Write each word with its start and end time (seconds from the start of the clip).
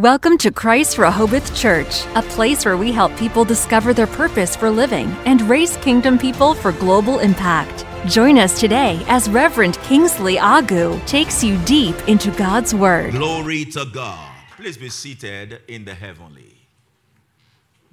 Welcome 0.00 0.38
to 0.38 0.50
Christ 0.50 0.96
Rehoboth 0.96 1.54
Church, 1.54 2.06
a 2.14 2.22
place 2.22 2.64
where 2.64 2.78
we 2.78 2.90
help 2.90 3.14
people 3.18 3.44
discover 3.44 3.92
their 3.92 4.06
purpose 4.06 4.56
for 4.56 4.70
living 4.70 5.08
and 5.26 5.42
raise 5.42 5.76
kingdom 5.76 6.18
people 6.18 6.54
for 6.54 6.72
global 6.72 7.18
impact. 7.18 7.84
Join 8.10 8.38
us 8.38 8.58
today 8.58 9.04
as 9.08 9.28
Reverend 9.28 9.76
Kingsley 9.80 10.36
Agu 10.36 10.98
takes 11.06 11.44
you 11.44 11.58
deep 11.66 11.94
into 12.08 12.30
God's 12.30 12.74
Word. 12.74 13.12
Glory 13.12 13.66
to 13.66 13.84
God. 13.84 14.32
Please 14.56 14.78
be 14.78 14.88
seated 14.88 15.60
in 15.68 15.84
the 15.84 15.92
heavenly. 15.92 16.56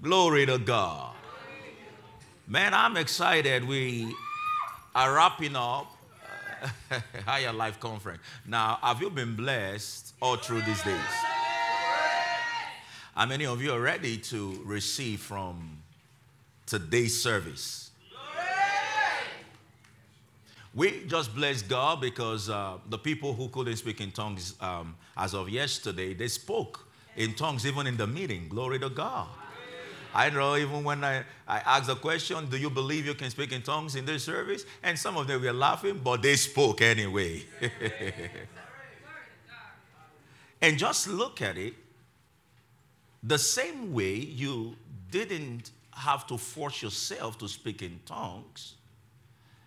Glory 0.02 0.46
to 0.46 0.60
God. 0.60 1.14
Man, 2.48 2.74
I'm 2.74 2.96
excited. 2.96 3.68
We 3.68 4.16
are 4.96 5.14
wrapping 5.14 5.58
up 5.58 5.92
uh, 6.90 7.00
Higher 7.26 7.52
Life 7.52 7.82
Conference. 7.82 8.22
Now, 8.46 8.80
have 8.82 9.02
you 9.02 9.10
been 9.10 9.36
blessed 9.36 10.14
all 10.22 10.38
through 10.38 10.62
these 10.62 10.82
days? 10.84 11.27
How 13.18 13.26
many 13.26 13.48
of 13.48 13.64
you 13.64 13.74
are 13.74 13.82
ready 13.82 14.18
to 14.30 14.62
receive 14.64 15.22
from 15.22 15.80
today's 16.68 17.20
service? 17.20 17.90
We 20.76 21.04
just 21.08 21.34
bless 21.34 21.64
God 21.64 22.00
because 22.00 22.48
uh, 22.48 22.78
the 22.88 23.00
people 23.00 23.34
who 23.34 23.48
couldn't 23.48 23.78
speak 23.78 24.02
in 24.02 24.12
tongues 24.12 24.54
um, 24.62 24.96
as 25.18 25.34
of 25.34 25.50
yesterday, 25.50 26.14
they 26.14 26.28
spoke 26.28 26.88
in 27.16 27.34
tongues 27.34 27.66
even 27.66 27.88
in 27.88 27.98
the 27.98 28.06
meeting. 28.06 28.50
Glory 28.50 28.78
to 28.78 28.90
God. 28.92 29.30
I 30.14 30.30
know 30.30 30.56
even 30.56 30.84
when 30.84 31.04
I, 31.04 31.24
I 31.48 31.58
asked 31.66 31.88
the 31.88 31.96
question, 31.96 32.48
do 32.48 32.58
you 32.58 32.70
believe 32.70 33.08
you 33.08 33.16
can 33.16 33.32
speak 33.32 33.52
in 33.52 33.64
tongues 33.64 33.96
in 33.96 34.06
this 34.06 34.26
service? 34.26 34.64
And 34.84 34.98
some 34.98 35.18
of 35.18 35.26
them 35.26 35.42
were 35.42 35.54
laughing, 35.54 36.02
but 36.04 36.22
they 36.22 36.36
spoke 36.36 36.84
anyway. 36.84 37.46
and 40.62 40.78
just 40.78 41.08
look 41.08 41.42
at 41.42 41.58
it 41.58 41.74
the 43.24 43.38
same 43.38 43.94
way 43.94 44.16
you 44.16 44.76
didn't 45.12 45.72
have 45.94 46.28
to 46.28 46.38
force 46.38 46.82
yourself 46.82 47.38
to 47.40 47.48
speak 47.48 47.82
in 47.82 48.00
tongues 48.06 48.76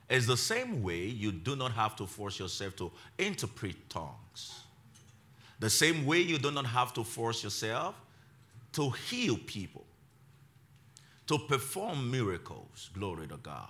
is 0.08 0.26
the 0.26 0.36
same 0.36 0.82
way 0.82 1.04
you 1.04 1.32
do 1.32 1.56
not 1.56 1.72
have 1.72 1.96
to 1.96 2.06
force 2.06 2.38
yourself 2.38 2.76
to 2.76 2.90
interpret 3.18 3.88
tongues. 3.88 4.64
The 5.60 5.70
same 5.70 6.06
way 6.06 6.20
you 6.20 6.38
do 6.38 6.50
not 6.50 6.66
have 6.66 6.92
to 6.94 7.04
force 7.04 7.44
yourself 7.44 7.94
to 8.72 8.90
heal 8.90 9.36
people, 9.46 9.84
to 11.26 11.38
perform 11.38 12.10
miracles. 12.10 12.90
Glory 12.94 13.26
to 13.28 13.36
God. 13.36 13.68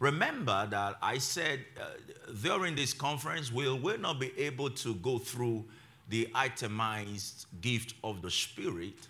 Remember 0.00 0.66
that 0.70 0.96
I 1.00 1.18
said 1.18 1.60
uh, 1.80 1.84
during 2.42 2.74
this 2.74 2.92
conference, 2.92 3.52
we 3.52 3.70
will 3.72 3.98
not 3.98 4.18
be 4.18 4.32
able 4.36 4.70
to 4.70 4.94
go 4.96 5.18
through 5.18 5.64
the 6.08 6.28
itemized 6.34 7.46
gift 7.60 7.94
of 8.02 8.22
the 8.22 8.30
Spirit. 8.30 9.08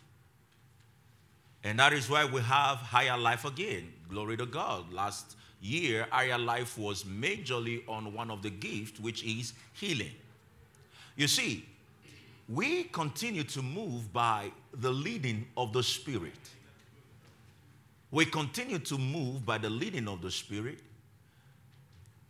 And 1.64 1.78
that 1.78 1.92
is 1.92 2.10
why 2.10 2.24
we 2.24 2.40
have 2.40 2.78
Higher 2.78 3.18
Life 3.18 3.44
again. 3.44 3.92
Glory 4.08 4.36
to 4.36 4.46
God. 4.46 4.92
Last 4.92 5.36
year, 5.60 6.06
Higher 6.10 6.38
Life 6.38 6.76
was 6.76 7.04
majorly 7.04 7.88
on 7.88 8.12
one 8.12 8.30
of 8.30 8.42
the 8.42 8.50
gifts, 8.50 8.98
which 9.00 9.22
is 9.24 9.52
healing. 9.74 10.12
You 11.16 11.28
see, 11.28 11.66
we 12.48 12.84
continue 12.84 13.44
to 13.44 13.62
move 13.62 14.12
by 14.12 14.50
the 14.72 14.90
leading 14.90 15.46
of 15.56 15.72
the 15.72 15.82
Spirit. 15.82 16.38
We 18.10 18.26
continue 18.26 18.78
to 18.80 18.98
move 18.98 19.46
by 19.46 19.58
the 19.58 19.70
leading 19.70 20.08
of 20.08 20.20
the 20.20 20.30
Spirit. 20.30 20.80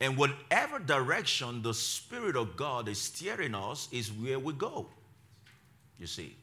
And 0.03 0.17
whatever 0.17 0.81
direction 0.81 1.63
the 1.63 1.73
Spirit 1.73 2.35
of 2.35 2.57
God 2.57 2.89
is 2.89 2.99
steering 2.99 3.55
us 3.55 3.89
is 3.93 4.13
where 4.13 4.37
we 4.37 4.53
go. 4.53 4.89
You 5.97 6.09
see. 6.09 6.35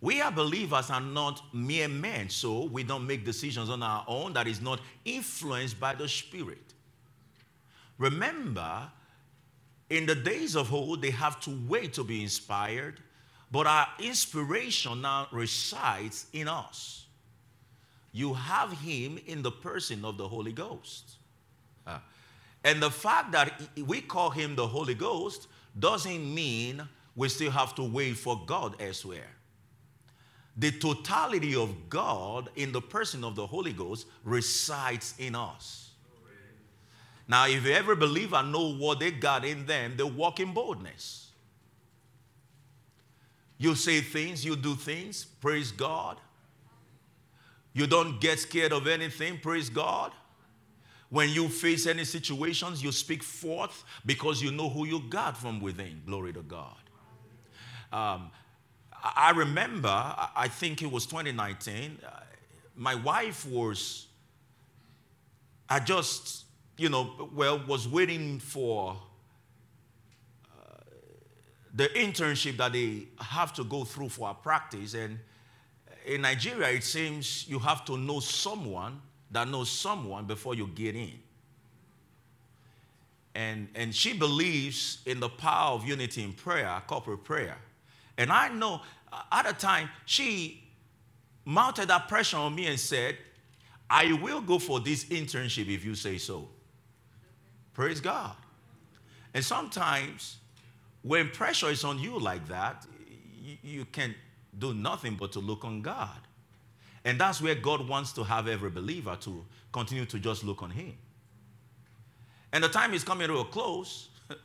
We 0.00 0.22
are 0.22 0.32
believers 0.32 0.88
are 0.88 1.00
not 1.02 1.42
mere 1.52 1.88
men, 1.88 2.30
so 2.30 2.64
we 2.64 2.84
don't 2.84 3.06
make 3.06 3.26
decisions 3.26 3.68
on 3.68 3.82
our 3.82 4.02
own 4.08 4.32
that 4.32 4.46
is 4.46 4.62
not 4.62 4.80
influenced 5.04 5.78
by 5.78 5.94
the 5.94 6.08
Spirit. 6.08 6.72
Remember, 7.98 8.90
in 9.90 10.06
the 10.06 10.14
days 10.14 10.56
of 10.56 10.72
old, 10.72 11.02
they 11.02 11.10
have 11.10 11.40
to 11.40 11.50
wait 11.68 11.92
to 11.94 12.04
be 12.04 12.22
inspired, 12.22 12.98
but 13.52 13.66
our 13.66 13.88
inspiration 13.98 15.02
now 15.02 15.28
resides 15.32 16.24
in 16.32 16.48
us. 16.48 17.04
You 18.12 18.32
have 18.32 18.72
Him 18.72 19.18
in 19.26 19.42
the 19.42 19.50
person 19.50 20.02
of 20.06 20.16
the 20.16 20.26
Holy 20.28 20.52
Ghost. 20.52 21.16
Uh, 21.86 21.98
and 22.64 22.82
the 22.82 22.90
fact 22.90 23.32
that 23.32 23.60
we 23.76 24.00
call 24.00 24.30
him 24.30 24.56
the 24.56 24.66
Holy 24.66 24.94
Ghost 24.94 25.48
doesn't 25.78 26.34
mean 26.34 26.82
we 27.14 27.28
still 27.28 27.50
have 27.50 27.74
to 27.76 27.82
wait 27.82 28.16
for 28.16 28.40
God 28.46 28.80
elsewhere. 28.80 29.30
The 30.56 30.72
totality 30.72 31.54
of 31.54 31.88
God 31.88 32.50
in 32.56 32.72
the 32.72 32.80
person 32.80 33.22
of 33.22 33.36
the 33.36 33.46
Holy 33.46 33.72
Ghost 33.72 34.06
resides 34.24 35.14
in 35.18 35.36
us. 35.36 35.90
Now, 37.28 37.46
if 37.46 37.64
you 37.64 37.72
ever 37.72 37.94
believe 37.94 38.32
and 38.32 38.50
know 38.50 38.74
what 38.74 39.00
they 39.00 39.10
got 39.10 39.44
in 39.44 39.66
them, 39.66 39.94
they 39.96 40.02
walk 40.02 40.40
in 40.40 40.52
boldness. 40.52 41.30
You 43.58 43.74
say 43.74 44.00
things, 44.00 44.44
you 44.44 44.56
do 44.56 44.74
things, 44.74 45.24
praise 45.24 45.70
God. 45.70 46.18
You 47.72 47.86
don't 47.86 48.20
get 48.20 48.38
scared 48.38 48.72
of 48.72 48.86
anything, 48.86 49.38
praise 49.38 49.68
God. 49.68 50.12
When 51.10 51.30
you 51.30 51.48
face 51.48 51.86
any 51.86 52.04
situations, 52.04 52.82
you 52.82 52.92
speak 52.92 53.22
forth 53.22 53.84
because 54.04 54.42
you 54.42 54.50
know 54.50 54.68
who 54.68 54.86
you 54.86 55.00
got 55.08 55.36
from 55.36 55.60
within. 55.60 56.02
Glory 56.04 56.32
to 56.34 56.42
God. 56.42 56.76
Um, 57.92 58.30
I 59.02 59.30
remember, 59.30 59.88
I 59.88 60.48
think 60.48 60.82
it 60.82 60.90
was 60.90 61.06
2019, 61.06 61.98
uh, 62.04 62.10
my 62.76 62.94
wife 62.94 63.46
was, 63.46 64.06
I 65.68 65.80
just, 65.80 66.44
you 66.76 66.88
know, 66.88 67.30
well, 67.34 67.64
was 67.66 67.88
waiting 67.88 68.38
for 68.38 68.96
uh, 70.46 70.80
the 71.74 71.88
internship 71.88 72.56
that 72.58 72.72
they 72.72 73.08
have 73.20 73.52
to 73.54 73.64
go 73.64 73.84
through 73.84 74.10
for 74.10 74.30
a 74.30 74.34
practice. 74.34 74.94
And 74.94 75.18
in 76.06 76.22
Nigeria, 76.22 76.68
it 76.70 76.84
seems 76.84 77.48
you 77.48 77.58
have 77.60 77.84
to 77.86 77.96
know 77.96 78.20
someone 78.20 79.00
that 79.30 79.48
knows 79.48 79.70
someone 79.70 80.26
before 80.26 80.54
you 80.54 80.68
get 80.68 80.94
in. 80.94 81.12
And, 83.34 83.68
and 83.74 83.94
she 83.94 84.14
believes 84.14 85.00
in 85.06 85.20
the 85.20 85.28
power 85.28 85.74
of 85.74 85.86
unity 85.86 86.24
in 86.24 86.32
prayer, 86.32 86.82
corporate 86.86 87.24
prayer. 87.24 87.56
And 88.16 88.32
I 88.32 88.48
know 88.48 88.80
at 89.30 89.48
a 89.48 89.52
time 89.52 89.88
she 90.06 90.64
mounted 91.44 91.88
that 91.88 92.08
pressure 92.08 92.36
on 92.36 92.54
me 92.54 92.66
and 92.66 92.80
said, 92.80 93.16
I 93.88 94.12
will 94.12 94.40
go 94.40 94.58
for 94.58 94.80
this 94.80 95.04
internship 95.04 95.72
if 95.72 95.84
you 95.84 95.94
say 95.94 96.18
so. 96.18 96.48
Praise 97.74 98.00
God. 98.00 98.34
And 99.32 99.44
sometimes 99.44 100.38
when 101.02 101.30
pressure 101.30 101.70
is 101.70 101.84
on 101.84 101.98
you 101.98 102.18
like 102.18 102.48
that, 102.48 102.86
you, 103.40 103.56
you 103.62 103.84
can 103.84 104.14
do 104.58 104.74
nothing 104.74 105.14
but 105.14 105.32
to 105.32 105.38
look 105.38 105.64
on 105.64 105.80
God. 105.80 106.18
And 107.04 107.20
that's 107.20 107.40
where 107.40 107.54
God 107.54 107.88
wants 107.88 108.12
to 108.12 108.24
have 108.24 108.48
every 108.48 108.70
believer 108.70 109.16
to 109.20 109.44
continue 109.72 110.06
to 110.06 110.18
just 110.18 110.44
look 110.44 110.62
on 110.62 110.70
Him. 110.70 110.94
And 112.52 112.64
the 112.64 112.68
time 112.68 112.94
is 112.94 113.04
coming 113.04 113.28
to 113.28 113.38
a 113.38 113.44
close. 113.44 114.08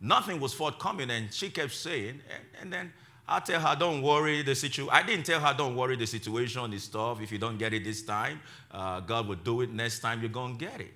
Nothing 0.00 0.40
was 0.40 0.52
forthcoming, 0.52 1.10
and 1.10 1.32
she 1.32 1.50
kept 1.50 1.72
saying, 1.72 2.20
and, 2.30 2.44
and 2.60 2.72
then 2.72 2.92
I 3.28 3.40
tell 3.40 3.60
her, 3.60 3.76
don't 3.76 4.02
worry, 4.02 4.42
the 4.42 4.54
situation. 4.54 4.90
I 4.92 5.02
didn't 5.02 5.26
tell 5.26 5.40
her, 5.40 5.54
don't 5.56 5.74
worry, 5.74 5.96
the 5.96 6.06
situation 6.06 6.72
is 6.72 6.86
tough. 6.88 7.20
If 7.20 7.32
you 7.32 7.38
don't 7.38 7.58
get 7.58 7.72
it 7.72 7.84
this 7.84 8.02
time, 8.02 8.40
uh, 8.70 9.00
God 9.00 9.26
will 9.26 9.36
do 9.36 9.62
it. 9.62 9.72
Next 9.72 10.00
time, 10.00 10.20
you're 10.20 10.30
going 10.30 10.56
to 10.56 10.64
get 10.64 10.80
it. 10.80 10.94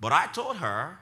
But 0.00 0.12
I 0.12 0.26
told 0.26 0.56
her, 0.58 0.98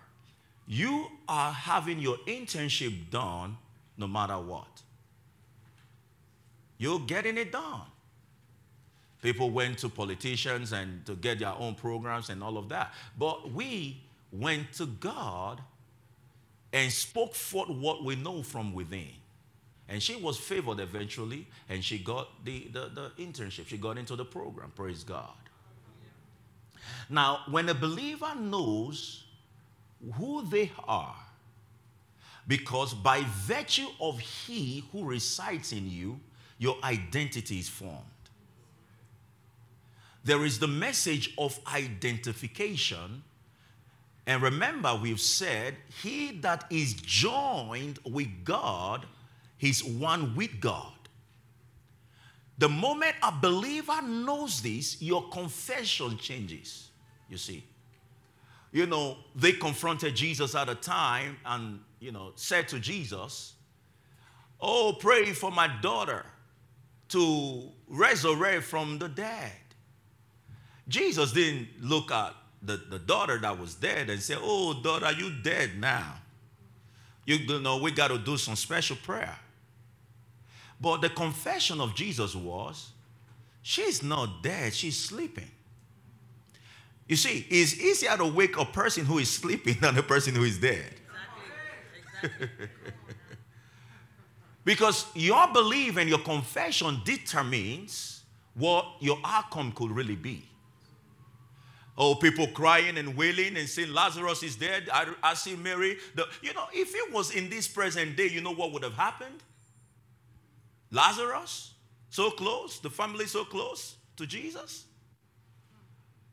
you 0.67 1.09
are 1.29 1.53
having 1.53 1.99
your 1.99 2.17
internship 2.27 3.11
done 3.11 3.57
no 3.97 4.07
matter 4.07 4.39
what. 4.39 4.83
You're 6.79 7.01
getting 7.01 7.37
it 7.37 7.53
done. 7.53 7.83
People 9.25 9.49
went 9.49 9.79
to 9.79 9.89
politicians 9.89 10.73
and 10.73 11.07
to 11.07 11.15
get 11.15 11.39
their 11.39 11.55
own 11.59 11.75
programs 11.77 12.29
and 12.29 12.43
all 12.43 12.59
of 12.59 12.69
that. 12.69 12.93
But 13.19 13.53
we 13.53 14.03
went 14.31 14.75
to 14.75 14.85
God 14.85 15.63
and 16.75 16.93
spoke 16.93 17.35
forth 17.35 17.71
what 17.71 18.05
we 18.05 18.17
know 18.17 18.43
from 18.43 18.75
within. 18.75 19.09
And 19.89 20.03
she 20.03 20.15
was 20.15 20.37
favored 20.37 20.79
eventually, 20.79 21.47
and 21.71 21.83
she 21.83 21.97
got 22.01 22.45
the, 22.45 22.69
the, 22.71 22.91
the, 22.95 23.13
internship. 23.19 23.67
She 23.67 23.79
got 23.79 23.97
into 23.97 24.15
the 24.15 24.27
program. 24.27 24.71
Praise 24.77 25.03
God. 25.03 25.33
Now, 27.09 27.45
when 27.49 27.71
a 27.71 27.75
believer 27.75 28.35
knows 28.39 29.25
who 30.17 30.45
they 30.45 30.71
are, 30.87 31.17
because 32.47 32.93
by 32.93 33.25
virtue 33.27 33.89
of 33.99 34.21
He 34.21 34.85
who 34.93 35.07
resides 35.07 35.73
in 35.73 35.91
you, 35.91 36.21
your 36.59 36.77
identity 36.85 37.59
is 37.59 37.71
formed. 37.71 38.05
There 40.25 40.45
is 40.45 40.59
the 40.59 40.69
message 40.69 41.35
of 41.39 41.59
identification. 41.73 43.23
And 44.27 44.43
remember, 44.43 44.99
we've 45.01 45.21
said, 45.21 45.77
He 46.03 46.33
that 46.41 46.65
is 46.71 46.95
joined 46.95 47.99
with 48.05 48.29
God 48.45 49.07
He's 49.65 49.83
one 49.83 50.35
with 50.35 50.61
God. 50.61 50.93
The 52.59 52.69
moment 52.69 53.15
a 53.23 53.33
believer 53.33 54.03
knows 54.03 54.61
this, 54.61 55.01
your 55.01 55.29
confession 55.31 56.19
changes. 56.19 56.91
You 57.31 57.39
see. 57.39 57.65
You 58.73 58.85
know, 58.85 59.17
they 59.35 59.53
confronted 59.53 60.17
Jesus 60.17 60.55
at 60.55 60.69
a 60.69 60.75
time 60.75 61.39
and, 61.47 61.81
you 61.99 62.13
know, 62.13 62.33
said 62.35 62.69
to 62.69 62.79
Jesus, 62.79 63.55
Oh, 64.61 64.97
pray 64.99 65.33
for 65.33 65.51
my 65.51 65.69
daughter 65.81 66.27
to 67.09 67.71
resurrect 67.89 68.65
from 68.65 68.99
the 68.99 69.09
dead. 69.09 69.53
Jesus 70.89 71.33
didn't 71.33 71.69
look 71.81 72.11
at 72.11 72.35
the, 72.63 72.77
the 72.77 72.99
daughter 72.99 73.39
that 73.39 73.59
was 73.59 73.75
dead 73.75 74.11
and 74.11 74.21
say, 74.21 74.37
Oh, 74.39 74.75
daughter, 74.83 75.13
you 75.13 75.33
dead 75.43 75.79
now. 75.79 76.15
You 77.27 77.61
know, 77.61 77.79
we 77.79 77.91
got 77.91 78.09
to 78.09 78.19
do 78.19 78.37
some 78.37 78.57
special 78.57 78.97
prayer. 78.97 79.39
But 80.81 81.01
the 81.01 81.09
confession 81.09 81.81
of 81.81 81.95
Jesus 81.95 82.35
was, 82.35 82.91
She's 83.63 84.03
not 84.03 84.43
dead, 84.43 84.75
she's 84.75 84.99
sleeping. 84.99 85.51
You 87.09 87.17
see, 87.17 87.47
it's 87.49 87.79
easier 87.79 88.17
to 88.17 88.27
wake 88.27 88.59
a 88.59 88.65
person 88.65 89.05
who 89.07 89.19
is 89.19 89.31
sleeping 89.31 89.79
than 89.81 89.97
a 89.97 90.03
person 90.03 90.35
who 90.35 90.45
is 90.45 90.59
dead. 90.59 90.95
Because 94.65 95.07
your 95.15 95.47
belief 95.53 95.99
and 95.99 96.09
your 96.09 96.21
confession 96.21 97.03
determines 97.05 98.23
what 98.55 98.87
your 99.01 99.19
outcome 99.23 99.73
could 99.73 99.91
really 99.91 100.17
be. 100.17 100.49
Oh, 101.97 102.17
people 102.17 102.49
crying 102.49 102.99
and 102.99 103.17
wailing 103.17 103.57
and 103.57 103.69
saying 103.69 103.93
Lazarus 103.93 104.43
is 104.43 104.57
dead. 104.57 104.89
I, 104.93 105.13
I 105.23 105.35
see 105.35 105.55
Mary. 105.55 105.97
The, 106.17 106.27
you 106.43 106.53
know, 106.53 106.67
if 106.73 106.95
it 106.95 107.13
was 107.13 107.31
in 107.31 107.49
this 107.49 107.69
present 107.69 108.17
day, 108.17 108.27
you 108.29 108.41
know 108.41 108.53
what 108.53 108.73
would 108.73 108.83
have 108.83 108.95
happened? 108.95 109.43
Lazarus, 110.91 111.75
so 112.11 112.31
close, 112.31 112.79
the 112.81 112.91
family 112.91 113.27
so 113.27 113.45
close 113.45 113.97
to 114.17 114.27
Jesus. 114.27 114.87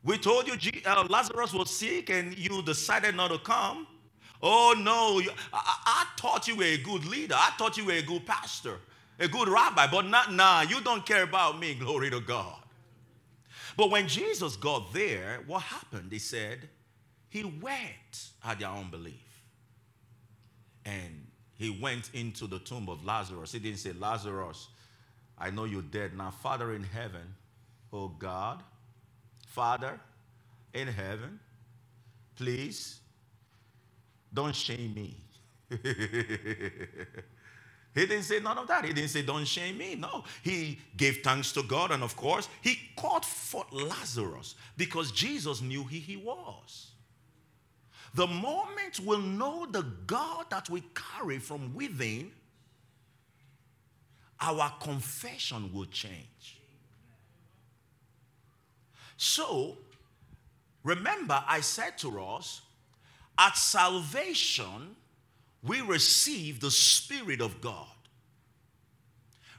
We 0.04 0.18
told 0.18 0.48
you 0.48 0.54
uh, 0.84 1.06
Lazarus 1.08 1.52
was 1.52 1.70
sick 1.70 2.10
and 2.10 2.36
you 2.36 2.60
decided 2.62 3.14
not 3.14 3.28
to 3.30 3.38
come. 3.38 3.86
Oh 4.42 4.74
no, 4.76 5.20
I, 5.52 5.76
I 5.86 6.06
thought 6.18 6.48
you 6.48 6.56
were 6.56 6.64
a 6.64 6.78
good 6.78 7.04
leader. 7.04 7.36
I 7.36 7.50
thought 7.56 7.76
you 7.76 7.84
were 7.84 7.92
a 7.92 8.02
good 8.02 8.26
pastor, 8.26 8.78
a 9.20 9.28
good 9.28 9.48
rabbi, 9.48 9.86
but 9.86 10.06
not 10.06 10.32
now. 10.32 10.62
Nah, 10.62 10.62
you 10.62 10.80
don't 10.80 11.06
care 11.06 11.22
about 11.22 11.60
me. 11.60 11.74
Glory 11.74 12.10
to 12.10 12.20
God. 12.20 12.61
But 13.76 13.90
when 13.90 14.08
Jesus 14.08 14.56
got 14.56 14.92
there, 14.92 15.40
what 15.46 15.62
happened? 15.62 16.12
He 16.12 16.18
said, 16.18 16.68
He 17.28 17.44
wept 17.44 18.18
at 18.44 18.58
their 18.60 18.68
unbelief. 18.68 19.14
And 20.84 21.26
he 21.54 21.70
went 21.70 22.10
into 22.12 22.46
the 22.46 22.58
tomb 22.58 22.88
of 22.88 23.04
Lazarus. 23.04 23.52
He 23.52 23.58
didn't 23.58 23.78
say, 23.78 23.92
Lazarus, 23.92 24.68
I 25.38 25.50
know 25.50 25.64
you're 25.64 25.82
dead 25.82 26.16
now. 26.16 26.30
Father 26.30 26.74
in 26.74 26.82
heaven, 26.82 27.34
oh 27.92 28.08
God, 28.08 28.62
Father 29.46 29.98
in 30.74 30.88
heaven, 30.88 31.38
please 32.36 33.00
don't 34.32 34.54
shame 34.54 34.94
me. 34.94 35.16
He 37.94 38.06
didn't 38.06 38.24
say 38.24 38.40
none 38.40 38.56
of 38.56 38.68
that. 38.68 38.84
He 38.84 38.92
didn't 38.92 39.10
say, 39.10 39.22
Don't 39.22 39.44
shame 39.44 39.78
me. 39.78 39.94
No. 39.94 40.24
He 40.42 40.80
gave 40.96 41.18
thanks 41.22 41.52
to 41.52 41.62
God. 41.62 41.90
And 41.90 42.02
of 42.02 42.16
course, 42.16 42.48
he 42.62 42.78
called 42.96 43.24
for 43.24 43.66
Lazarus 43.70 44.54
because 44.76 45.12
Jesus 45.12 45.60
knew 45.60 45.82
who 45.82 45.96
he 45.96 46.16
was. 46.16 46.92
The 48.14 48.26
moment 48.26 49.00
we'll 49.04 49.20
know 49.20 49.66
the 49.70 49.86
God 50.06 50.46
that 50.50 50.68
we 50.68 50.82
carry 50.94 51.38
from 51.38 51.74
within, 51.74 52.30
our 54.40 54.72
confession 54.80 55.70
will 55.72 55.86
change. 55.86 56.60
So, 59.16 59.76
remember, 60.82 61.42
I 61.46 61.60
said 61.60 61.96
to 61.98 62.22
us, 62.22 62.62
at 63.38 63.56
salvation, 63.56 64.96
we 65.62 65.80
receive 65.80 66.60
the 66.60 66.70
Spirit 66.70 67.40
of 67.40 67.60
God. 67.60 67.86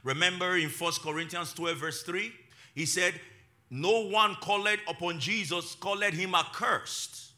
Remember 0.02 0.56
in 0.56 0.68
1 0.68 0.92
Corinthians 1.02 1.54
12, 1.54 1.78
verse 1.78 2.02
3, 2.02 2.32
he 2.74 2.84
said, 2.84 3.14
No 3.70 4.06
one 4.06 4.34
called 4.36 4.68
upon 4.86 5.18
Jesus, 5.18 5.74
called 5.74 6.02
him 6.02 6.34
accursed. 6.34 7.32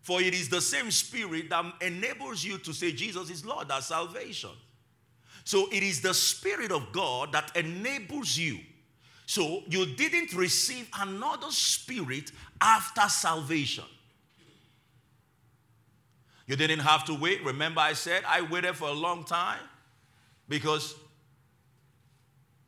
For 0.00 0.20
it 0.20 0.34
is 0.34 0.48
the 0.48 0.60
same 0.60 0.90
spirit 0.90 1.50
that 1.50 1.66
enables 1.82 2.42
you 2.42 2.58
to 2.58 2.72
say 2.72 2.92
Jesus 2.92 3.30
is 3.30 3.44
Lord, 3.44 3.68
that's 3.68 3.86
salvation. 3.86 4.50
So 5.44 5.68
it 5.70 5.82
is 5.82 6.00
the 6.00 6.14
Spirit 6.14 6.72
of 6.72 6.92
God 6.92 7.32
that 7.32 7.54
enables 7.56 8.36
you. 8.36 8.58
So 9.26 9.62
you 9.68 9.84
didn't 9.84 10.34
receive 10.34 10.88
another 10.98 11.50
spirit 11.50 12.32
after 12.60 13.02
salvation. 13.08 13.84
You 16.48 16.56
didn't 16.56 16.80
have 16.80 17.04
to 17.04 17.14
wait. 17.14 17.44
Remember, 17.44 17.80
I 17.80 17.92
said 17.92 18.24
I 18.26 18.40
waited 18.40 18.74
for 18.74 18.88
a 18.88 18.92
long 18.92 19.22
time 19.22 19.60
because 20.48 20.94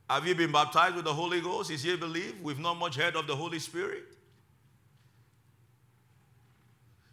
have 0.09 0.27
you 0.27 0.35
been 0.35 0.53
baptized 0.53 0.97
with 0.97 1.07
the 1.07 1.15
Holy 1.15 1.41
Ghost? 1.41 1.71
Is 1.71 1.85
you 1.85 1.97
believe? 1.97 2.35
We've 2.43 2.59
not 2.59 2.75
much 2.75 2.97
heard 2.97 3.17
of 3.17 3.27
the 3.27 3.35
Holy 3.35 3.59
Spirit. 3.59 4.05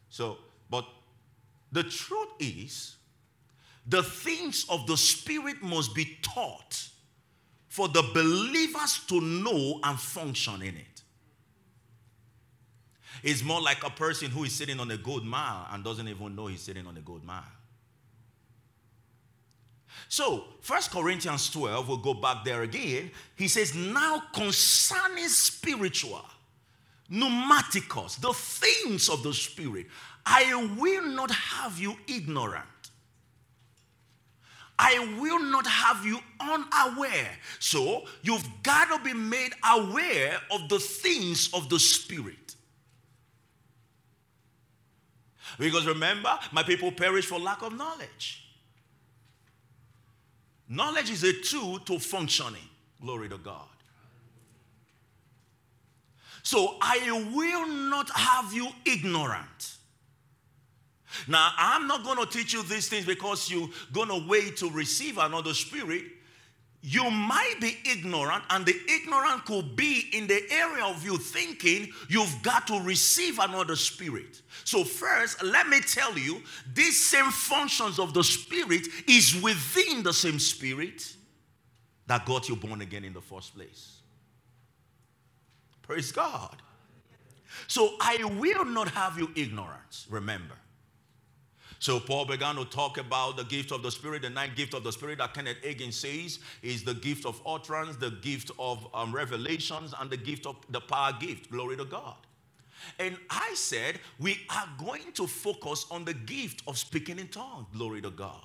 So, 0.10 0.40
but 0.70 0.86
the 1.72 1.84
truth 1.84 2.30
is, 2.40 2.98
the 3.88 4.04
things 4.04 4.66
of 4.70 4.88
the 4.88 4.98
Spirit 4.98 5.64
must 5.64 5.96
be 5.96 6.18
taught 6.22 6.90
for 7.70 7.88
the 7.88 8.04
believers 8.14 9.00
to 9.08 9.22
know 9.22 9.80
and 9.84 9.98
function 9.98 10.62
in 10.62 10.76
it 10.76 10.97
is 13.24 13.44
more 13.44 13.62
like 13.62 13.84
a 13.86 13.90
person 13.90 14.30
who 14.30 14.44
is 14.44 14.54
sitting 14.54 14.80
on 14.80 14.90
a 14.92 14.98
gold 14.98 15.26
mile 15.26 15.68
and 15.72 15.84
doesn't 15.84 16.08
even 16.08 16.36
know 16.36 16.48
he's 16.48 16.62
sitting 16.62 16.86
on 16.86 16.98
a 16.98 17.02
gold 17.02 17.24
mile. 17.24 17.44
So, 20.10 20.46
First 20.62 20.92
Corinthians 20.92 21.50
12, 21.50 21.88
we'll 21.88 21.98
go 21.98 22.14
back 22.14 22.46
there 22.46 22.64
again. 22.64 23.12
He 23.36 23.48
says, 23.48 23.76
Now 23.76 24.24
concerning 24.34 25.28
spiritual, 25.28 26.24
pneumaticos, 27.12 28.20
the 28.20 28.34
things 28.34 29.10
of 29.10 29.24
the 29.24 29.34
Spirit, 29.34 29.88
I 30.26 30.76
will 30.78 31.06
not 31.08 31.32
have 31.32 31.78
you 31.78 31.96
ignorant. 32.08 32.66
I 34.80 35.00
will 35.20 35.40
not 35.40 35.66
have 35.66 36.06
you 36.06 36.20
unaware. 36.40 37.32
So, 37.60 38.06
you've 38.22 38.48
got 38.64 38.96
to 38.96 39.04
be 39.04 39.14
made 39.14 39.54
aware 39.68 40.38
of 40.52 40.70
the 40.70 40.80
things 40.80 41.50
of 41.54 41.68
the 41.68 41.80
Spirit. 41.80 42.47
Because 45.58 45.86
remember, 45.88 46.38
my 46.52 46.64
people 46.64 46.92
perish 46.92 47.26
for 47.26 47.40
lack 47.40 47.62
of 47.62 47.74
knowledge. 47.76 48.44
Knowledge 50.70 51.10
is 51.10 51.24
a 51.24 51.34
tool 51.34 51.80
to 51.80 51.98
functioning. 51.98 52.70
Glory 53.02 53.30
to 53.30 53.38
God. 53.38 53.68
So 56.44 56.78
I 56.82 57.00
will 57.34 57.68
not 57.68 58.10
have 58.12 58.54
you 58.54 58.70
ignorant. 58.86 59.76
Now, 61.28 61.52
I'm 61.58 61.88
not 61.88 62.04
going 62.04 62.18
to 62.18 62.26
teach 62.26 62.54
you 62.54 62.64
these 62.64 62.90
things 62.90 63.06
because 63.06 63.50
you're 63.50 63.70
going 63.92 64.10
to 64.10 64.28
wait 64.28 64.58
to 64.58 64.70
receive 64.70 65.18
another 65.18 65.54
spirit 65.54 66.04
you 66.90 67.12
might 67.12 67.56
be 67.60 67.78
ignorant, 67.84 68.46
and 68.50 68.66
the 68.66 68.80
ignorant 68.88 69.44
could 69.44 69.76
be 69.76 70.08
in 70.14 70.26
the 70.26 70.42
area 70.50 70.86
of 70.86 71.04
you 71.04 71.18
thinking 71.18 71.92
you've 72.08 72.42
got 72.44 72.66
to 72.68 72.80
receive 72.82 73.40
another 73.40 73.76
spirit. 73.76 74.42
So, 74.64 74.86
first, 74.86 75.44
let 75.44 75.68
me 75.68 75.82
tell 75.82 76.18
you 76.18 76.42
these 76.74 77.06
same 77.06 77.30
functions 77.30 78.00
of 78.00 78.14
the 78.14 78.24
spirit 78.24 78.88
is 79.06 79.38
within 79.42 80.02
the 80.02 80.14
same 80.14 80.40
spirit 80.40 81.14
that 82.06 82.26
got 82.26 82.48
you 82.48 82.56
born 82.56 82.80
again 82.80 83.04
in 83.04 83.12
the 83.12 83.20
first 83.22 83.54
place. 83.54 83.98
Praise 85.82 86.14
God. 86.14 86.56
So, 87.68 87.96
I 88.00 88.24
will 88.40 88.64
not 88.64 88.88
have 88.92 89.20
you 89.20 89.30
ignorant, 89.36 90.06
remember. 90.10 90.56
So 91.80 92.00
Paul 92.00 92.26
began 92.26 92.56
to 92.56 92.66
talk 92.66 92.98
about 92.98 93.38
the 93.38 93.44
gift 93.44 93.72
of 93.72 93.84
the 93.84 93.92
Spirit. 93.92 94.24
The 94.24 94.30
ninth 94.30 94.56
gift 94.56 94.74
of 94.74 94.84
the 94.84 94.92
Spirit 94.92 95.20
that 95.20 95.34
Kenneth 95.34 95.62
Hagin 95.64 95.94
says 95.94 96.40
is 96.64 96.84
the 96.84 96.96
gift 96.96 97.26
of 97.26 97.42
utterance, 97.46 97.98
the 97.98 98.12
gift 98.12 98.52
of 98.58 98.88
um, 98.94 99.14
revelations, 99.14 99.94
and 100.00 100.10
the 100.10 100.18
gift 100.18 100.46
of 100.46 100.56
the 100.70 100.82
power 100.82 101.14
gift. 101.20 101.52
Glory 101.52 101.78
to 101.78 101.86
God. 101.86 102.16
And 103.00 103.18
I 103.30 103.54
said, 103.56 104.00
we 104.20 104.40
are 104.50 104.68
going 104.78 105.12
to 105.14 105.28
focus 105.28 105.86
on 105.92 106.06
the 106.06 106.14
gift 106.14 106.64
of 106.68 106.78
speaking 106.78 107.20
in 107.20 107.28
tongues. 107.28 107.68
Glory 107.74 108.02
to 108.02 108.10
God. 108.10 108.42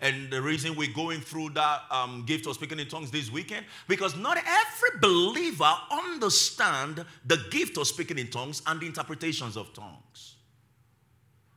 And 0.00 0.30
the 0.30 0.42
reason 0.42 0.74
we're 0.74 0.92
going 0.92 1.20
through 1.20 1.50
that 1.50 1.82
um, 1.90 2.24
gift 2.26 2.46
of 2.46 2.54
speaking 2.54 2.80
in 2.80 2.88
tongues 2.88 3.10
this 3.10 3.30
weekend, 3.30 3.66
because 3.86 4.16
not 4.16 4.36
every 4.36 4.98
believer 5.00 5.72
understand 5.90 7.04
the 7.24 7.38
gift 7.50 7.78
of 7.78 7.86
speaking 7.86 8.18
in 8.18 8.28
tongues 8.28 8.62
and 8.66 8.80
the 8.80 8.86
interpretations 8.86 9.56
of 9.56 9.72
tongues. 9.72 10.31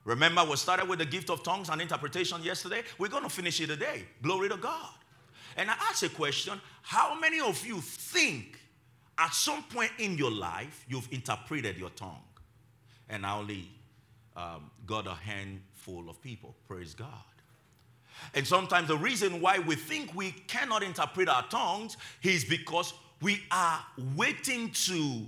Remember, 0.05 0.45
we 0.45 0.55
started 0.55 0.87
with 0.87 0.99
the 0.99 1.05
gift 1.05 1.31
of 1.31 1.43
tongues 1.43 1.69
and 1.69 1.81
interpretation 1.81 2.41
yesterday. 2.43 2.83
We're 2.99 3.09
going 3.09 3.23
to 3.23 3.29
finish 3.29 3.59
it 3.59 3.67
today. 3.67 4.05
Glory 4.21 4.49
to 4.49 4.57
God. 4.57 4.93
And 5.57 5.69
I 5.69 5.73
ask 5.89 6.03
a 6.03 6.09
question 6.09 6.61
How 6.83 7.19
many 7.19 7.41
of 7.41 7.65
you 7.65 7.81
think 7.81 8.59
at 9.17 9.33
some 9.33 9.63
point 9.63 9.91
in 9.97 10.17
your 10.17 10.31
life 10.31 10.85
you've 10.87 11.11
interpreted 11.11 11.77
your 11.77 11.89
tongue? 11.89 12.21
And 13.09 13.25
I 13.25 13.35
only 13.35 13.67
um, 14.37 14.69
got 14.85 15.07
a 15.07 15.13
handful 15.13 16.07
of 16.07 16.21
people. 16.21 16.55
Praise 16.67 16.93
God. 16.93 17.09
And 18.35 18.45
sometimes 18.45 18.87
the 18.87 18.97
reason 18.97 19.41
why 19.41 19.59
we 19.59 19.75
think 19.75 20.13
we 20.15 20.31
cannot 20.31 20.83
interpret 20.83 21.27
our 21.27 21.47
tongues 21.47 21.97
is 22.21 22.45
because 22.45 22.93
we 23.21 23.41
are 23.51 23.83
waiting 24.15 24.69
to 24.69 25.21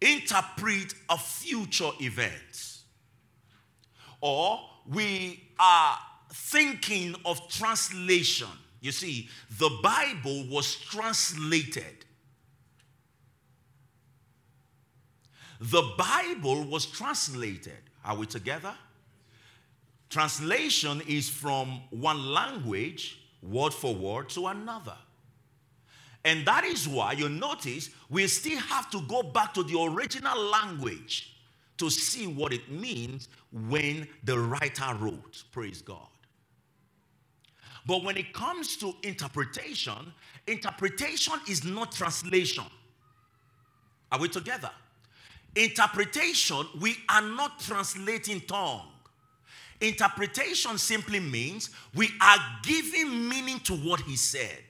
interpret 0.00 0.94
a 1.10 1.18
future 1.18 1.90
event 2.00 2.75
or 4.20 4.60
we 4.86 5.42
are 5.58 5.98
thinking 6.32 7.14
of 7.24 7.48
translation. 7.48 8.48
You 8.80 8.92
see, 8.92 9.28
the 9.58 9.70
Bible 9.82 10.46
was 10.48 10.76
translated. 10.76 12.04
The 15.60 15.82
Bible 15.96 16.64
was 16.64 16.86
translated. 16.86 17.78
Are 18.04 18.16
we 18.16 18.26
together? 18.26 18.74
Translation 20.10 21.02
is 21.08 21.28
from 21.28 21.80
one 21.90 22.32
language, 22.32 23.18
word 23.42 23.72
for 23.74 23.94
word, 23.94 24.28
to 24.30 24.46
another. 24.46 24.96
And 26.24 26.44
that 26.46 26.64
is 26.64 26.86
why 26.88 27.12
you 27.12 27.28
notice 27.28 27.90
we 28.10 28.26
still 28.26 28.58
have 28.58 28.90
to 28.90 29.00
go 29.02 29.22
back 29.22 29.54
to 29.54 29.62
the 29.62 29.80
original 29.80 30.38
language 30.38 31.35
to 31.78 31.90
see 31.90 32.26
what 32.26 32.52
it 32.52 32.70
means 32.70 33.28
when 33.52 34.08
the 34.24 34.38
writer 34.38 34.94
wrote. 34.98 35.44
Praise 35.52 35.82
God. 35.82 36.08
But 37.86 38.02
when 38.02 38.16
it 38.16 38.32
comes 38.32 38.76
to 38.78 38.94
interpretation, 39.02 40.12
interpretation 40.46 41.34
is 41.48 41.64
not 41.64 41.92
translation. 41.92 42.64
Are 44.10 44.18
we 44.18 44.28
together? 44.28 44.70
Interpretation, 45.54 46.66
we 46.80 46.96
are 47.08 47.22
not 47.22 47.60
translating 47.60 48.40
tongue. 48.40 48.88
Interpretation 49.80 50.78
simply 50.78 51.20
means 51.20 51.70
we 51.94 52.08
are 52.20 52.38
giving 52.62 53.28
meaning 53.28 53.60
to 53.60 53.74
what 53.74 54.00
he 54.00 54.16
said. 54.16 54.62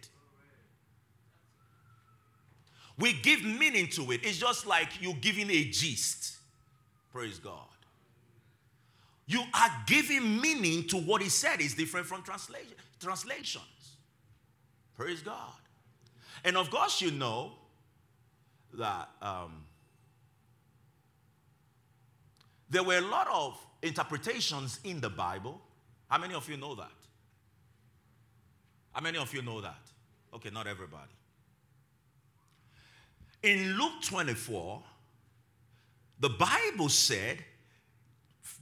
We 2.98 3.12
give 3.14 3.44
meaning 3.44 3.88
to 3.88 4.10
it. 4.12 4.20
It's 4.24 4.38
just 4.38 4.66
like 4.66 5.00
you 5.00 5.14
giving 5.14 5.50
a 5.50 5.64
gist. 5.64 6.35
Praise 7.16 7.38
God. 7.38 7.62
You 9.26 9.40
are 9.54 9.70
giving 9.86 10.38
meaning 10.38 10.86
to 10.88 10.98
what 10.98 11.22
he 11.22 11.30
said 11.30 11.62
is 11.62 11.72
different 11.72 12.04
from 12.04 12.22
translation, 12.22 12.74
translations. 13.00 13.96
Praise 14.94 15.22
God. 15.22 15.54
And 16.44 16.58
of 16.58 16.70
course, 16.70 17.00
you 17.00 17.10
know 17.10 17.52
that 18.74 19.08
um, 19.22 19.64
there 22.68 22.82
were 22.82 22.98
a 22.98 23.00
lot 23.08 23.28
of 23.32 23.58
interpretations 23.80 24.78
in 24.84 25.00
the 25.00 25.08
Bible. 25.08 25.58
How 26.08 26.18
many 26.18 26.34
of 26.34 26.46
you 26.50 26.58
know 26.58 26.74
that? 26.74 26.92
How 28.92 29.00
many 29.00 29.16
of 29.16 29.32
you 29.32 29.40
know 29.40 29.62
that? 29.62 29.80
Okay, 30.34 30.50
not 30.50 30.66
everybody. 30.66 31.14
In 33.42 33.78
Luke 33.78 34.02
24, 34.02 34.82
the 36.18 36.30
Bible 36.30 36.88
said, 36.88 37.44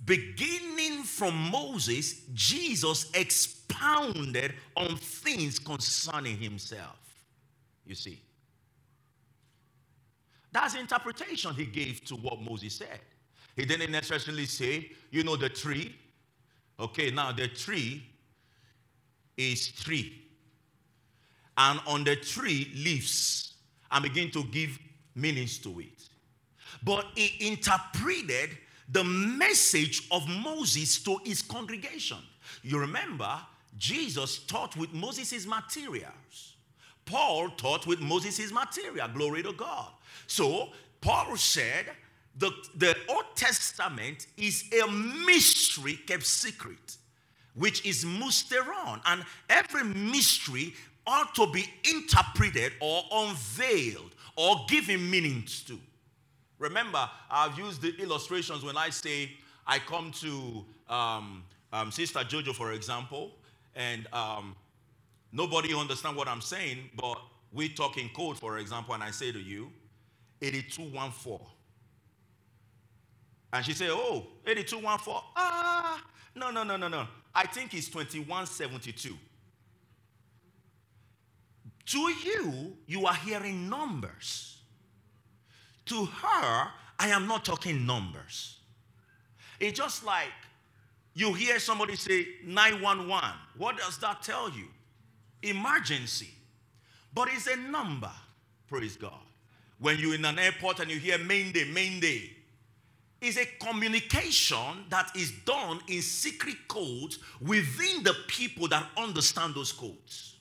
beginning 0.04 1.04
from 1.04 1.34
Moses, 1.50 2.22
Jesus 2.32 3.10
expounded 3.14 4.54
on 4.76 4.96
things 4.96 5.58
concerning 5.58 6.36
himself. 6.36 6.96
You 7.86 7.94
see, 7.94 8.20
that's 10.50 10.74
the 10.74 10.80
interpretation 10.80 11.54
he 11.54 11.66
gave 11.66 12.04
to 12.06 12.16
what 12.16 12.40
Moses 12.40 12.74
said. 12.74 13.00
He 13.56 13.64
didn't 13.64 13.92
necessarily 13.92 14.46
say, 14.46 14.90
you 15.10 15.22
know, 15.22 15.36
the 15.36 15.48
tree. 15.48 15.94
Okay, 16.78 17.10
now 17.10 17.30
the 17.30 17.46
tree 17.46 18.04
is 19.36 19.68
tree. 19.68 20.22
And 21.56 21.78
on 21.86 22.02
the 22.02 22.16
tree, 22.16 22.72
leaves, 22.74 23.54
and 23.92 24.02
begin 24.02 24.30
to 24.32 24.42
give 24.44 24.76
meanings 25.14 25.58
to 25.58 25.78
it 25.78 26.08
but 26.84 27.06
he 27.14 27.48
interpreted 27.48 28.50
the 28.88 29.04
message 29.04 30.06
of 30.10 30.28
Moses 30.28 30.98
to 31.04 31.18
his 31.24 31.42
congregation. 31.42 32.18
You 32.62 32.78
remember, 32.78 33.38
Jesus 33.78 34.38
taught 34.38 34.76
with 34.76 34.92
Moses' 34.92 35.46
materials. 35.46 36.54
Paul 37.06 37.50
taught 37.50 37.86
with 37.86 38.00
Moses' 38.00 38.52
material. 38.52 39.08
Glory 39.08 39.42
to 39.42 39.52
God. 39.52 39.88
So, 40.26 40.70
Paul 41.00 41.36
said 41.36 41.86
the, 42.36 42.50
the 42.76 42.96
Old 43.08 43.24
Testament 43.34 44.26
is 44.36 44.64
a 44.82 44.90
mystery 44.90 45.94
kept 46.06 46.26
secret, 46.26 46.96
which 47.54 47.84
is 47.84 48.04
musteron. 48.04 49.00
And 49.06 49.24
every 49.48 49.84
mystery 49.84 50.74
ought 51.06 51.34
to 51.34 51.46
be 51.50 51.66
interpreted 51.92 52.72
or 52.80 53.02
unveiled 53.12 54.14
or 54.36 54.64
given 54.68 55.10
meanings 55.10 55.62
to. 55.64 55.78
Remember, 56.64 57.10
I've 57.30 57.58
used 57.58 57.82
the 57.82 57.94
illustrations 58.00 58.64
when 58.64 58.78
I 58.78 58.88
say 58.88 59.30
I 59.66 59.78
come 59.78 60.10
to 60.12 60.64
um, 60.88 61.44
um, 61.70 61.90
Sister 61.90 62.20
Jojo, 62.20 62.54
for 62.54 62.72
example, 62.72 63.32
and 63.76 64.06
um, 64.14 64.56
nobody 65.30 65.74
understand 65.74 66.16
what 66.16 66.26
I'm 66.26 66.40
saying, 66.40 66.88
but 66.96 67.20
we 67.52 67.68
talk 67.68 67.98
in 67.98 68.08
code, 68.08 68.38
for 68.38 68.56
example, 68.56 68.94
and 68.94 69.02
I 69.02 69.10
say 69.10 69.30
to 69.30 69.38
you, 69.38 69.70
8214. 70.40 71.46
And 73.52 73.62
she 73.62 73.74
say, 73.74 73.88
oh, 73.90 74.26
8214. 74.46 75.22
Ah, 75.36 76.02
no, 76.34 76.50
no, 76.50 76.64
no, 76.64 76.78
no, 76.78 76.88
no. 76.88 77.06
I 77.34 77.46
think 77.46 77.74
it's 77.74 77.88
2172. 77.88 79.14
To 81.84 81.98
you, 81.98 82.78
you 82.86 83.04
are 83.04 83.14
hearing 83.14 83.68
numbers. 83.68 84.53
To 85.86 86.06
her, 86.06 86.68
I 86.98 87.08
am 87.08 87.26
not 87.26 87.44
talking 87.44 87.84
numbers. 87.84 88.58
It's 89.60 89.78
just 89.78 90.04
like 90.04 90.32
you 91.14 91.32
hear 91.32 91.58
somebody 91.58 91.96
say 91.96 92.26
911. 92.44 93.30
What 93.56 93.78
does 93.78 93.98
that 93.98 94.22
tell 94.22 94.50
you? 94.50 94.66
Emergency. 95.42 96.30
But 97.12 97.28
it's 97.32 97.46
a 97.46 97.56
number. 97.56 98.10
Praise 98.68 98.96
God. 98.96 99.12
When 99.78 99.98
you're 99.98 100.14
in 100.14 100.24
an 100.24 100.38
airport 100.38 100.80
and 100.80 100.90
you 100.90 100.98
hear 100.98 101.18
mayday, 101.18 101.70
main 101.70 102.00
day, 102.00 102.30
is 103.20 103.38
a 103.38 103.46
communication 103.64 104.84
that 104.90 105.10
is 105.16 105.32
done 105.44 105.80
in 105.88 106.02
secret 106.02 106.56
codes 106.68 107.18
within 107.40 108.02
the 108.02 108.14
people 108.26 108.68
that 108.68 108.86
understand 108.96 109.54
those 109.54 109.72
codes. 109.72 110.33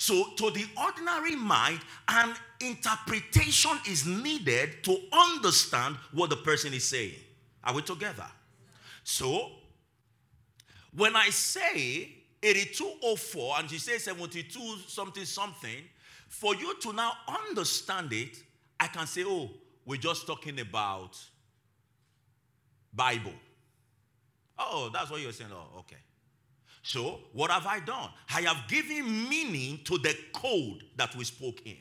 So, 0.00 0.28
to 0.36 0.50
the 0.50 0.64
ordinary 0.82 1.36
mind, 1.36 1.80
an 2.08 2.34
interpretation 2.58 3.72
is 3.86 4.06
needed 4.06 4.82
to 4.84 4.96
understand 5.12 5.96
what 6.12 6.30
the 6.30 6.36
person 6.36 6.72
is 6.72 6.84
saying. 6.88 7.16
Are 7.62 7.74
we 7.74 7.82
together? 7.82 8.24
So, 9.04 9.50
when 10.96 11.14
I 11.16 11.28
say 11.28 12.14
8204 12.42 13.56
and 13.58 13.68
she 13.70 13.76
says 13.76 14.04
72 14.04 14.58
something 14.86 15.26
something, 15.26 15.84
for 16.28 16.54
you 16.54 16.74
to 16.80 16.94
now 16.94 17.12
understand 17.46 18.14
it, 18.14 18.42
I 18.80 18.86
can 18.86 19.06
say, 19.06 19.24
oh, 19.26 19.50
we're 19.84 20.00
just 20.00 20.26
talking 20.26 20.60
about 20.60 21.18
Bible. 22.94 23.34
Oh, 24.58 24.88
that's 24.90 25.10
what 25.10 25.20
you're 25.20 25.32
saying. 25.32 25.50
Oh, 25.52 25.80
okay. 25.80 25.96
So, 26.82 27.20
what 27.32 27.50
have 27.50 27.66
I 27.66 27.80
done? 27.80 28.08
I 28.34 28.42
have 28.42 28.68
given 28.68 29.28
meaning 29.28 29.80
to 29.84 29.98
the 29.98 30.16
code 30.32 30.84
that 30.96 31.14
we 31.14 31.24
spoke 31.24 31.60
in. 31.66 31.76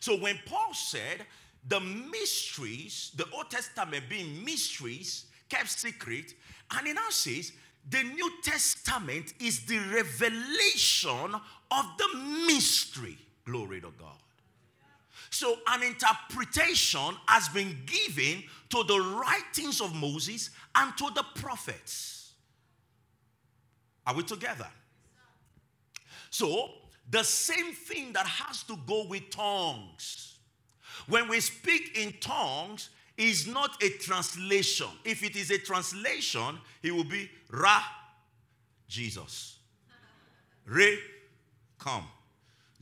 So, 0.00 0.16
when 0.16 0.38
Paul 0.46 0.72
said 0.72 1.26
the 1.66 1.80
mysteries, 1.80 3.10
the 3.16 3.26
Old 3.32 3.50
Testament 3.50 4.04
being 4.08 4.44
mysteries, 4.44 5.26
kept 5.48 5.68
secret, 5.68 6.34
and 6.76 6.86
he 6.86 6.92
now 6.92 7.10
says 7.10 7.52
the 7.88 8.02
New 8.02 8.30
Testament 8.42 9.34
is 9.40 9.66
the 9.66 9.78
revelation 9.78 11.34
of 11.70 11.84
the 11.98 12.18
mystery. 12.46 13.18
Glory 13.44 13.80
to 13.80 13.92
God. 13.98 14.16
So, 15.30 15.56
an 15.68 15.82
interpretation 15.82 17.16
has 17.26 17.48
been 17.48 17.76
given 17.84 18.44
to 18.70 18.84
the 18.84 19.00
writings 19.00 19.80
of 19.80 19.94
Moses 19.94 20.50
and 20.76 20.96
to 20.98 21.10
the 21.14 21.24
prophets. 21.34 22.13
Are 24.06 24.14
we 24.14 24.22
together? 24.22 24.68
So, 26.30 26.70
the 27.10 27.22
same 27.22 27.72
thing 27.72 28.12
that 28.12 28.26
has 28.26 28.62
to 28.64 28.76
go 28.86 29.06
with 29.06 29.30
tongues. 29.30 30.38
When 31.06 31.28
we 31.28 31.40
speak 31.40 31.98
in 31.98 32.14
tongues, 32.20 32.90
is 33.16 33.46
not 33.46 33.82
a 33.82 33.90
translation. 33.90 34.88
If 35.04 35.22
it 35.22 35.36
is 35.36 35.50
a 35.50 35.58
translation, 35.58 36.58
it 36.82 36.92
will 36.92 37.04
be 37.04 37.30
Ra, 37.50 37.80
Jesus. 38.88 39.58
Re, 40.66 40.98
come. 41.78 42.06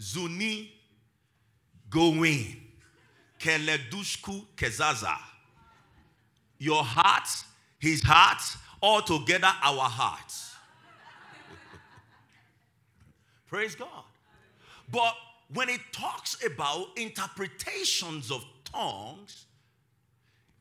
Zuni, 0.01 0.73
go 1.91 2.13
going. 2.13 2.57
Keledushku, 3.39 4.47
kezaza. 4.57 5.17
Your 6.59 6.83
heart, 6.83 7.29
his 7.79 8.03
heart, 8.03 8.41
all 8.81 9.03
together 9.03 9.51
our 9.63 9.89
hearts. 9.89 10.52
Praise 13.53 13.75
God. 13.75 14.05
But 14.91 15.15
when 15.53 15.69
it 15.69 15.81
talks 15.93 16.43
about 16.43 16.87
interpretations 16.97 18.31
of 18.31 18.43
tongues, 18.65 19.45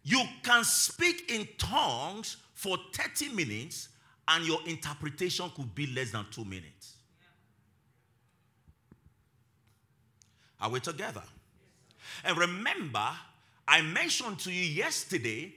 you 0.03 0.21
can 0.43 0.65
speak 0.65 1.31
in 1.31 1.47
tongues 1.57 2.35
for 2.53 2.77
30 2.93 3.29
minutes 3.29 3.87
and 4.27 4.45
your 4.45 4.59
interpretation 4.65 5.49
could 5.55 5.73
be 5.73 5.87
less 5.87 6.11
than 6.11 6.25
two 6.31 6.43
minutes. 6.43 6.97
Are 10.59 10.69
we 10.69 10.81
together? 10.81 11.23
And 12.25 12.37
remember, 12.37 13.07
I 13.69 13.81
mentioned 13.83 14.39
to 14.39 14.51
you 14.51 14.63
yesterday 14.63 15.53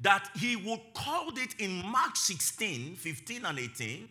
that 0.00 0.28
he 0.36 0.56
would 0.56 0.80
called 0.92 1.38
it 1.38 1.54
in 1.58 1.82
Mark 1.86 2.14
16, 2.14 2.96
15, 2.96 3.46
and 3.46 3.58
18 3.58 4.08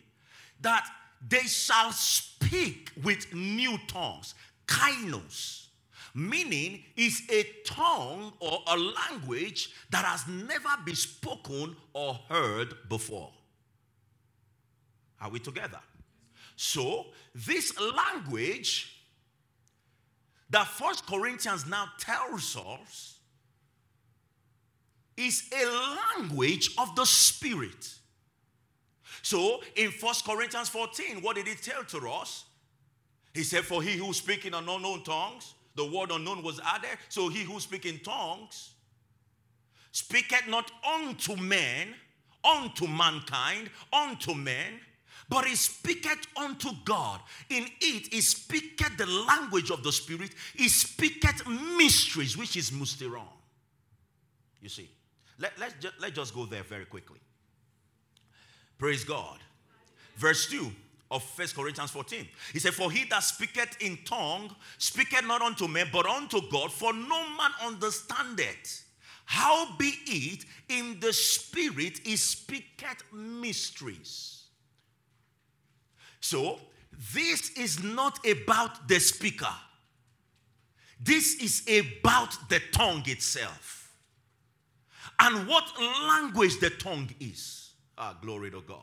that 0.60 0.88
they 1.26 1.42
shall 1.42 1.92
speak 1.92 2.90
with 3.02 3.32
new 3.32 3.78
tongues, 3.86 4.34
kainos, 4.66 5.66
meaning 6.14 6.82
is 6.96 7.22
a 7.30 7.44
tongue 7.64 8.32
or 8.40 8.60
a 8.68 8.76
language 8.76 9.70
that 9.90 10.04
has 10.04 10.26
never 10.28 10.68
been 10.84 10.94
spoken 10.94 11.74
or 11.92 12.14
heard 12.28 12.74
before. 12.88 13.30
Are 15.20 15.30
we 15.30 15.40
together? 15.40 15.80
So, 16.56 17.06
this 17.34 17.72
language 17.80 19.02
that 20.50 20.68
First 20.68 21.06
Corinthians 21.06 21.66
now 21.66 21.86
tells 21.98 22.56
us 22.56 23.18
is 25.16 25.50
a 25.52 26.16
language 26.16 26.70
of 26.78 26.94
the 26.94 27.04
Spirit. 27.04 27.94
So 29.24 29.62
in 29.74 29.90
First 29.90 30.26
Corinthians 30.26 30.68
14, 30.68 31.22
what 31.22 31.36
did 31.36 31.48
he 31.48 31.54
tell 31.54 31.82
to 31.82 32.10
us? 32.10 32.44
He 33.32 33.42
said, 33.42 33.64
For 33.64 33.82
he 33.82 33.96
who 33.96 34.12
speak 34.12 34.44
in 34.44 34.52
unknown 34.52 35.02
tongues, 35.02 35.54
the 35.74 35.86
word 35.86 36.10
unknown 36.10 36.42
was 36.42 36.60
added. 36.62 36.90
So 37.08 37.30
he 37.30 37.42
who 37.42 37.58
speak 37.58 37.86
in 37.86 38.00
tongues 38.00 38.74
speaketh 39.92 40.46
not 40.46 40.70
unto 40.86 41.36
men, 41.36 41.94
unto 42.44 42.86
mankind, 42.86 43.70
unto 43.90 44.34
men, 44.34 44.74
but 45.30 45.46
he 45.46 45.56
speaketh 45.56 46.26
unto 46.36 46.68
God. 46.84 47.18
In 47.48 47.64
it, 47.80 48.12
he 48.12 48.20
speaketh 48.20 48.98
the 48.98 49.06
language 49.06 49.70
of 49.70 49.82
the 49.82 49.90
Spirit. 49.90 50.32
He 50.54 50.68
speaketh 50.68 51.48
mysteries, 51.48 52.36
which 52.36 52.58
is 52.58 52.70
mysteron. 52.70 53.22
You 54.60 54.68
see, 54.68 54.90
let, 55.38 55.52
let's, 55.58 55.74
let's 55.98 56.14
just 56.14 56.34
go 56.34 56.44
there 56.44 56.62
very 56.62 56.84
quickly. 56.84 57.20
Praise 58.84 59.02
God. 59.02 59.38
Verse 60.18 60.46
2 60.50 60.70
of 61.10 61.22
First 61.22 61.56
Corinthians 61.56 61.90
14. 61.90 62.28
He 62.52 62.58
said, 62.58 62.74
For 62.74 62.92
he 62.92 63.04
that 63.04 63.20
speaketh 63.20 63.80
in 63.80 63.96
tongue 64.04 64.54
speaketh 64.76 65.26
not 65.26 65.40
unto 65.40 65.66
men, 65.66 65.86
but 65.90 66.04
unto 66.04 66.42
God, 66.50 66.70
for 66.70 66.92
no 66.92 67.26
man 67.30 67.50
understandeth. 67.64 68.84
How 69.24 69.74
be 69.78 69.94
it 70.04 70.44
in 70.68 71.00
the 71.00 71.14
spirit 71.14 72.00
he 72.04 72.14
speaketh 72.16 73.02
mysteries. 73.10 74.42
So, 76.20 76.60
this 77.14 77.52
is 77.52 77.82
not 77.82 78.18
about 78.26 78.86
the 78.86 79.00
speaker. 79.00 79.54
This 81.00 81.36
is 81.36 81.62
about 81.66 82.36
the 82.50 82.60
tongue 82.70 83.04
itself. 83.06 83.96
And 85.18 85.48
what 85.48 85.72
language 86.06 86.60
the 86.60 86.68
tongue 86.68 87.08
is. 87.18 87.63
Ah, 87.96 88.16
glory 88.20 88.50
to 88.50 88.60
God. 88.62 88.78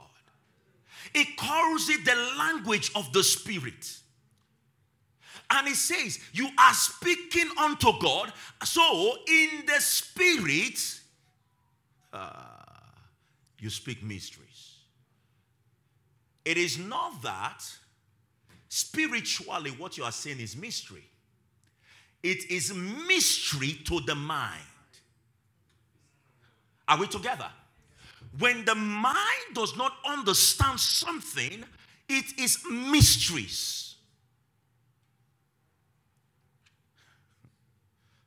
It 1.13 1.35
calls 1.37 1.89
it 1.89 2.05
the 2.05 2.15
language 2.37 2.91
of 2.95 3.11
the 3.13 3.23
Spirit. 3.23 3.97
And 5.49 5.67
it 5.67 5.75
says, 5.75 6.19
You 6.33 6.47
are 6.57 6.73
speaking 6.73 7.49
unto 7.59 7.91
God. 7.99 8.31
So, 8.63 9.17
in 9.27 9.65
the 9.65 9.81
Spirit, 9.81 10.79
uh, 12.13 12.29
you 13.59 13.69
speak 13.69 14.03
mysteries. 14.03 14.75
It 16.45 16.57
is 16.57 16.77
not 16.77 17.21
that 17.21 17.63
spiritually 18.69 19.71
what 19.71 19.97
you 19.97 20.03
are 20.03 20.11
saying 20.11 20.39
is 20.39 20.55
mystery, 20.55 21.03
it 22.23 22.49
is 22.49 22.73
mystery 22.73 23.79
to 23.85 23.99
the 24.01 24.15
mind. 24.15 24.61
Are 26.87 26.97
we 26.97 27.07
together? 27.07 27.49
When 28.39 28.65
the 28.65 28.75
mind 28.75 29.53
does 29.53 29.75
not 29.75 29.93
understand 30.05 30.79
something, 30.79 31.63
it 32.07 32.25
is 32.39 32.59
mysteries. 32.69 33.95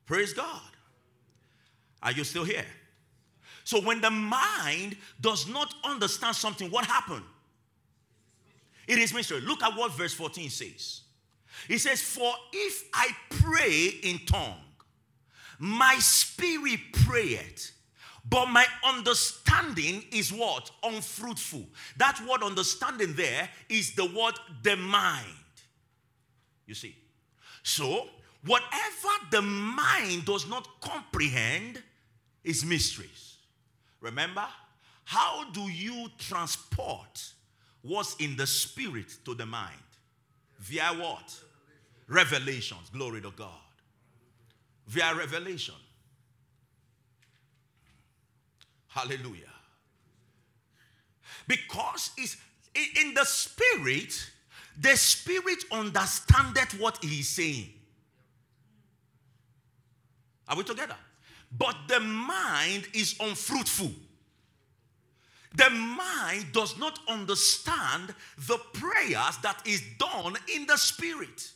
Praise 0.05 0.33
God. 0.33 0.61
Are 2.03 2.11
you 2.11 2.23
still 2.23 2.43
here? 2.43 2.65
So 3.63 3.81
when 3.81 3.99
the 3.99 4.11
mind 4.11 4.95
does 5.19 5.47
not 5.47 5.73
understand 5.83 6.35
something, 6.35 6.69
what 6.69 6.85
happened? 6.85 7.23
It 8.87 8.99
is 8.99 9.11
mystery. 9.13 9.41
Look 9.41 9.63
at 9.63 9.75
what 9.75 9.91
verse 9.93 10.13
14 10.13 10.49
says. 10.51 11.01
It 11.67 11.79
says, 11.79 12.01
For 12.01 12.31
if 12.53 12.83
I 12.93 13.09
pray 13.29 13.91
in 14.03 14.19
tongue, 14.27 14.61
my 15.57 15.95
spirit 15.99 16.79
prayeth, 16.93 17.71
but 18.27 18.47
my 18.47 18.65
understanding 18.83 20.03
is 20.11 20.31
what? 20.33 20.71
Unfruitful. 20.83 21.65
That 21.97 22.19
word 22.27 22.43
understanding 22.43 23.13
there 23.13 23.49
is 23.69 23.93
the 23.93 24.05
word 24.05 24.33
the 24.63 24.75
mind. 24.75 25.27
You 26.65 26.73
see? 26.73 26.95
So, 27.61 28.07
whatever 28.45 29.09
the 29.31 29.41
mind 29.41 30.25
does 30.25 30.47
not 30.47 30.67
comprehend 30.81 31.81
is 32.43 32.65
mysteries. 32.65 33.37
Remember? 34.01 34.45
How 35.03 35.49
do 35.51 35.61
you 35.61 36.07
transport 36.17 37.31
what's 37.83 38.15
in 38.15 38.35
the 38.35 38.47
spirit 38.47 39.17
to 39.25 39.35
the 39.35 39.45
mind? 39.45 39.75
Via 40.59 40.93
what? 40.99 41.39
Revelations. 42.07 42.89
Glory 42.91 43.21
to 43.21 43.31
God. 43.31 43.49
Via 44.87 45.13
revelation. 45.15 45.75
Hallelujah. 48.95 49.51
Because 51.47 52.11
it's 52.17 52.37
in 52.73 53.13
the 53.13 53.25
spirit, 53.25 54.13
the 54.79 54.95
spirit 54.95 55.65
understandeth 55.69 56.79
what 56.79 57.03
he 57.03 57.19
is 57.19 57.27
saying. 57.27 57.73
Are 60.47 60.55
we 60.55 60.63
together? 60.63 60.95
But 61.57 61.75
the 61.89 61.99
mind 61.99 62.87
is 62.93 63.15
unfruitful. 63.19 63.91
The 65.55 65.69
mind 65.69 66.53
does 66.53 66.77
not 66.77 66.97
understand 67.09 68.15
the 68.47 68.57
prayers 68.73 69.37
that 69.43 69.61
is 69.65 69.81
done 69.99 70.37
in 70.55 70.67
the 70.67 70.77
spirit. 70.77 71.51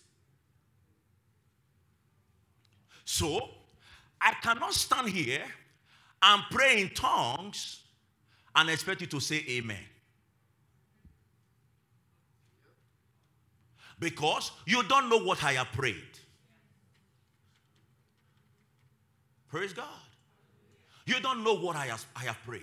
So, 3.05 3.49
I 4.19 4.33
cannot 4.41 4.73
stand 4.73 5.09
here 5.09 5.43
and 6.21 6.43
pray 6.51 6.81
in 6.81 6.89
tongues 6.89 7.81
and 8.55 8.69
expect 8.69 9.01
you 9.01 9.07
to 9.07 9.19
say 9.19 9.43
amen. 9.49 9.83
Because 13.99 14.51
you 14.65 14.83
don't 14.83 15.09
know 15.09 15.19
what 15.19 15.43
I 15.43 15.53
have 15.53 15.71
prayed. 15.71 15.95
Praise 19.49 19.73
God. 19.73 19.85
You 21.05 21.19
don't 21.19 21.43
know 21.43 21.55
what 21.55 21.75
I 21.75 21.87
have, 21.87 22.05
I 22.15 22.23
have 22.25 22.37
prayed. 22.45 22.61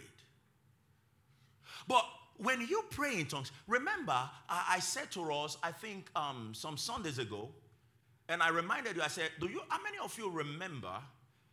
But 1.88 2.05
when 2.38 2.61
you 2.61 2.85
pray 2.90 3.19
in 3.19 3.27
tongues, 3.27 3.51
remember, 3.66 4.12
I, 4.12 4.31
I 4.49 4.79
said 4.79 5.11
to 5.12 5.33
us, 5.33 5.57
I 5.62 5.73
think 5.73 6.11
um, 6.14 6.53
some 6.55 6.77
Sundays 6.77 7.19
ago, 7.19 7.49
and 8.29 8.42
I 8.42 8.49
reminded 8.49 8.97
you, 8.97 9.03
I 9.03 9.09
said, 9.09 9.31
Do 9.40 9.49
you 9.49 9.61
how 9.69 9.83
many 9.83 9.99
of 9.99 10.16
you 10.19 10.31
remember 10.31 10.92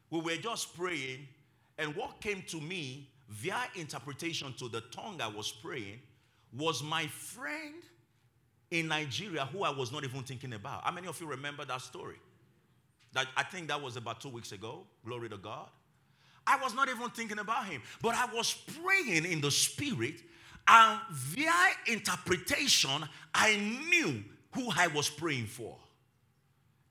we 0.09 0.19
were 0.19 0.35
just 0.35 0.75
praying 0.77 1.27
and 1.77 1.95
what 1.95 2.21
came 2.21 2.43
to 2.47 2.59
me 2.61 3.09
via 3.29 3.63
interpretation 3.75 4.53
to 4.59 4.69
the 4.69 4.81
tongue 4.81 5.19
I 5.21 5.27
was 5.27 5.51
praying 5.51 5.99
was 6.55 6.83
my 6.83 7.07
friend 7.07 7.75
in 8.71 8.87
Nigeria 8.87 9.45
who 9.45 9.63
I 9.63 9.69
was 9.69 9.91
not 9.91 10.03
even 10.03 10.23
thinking 10.23 10.53
about. 10.53 10.83
How 10.83 10.91
many 10.91 11.07
of 11.07 11.19
you 11.19 11.27
remember 11.27 11.65
that 11.65 11.81
story? 11.81 12.17
That 13.13 13.27
I 13.37 13.43
think 13.43 13.67
that 13.67 13.81
was 13.81 13.95
about 13.95 14.21
two 14.21 14.29
weeks 14.29 14.51
ago. 14.51 14.83
Glory 15.05 15.29
to 15.29 15.37
God. 15.37 15.67
I 16.45 16.57
was 16.61 16.73
not 16.73 16.89
even 16.89 17.09
thinking 17.11 17.39
about 17.39 17.65
him, 17.65 17.81
but 18.01 18.15
I 18.15 18.25
was 18.33 18.53
praying 18.53 19.25
in 19.25 19.39
the 19.39 19.49
spirit, 19.51 20.15
and 20.67 20.99
via 21.11 21.51
interpretation, 21.87 23.07
I 23.33 23.55
knew 23.89 24.23
who 24.53 24.69
I 24.75 24.87
was 24.87 25.09
praying 25.09 25.45
for. 25.45 25.77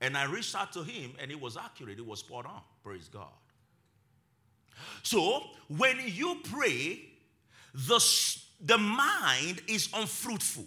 And 0.01 0.17
I 0.17 0.25
reached 0.25 0.55
out 0.55 0.73
to 0.73 0.83
him, 0.83 1.13
and 1.21 1.31
it 1.31 1.39
was 1.39 1.55
accurate, 1.55 1.99
it 1.99 2.05
was 2.05 2.19
spot 2.19 2.45
on. 2.45 2.61
Praise 2.83 3.07
God. 3.07 3.29
So, 5.03 5.43
when 5.67 5.97
you 6.05 6.37
pray, 6.43 7.01
the, 7.73 7.99
the 8.61 8.77
mind 8.77 9.61
is 9.67 9.89
unfruitful 9.93 10.65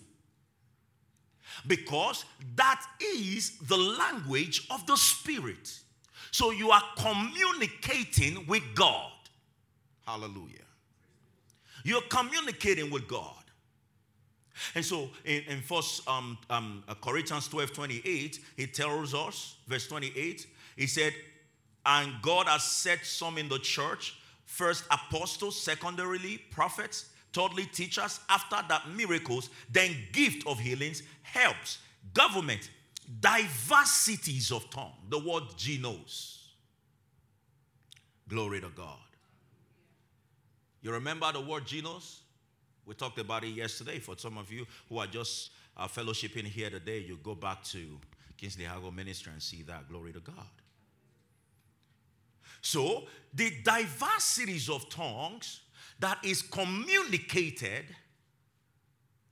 because 1.67 2.25
that 2.57 2.85
is 3.01 3.59
the 3.59 3.77
language 3.77 4.67
of 4.71 4.87
the 4.87 4.97
Spirit. 4.97 5.79
So 6.31 6.51
you 6.51 6.71
are 6.71 6.83
communicating 6.99 8.47
with 8.47 8.63
God. 8.75 9.11
Hallelujah. 10.07 10.67
You're 11.85 12.03
communicating 12.03 12.91
with 12.91 13.09
God. 13.09 13.33
And 14.75 14.85
so 14.85 15.11
in, 15.25 15.43
in 15.49 15.61
first 15.61 16.07
um, 16.09 16.39
um, 16.51 16.83
Corinthians 17.01 17.49
12 17.49 17.73
28, 17.73 18.41
he 18.57 18.67
tells 18.67 19.15
us, 19.15 19.57
verse 19.67 19.87
28, 19.87 20.47
he 20.77 20.87
said, 20.87 21.15
And 21.87 22.13
God 22.21 22.49
has 22.49 22.65
set 22.65 23.07
some 23.07 23.39
in 23.39 23.49
the 23.49 23.61
church, 23.61 24.17
first 24.45 24.85
apostles, 24.91 25.61
secondarily 25.61 26.39
prophets, 26.51 27.11
thirdly 27.33 27.67
teachers, 27.67 28.19
after 28.29 28.57
that 28.69 28.91
miracles, 28.91 29.51
then 29.71 29.95
gift 30.13 30.45
of 30.49 30.59
healings, 30.59 31.05
helps, 31.23 31.79
government, 32.13 32.71
diversities 33.21 34.51
of 34.51 34.69
tongue. 34.71 34.95
The 35.09 35.19
word 35.19 35.45
genos. 35.57 36.39
Glory 38.29 38.61
to 38.61 38.69
God. 38.71 38.99
You 40.83 40.93
remember 40.93 41.33
the 41.33 41.41
word 41.41 41.67
genos? 41.67 42.19
We 42.85 42.95
talked 42.95 43.19
about 43.19 43.45
it 43.45 43.49
yesterday. 43.49 44.01
For 44.01 44.17
some 44.19 44.39
of 44.39 44.51
you 44.53 44.67
who 44.89 44.99
are 44.99 45.07
just 45.07 45.51
uh, 45.77 45.87
fellowshipping 45.87 46.45
here 46.45 46.71
today, 46.71 46.99
you 46.99 47.19
go 47.23 47.37
back 47.37 47.63
to 47.65 48.01
Kingsley 48.37 48.65
Hago 48.65 48.93
Ministry 48.93 49.33
and 49.33 49.43
see 49.43 49.63
that. 49.63 49.89
Glory 49.89 50.13
to 50.13 50.21
God. 50.21 50.35
So, 52.61 53.05
the 53.33 53.53
diversities 53.63 54.69
of 54.69 54.89
tongues 54.89 55.61
that 55.99 56.19
is 56.25 56.43
communicated 56.43 57.85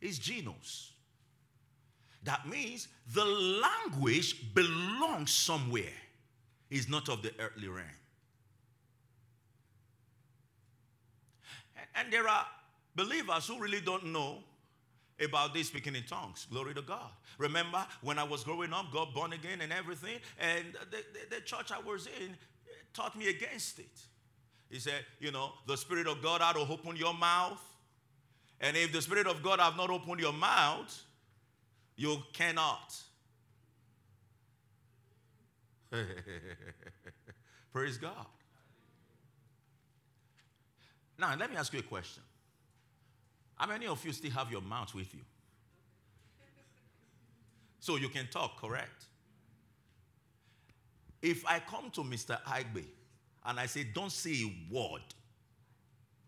is 0.00 0.18
genos. 0.18 0.90
That 2.22 2.48
means 2.48 2.88
the 3.12 3.24
language 3.24 4.54
belongs 4.54 5.32
somewhere, 5.32 5.84
is 6.70 6.88
not 6.88 7.08
of 7.08 7.22
the 7.22 7.32
earthly 7.38 7.68
realm. 7.68 7.86
And 11.94 12.12
there 12.12 12.26
are 12.26 12.46
believers 12.96 13.46
who 13.46 13.58
really 13.58 13.80
don't 13.80 14.06
know 14.06 14.38
about 15.22 15.54
this 15.54 15.68
speaking 15.68 15.94
in 15.94 16.02
tongues. 16.04 16.46
Glory 16.50 16.74
to 16.74 16.82
God. 16.82 17.10
Remember 17.38 17.86
when 18.02 18.18
I 18.18 18.24
was 18.24 18.42
growing 18.42 18.72
up, 18.72 18.90
got 18.92 19.14
born 19.14 19.32
again 19.32 19.60
and 19.60 19.72
everything, 19.72 20.18
and 20.40 20.64
the, 20.90 21.04
the, 21.12 21.36
the 21.36 21.40
church 21.42 21.70
I 21.70 21.78
was 21.78 22.08
in 22.20 22.36
taught 22.94 23.16
me 23.16 23.28
against 23.28 23.78
it. 23.78 24.00
He 24.70 24.78
said, 24.78 25.04
you 25.20 25.30
know, 25.30 25.52
the 25.66 25.76
Spirit 25.76 26.06
of 26.06 26.22
God 26.22 26.40
had 26.40 26.54
to 26.54 26.60
open 26.60 26.96
your 26.96 27.14
mouth. 27.14 27.60
And 28.60 28.76
if 28.76 28.92
the 28.92 29.02
Spirit 29.02 29.26
of 29.26 29.42
God 29.42 29.60
have 29.60 29.76
not 29.76 29.90
opened 29.90 30.20
your 30.20 30.32
mouth, 30.32 31.02
you 31.96 32.16
cannot. 32.32 32.94
Praise 37.72 37.98
God. 37.98 38.26
Now, 41.18 41.36
let 41.38 41.50
me 41.50 41.56
ask 41.56 41.72
you 41.72 41.80
a 41.80 41.82
question. 41.82 42.22
How 43.56 43.66
many 43.66 43.86
of 43.86 44.04
you 44.04 44.12
still 44.12 44.32
have 44.32 44.50
your 44.50 44.60
mouth 44.60 44.94
with 44.94 45.14
you? 45.14 45.20
So 47.78 47.96
you 47.96 48.08
can 48.08 48.26
talk, 48.28 48.60
correct? 48.60 49.04
If 51.24 51.46
I 51.46 51.58
come 51.60 51.90
to 51.92 52.02
Mr. 52.02 52.38
Igbe 52.42 52.84
and 53.46 53.58
I 53.58 53.64
say, 53.64 53.84
don't 53.84 54.12
say 54.12 54.42
a 54.42 54.74
word 54.74 55.00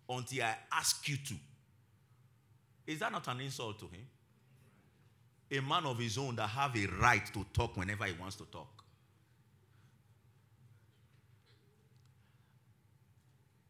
until 0.09 0.43
I 0.43 0.57
ask 0.73 1.07
you 1.07 1.19
to, 1.19 1.35
is 2.87 3.01
that 3.01 3.13
not 3.13 3.29
an 3.29 3.41
insult 3.41 3.79
to 3.81 3.85
him? 3.89 4.07
A 5.53 5.61
man 5.61 5.85
of 5.85 5.99
his 5.99 6.17
own 6.17 6.35
that 6.37 6.47
have 6.47 6.75
a 6.75 6.87
right 6.99 7.27
to 7.35 7.45
talk 7.53 7.77
whenever 7.77 8.07
he 8.07 8.15
wants 8.19 8.37
to 8.37 8.45
talk. 8.45 8.71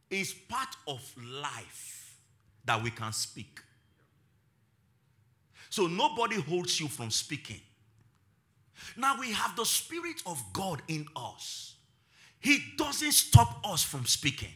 It's 0.09 0.33
part 0.33 0.77
of 0.87 1.03
life 1.43 2.15
that 2.65 2.81
we 2.81 2.91
can 2.91 3.13
speak. 3.13 3.59
So 5.71 5.89
nobody 5.89 6.41
holds 6.41 6.79
you 6.79 6.87
from 6.87 7.11
speaking. 7.11 7.61
Now 8.97 9.19
we 9.19 9.33
have 9.33 9.57
the 9.57 9.65
Spirit 9.65 10.23
of 10.27 10.43
God 10.53 10.83
in 10.89 11.07
us. 11.15 11.77
He 12.41 12.59
doesn't 12.77 13.13
stop 13.13 13.61
us 13.65 13.83
from 13.83 14.05
speaking. 14.07 14.55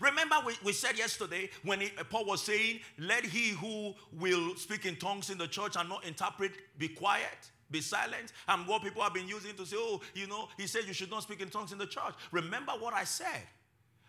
Remember, 0.00 0.36
we, 0.44 0.54
we 0.64 0.72
said 0.72 0.98
yesterday 0.98 1.50
when 1.62 1.80
he, 1.80 1.90
uh, 1.98 2.04
Paul 2.04 2.26
was 2.26 2.42
saying, 2.42 2.80
Let 2.98 3.24
he 3.24 3.50
who 3.50 3.94
will 4.12 4.56
speak 4.56 4.86
in 4.86 4.96
tongues 4.96 5.30
in 5.30 5.38
the 5.38 5.46
church 5.46 5.76
and 5.76 5.88
not 5.88 6.04
interpret 6.04 6.52
be 6.78 6.88
quiet, 6.88 7.50
be 7.70 7.80
silent. 7.80 8.32
And 8.48 8.66
what 8.66 8.82
people 8.82 9.02
have 9.02 9.14
been 9.14 9.28
using 9.28 9.54
to 9.56 9.66
say, 9.66 9.76
Oh, 9.78 10.00
you 10.14 10.26
know, 10.26 10.48
he 10.56 10.66
said 10.66 10.82
you 10.86 10.92
should 10.92 11.10
not 11.10 11.22
speak 11.22 11.40
in 11.40 11.48
tongues 11.48 11.72
in 11.72 11.78
the 11.78 11.86
church. 11.86 12.14
Remember 12.32 12.72
what 12.72 12.94
I 12.94 13.04
said. 13.04 13.42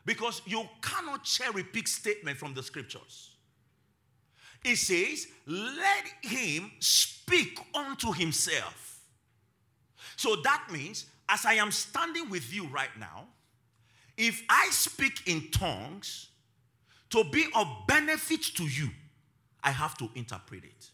Because 0.05 0.41
you 0.45 0.63
cannot 0.81 1.23
cherry 1.23 1.63
pick 1.63 1.87
statement 1.87 2.37
from 2.37 2.53
the 2.53 2.61
scriptures. 2.61 3.31
It 4.63 4.77
says, 4.77 5.27
Let 5.47 6.05
him 6.21 6.71
speak 6.79 7.59
unto 7.73 8.11
himself. 8.11 8.94
So 10.15 10.35
that 10.37 10.67
means 10.71 11.05
as 11.27 11.45
I 11.45 11.53
am 11.53 11.71
standing 11.71 12.29
with 12.29 12.53
you 12.53 12.67
right 12.67 12.95
now, 12.99 13.25
if 14.17 14.43
I 14.49 14.67
speak 14.71 15.27
in 15.27 15.49
tongues 15.51 16.29
to 17.09 17.23
be 17.25 17.45
of 17.55 17.67
benefit 17.87 18.43
to 18.55 18.63
you, 18.63 18.89
I 19.63 19.71
have 19.71 19.97
to 19.97 20.09
interpret 20.15 20.63
it. 20.63 20.89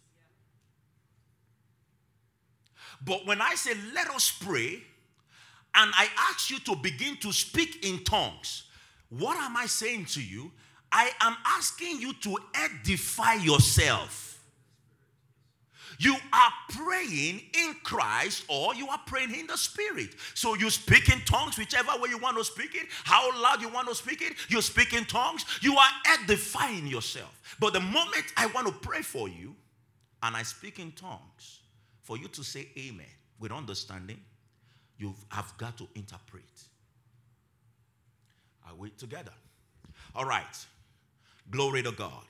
But 3.04 3.26
when 3.26 3.42
I 3.42 3.56
say, 3.56 3.74
let 3.94 4.10
us 4.10 4.32
pray, 4.32 4.84
and 5.74 5.92
I 5.96 6.08
ask 6.30 6.50
you 6.50 6.60
to 6.60 6.76
begin 6.76 7.18
to 7.18 7.32
speak 7.32 7.86
in 7.86 8.04
tongues, 8.04 8.64
what 9.10 9.38
am 9.38 9.58
I 9.58 9.66
saying 9.66 10.06
to 10.06 10.22
you? 10.22 10.52
I 10.92 11.12
am 11.22 11.36
asking 11.46 12.00
you 12.00 12.14
to 12.14 12.38
edify 12.54 13.34
yourself. 13.36 14.31
You 16.02 16.16
are 16.34 16.52
praying 16.70 17.44
in 17.54 17.76
Christ 17.84 18.46
or 18.48 18.74
you 18.74 18.88
are 18.88 19.00
praying 19.06 19.36
in 19.36 19.46
the 19.46 19.56
Spirit. 19.56 20.16
So 20.34 20.56
you 20.56 20.72
speak 20.72 21.10
in 21.14 21.22
tongues, 21.26 21.60
whichever 21.60 21.92
way 22.00 22.10
you 22.10 22.18
want 22.18 22.40
to 22.40 22.44
speak 22.44 22.74
it, 22.74 22.88
how 23.04 23.30
loud 23.40 23.62
you 23.62 23.70
want 23.70 23.88
to 23.88 23.94
speak 23.94 24.24
it, 24.24 24.34
you 24.50 24.64
speak 24.64 24.94
in 24.94 25.06
tongues, 25.06 25.46
you 25.62 25.78
are 25.78 25.90
edifying 26.08 26.88
yourself. 26.88 27.56
But 27.60 27.74
the 27.74 27.82
moment 27.82 28.26
I 28.36 28.48
want 28.48 28.66
to 28.66 28.74
pray 28.74 29.04
for 29.04 29.30
you 29.30 29.56
and 30.24 30.36
I 30.36 30.42
speak 30.42 30.80
in 30.80 30.92
tongues, 30.94 31.60
for 32.02 32.18
you 32.18 32.28
to 32.30 32.44
say 32.44 32.68
amen 32.80 33.06
with 33.40 33.52
understanding, 33.52 34.20
you 34.98 35.14
have 35.30 35.56
got 35.60 35.78
to 35.78 35.88
interpret. 35.94 36.42
Are 38.68 38.74
we 38.74 38.90
together? 38.90 39.34
All 40.16 40.26
right. 40.26 40.66
Glory 41.52 41.84
to 41.84 41.92
God. 41.92 42.24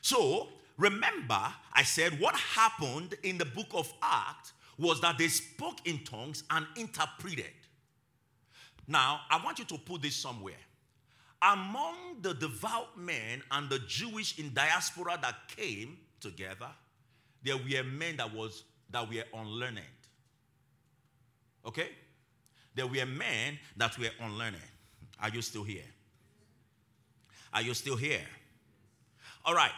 So 0.00 0.46
Remember, 0.78 1.40
I 1.72 1.82
said 1.82 2.18
what 2.18 2.34
happened 2.34 3.14
in 3.22 3.38
the 3.38 3.44
book 3.44 3.68
of 3.74 3.92
Acts 4.02 4.52
was 4.78 5.00
that 5.00 5.18
they 5.18 5.28
spoke 5.28 5.86
in 5.86 6.02
tongues 6.04 6.44
and 6.50 6.66
interpreted. 6.76 7.52
Now, 8.88 9.20
I 9.30 9.42
want 9.44 9.58
you 9.58 9.64
to 9.66 9.78
put 9.78 10.02
this 10.02 10.16
somewhere. 10.16 10.54
Among 11.40 12.20
the 12.20 12.34
devout 12.34 12.98
men 12.98 13.42
and 13.50 13.68
the 13.68 13.80
Jewish 13.80 14.38
in 14.38 14.52
diaspora 14.54 15.18
that 15.22 15.34
came 15.56 15.98
together, 16.20 16.68
there 17.42 17.56
were 17.56 17.84
men 17.84 18.16
that 18.16 18.32
was 18.32 18.64
that 18.90 19.08
were 19.08 19.24
unlearned. 19.34 19.78
Okay? 21.66 21.88
There 22.74 22.86
were 22.86 23.06
men 23.06 23.58
that 23.76 23.98
were 23.98 24.10
unlearned. 24.20 24.56
Are 25.20 25.30
you 25.30 25.42
still 25.42 25.64
here? 25.64 25.82
Are 27.52 27.62
you 27.62 27.74
still 27.74 27.96
here? 27.96 28.26
All 29.44 29.54
right. 29.54 29.72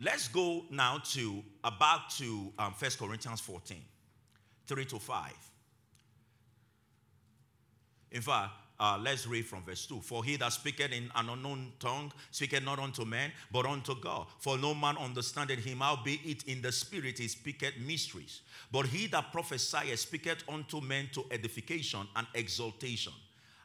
Let's 0.00 0.28
go 0.28 0.64
now 0.70 0.98
to 1.12 1.42
about 1.62 2.10
to 2.18 2.52
um, 2.58 2.74
1 2.78 2.90
Corinthians 2.98 3.40
14, 3.40 3.80
3 4.66 4.84
to 4.86 4.98
5. 4.98 5.32
In 8.10 8.20
fact, 8.20 8.52
uh, 8.78 8.98
let's 9.00 9.26
read 9.26 9.46
from 9.46 9.62
verse 9.62 9.86
2. 9.86 10.00
For 10.00 10.24
he 10.24 10.36
that 10.36 10.52
speaketh 10.52 10.92
in 10.92 11.10
an 11.14 11.28
unknown 11.28 11.72
tongue 11.78 12.12
speaketh 12.32 12.64
not 12.64 12.80
unto 12.80 13.04
men, 13.04 13.30
but 13.52 13.66
unto 13.66 13.94
God. 14.00 14.26
For 14.40 14.58
no 14.58 14.74
man 14.74 14.96
understandeth 14.96 15.64
him, 15.64 15.80
albeit 15.80 16.42
in 16.44 16.60
the 16.60 16.72
spirit 16.72 17.18
he 17.18 17.28
speaketh 17.28 17.78
mysteries. 17.78 18.42
But 18.72 18.86
he 18.86 19.06
that 19.08 19.30
prophesieth 19.30 20.00
speaketh 20.00 20.42
unto 20.48 20.80
men 20.80 21.08
to 21.12 21.24
edification 21.30 22.06
and 22.16 22.26
exaltation 22.34 23.12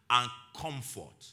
and 0.09 0.29
comfort. 0.55 1.27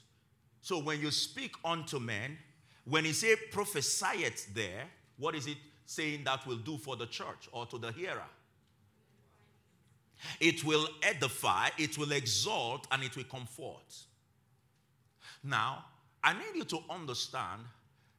So 0.62 0.78
when 0.78 1.00
you 1.00 1.10
speak 1.10 1.54
unto 1.64 1.98
men, 1.98 2.38
when 2.88 3.04
he 3.04 3.12
say 3.12 3.36
prophesieth 3.50 4.54
there, 4.54 4.84
what 5.18 5.34
is 5.34 5.46
it 5.46 5.58
saying 5.84 6.24
that 6.24 6.46
will 6.46 6.56
do 6.56 6.78
for 6.78 6.96
the 6.96 7.06
church 7.06 7.48
or 7.52 7.66
to 7.66 7.78
the 7.78 7.92
hearer? 7.92 8.22
It 10.40 10.64
will 10.64 10.88
edify, 11.02 11.68
it 11.78 11.98
will 11.98 12.12
exalt, 12.12 12.86
and 12.90 13.02
it 13.02 13.16
will 13.16 13.24
comfort. 13.24 13.94
Now, 15.42 15.84
I 16.22 16.32
need 16.32 16.54
you 16.54 16.64
to 16.64 16.80
understand 16.88 17.62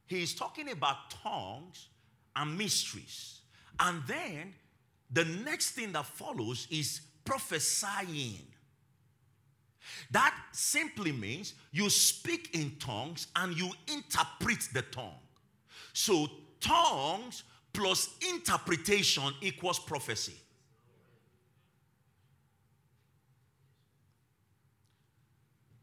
he 0.06 0.22
is 0.22 0.34
talking 0.34 0.70
about 0.70 1.10
tongues 1.10 1.88
and 2.34 2.56
mysteries. 2.56 3.40
And 3.78 4.02
then 4.06 4.54
the 5.10 5.24
next 5.24 5.72
thing 5.72 5.92
that 5.92 6.06
follows 6.06 6.66
is 6.70 7.00
prophesying. 7.24 8.46
That 10.10 10.34
simply 10.52 11.12
means 11.12 11.54
you 11.72 11.90
speak 11.90 12.50
in 12.54 12.76
tongues 12.78 13.26
and 13.36 13.56
you 13.56 13.70
interpret 13.92 14.68
the 14.72 14.82
tongue. 14.82 15.20
So, 15.92 16.28
tongues 16.60 17.44
plus 17.72 18.10
interpretation 18.32 19.32
equals 19.40 19.78
prophecy. 19.78 20.34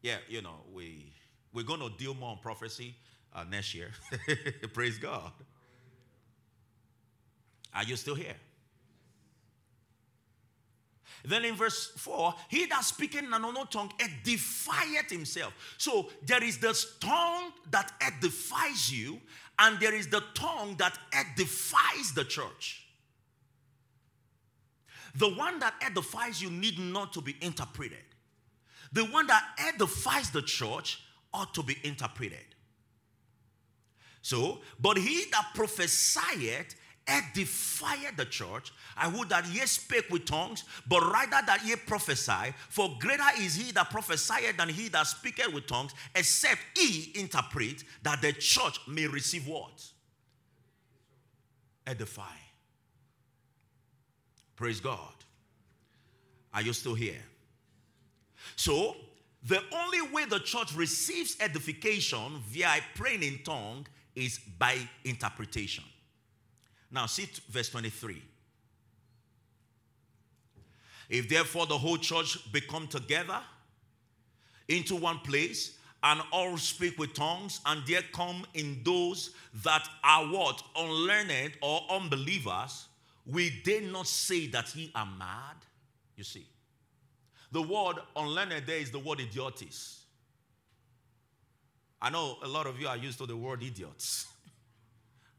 Yeah, 0.02 0.18
you 0.28 0.42
know, 0.42 0.60
we 0.72 1.12
we're 1.52 1.64
going 1.64 1.80
to 1.80 1.90
deal 1.96 2.14
more 2.14 2.30
on 2.30 2.38
prophecy 2.38 2.94
uh, 3.34 3.44
next 3.50 3.74
year. 3.74 3.90
Praise 4.72 4.98
God. 4.98 5.32
Are 7.74 7.82
you 7.82 7.96
still 7.96 8.14
here? 8.14 8.36
Then 11.26 11.44
in 11.44 11.56
verse 11.56 11.90
4, 11.96 12.34
he 12.48 12.66
that 12.66 12.84
speaketh 12.84 13.24
in 13.24 13.32
an 13.32 13.44
unknown 13.44 13.66
tongue 13.66 13.92
edifieth 13.98 15.10
himself. 15.10 15.52
So 15.76 16.08
there 16.24 16.42
is 16.42 16.58
the 16.58 16.72
tongue 17.00 17.52
that 17.72 17.92
edifies 18.00 18.92
you, 18.92 19.20
and 19.58 19.80
there 19.80 19.94
is 19.94 20.06
the 20.06 20.22
tongue 20.34 20.76
that 20.78 20.96
edifies 21.12 22.12
the 22.14 22.24
church. 22.24 22.86
The 25.16 25.28
one 25.28 25.58
that 25.58 25.74
edifies 25.80 26.40
you 26.40 26.50
need 26.50 26.78
not 26.78 27.12
to 27.14 27.20
be 27.20 27.34
interpreted. 27.40 27.98
The 28.92 29.04
one 29.04 29.26
that 29.26 29.44
edifies 29.58 30.30
the 30.30 30.42
church 30.42 31.02
ought 31.34 31.52
to 31.54 31.62
be 31.64 31.76
interpreted. 31.82 32.54
So, 34.22 34.60
but 34.78 34.96
he 34.96 35.24
that 35.32 35.50
prophesieth 35.54 36.76
edifieth 37.06 38.16
the 38.16 38.24
church. 38.24 38.72
I 38.96 39.08
would 39.08 39.28
that 39.28 39.46
ye 39.46 39.60
spake 39.66 40.10
with 40.10 40.24
tongues, 40.24 40.64
but 40.88 41.02
rather 41.02 41.44
that 41.46 41.64
ye 41.64 41.76
prophesy. 41.76 42.54
For 42.68 42.90
greater 42.98 43.22
is 43.38 43.54
he 43.54 43.72
that 43.72 43.90
prophesieth 43.90 44.56
than 44.56 44.68
he 44.68 44.88
that 44.88 45.06
speaketh 45.06 45.52
with 45.52 45.66
tongues, 45.66 45.92
except 46.14 46.60
he 46.76 47.12
interpret, 47.14 47.84
that 48.02 48.22
the 48.22 48.32
church 48.32 48.80
may 48.88 49.06
receive 49.06 49.46
what? 49.46 49.84
Edify. 51.86 52.22
Praise 54.56 54.80
God. 54.80 55.12
Are 56.52 56.62
you 56.62 56.72
still 56.72 56.94
here? 56.94 57.22
So, 58.56 58.96
the 59.44 59.62
only 59.72 60.02
way 60.12 60.24
the 60.24 60.40
church 60.40 60.74
receives 60.74 61.36
edification 61.40 62.40
via 62.48 62.80
praying 62.94 63.22
in 63.22 63.38
tongue 63.44 63.86
is 64.16 64.40
by 64.58 64.78
interpretation. 65.04 65.84
Now, 66.90 67.06
see 67.06 67.28
verse 67.50 67.68
23. 67.70 68.22
If 71.08 71.28
therefore 71.28 71.66
the 71.66 71.78
whole 71.78 71.98
church 71.98 72.38
become 72.52 72.88
together 72.88 73.40
into 74.68 74.96
one 74.96 75.18
place, 75.18 75.76
and 76.02 76.20
all 76.30 76.56
speak 76.56 76.98
with 76.98 77.14
tongues, 77.14 77.60
and 77.66 77.82
there 77.86 78.02
come 78.12 78.46
in 78.54 78.80
those 78.84 79.30
that 79.64 79.88
are 80.04 80.24
what? 80.26 80.62
Unlearned 80.76 81.54
or 81.60 81.80
unbelievers, 81.90 82.86
we 83.26 83.60
dare 83.64 83.80
not 83.80 84.06
say 84.06 84.46
that 84.48 84.74
ye 84.76 84.90
are 84.94 85.08
mad? 85.18 85.56
You 86.16 86.22
see. 86.22 86.46
The 87.50 87.62
word 87.62 87.96
unlearned 88.14 88.66
there 88.66 88.78
is 88.78 88.90
the 88.90 88.98
word 88.98 89.18
idiotis. 89.18 89.98
I 92.00 92.10
know 92.10 92.36
a 92.42 92.48
lot 92.48 92.66
of 92.66 92.80
you 92.80 92.86
are 92.86 92.96
used 92.96 93.18
to 93.18 93.26
the 93.26 93.36
word 93.36 93.62
idiots. 93.62 94.26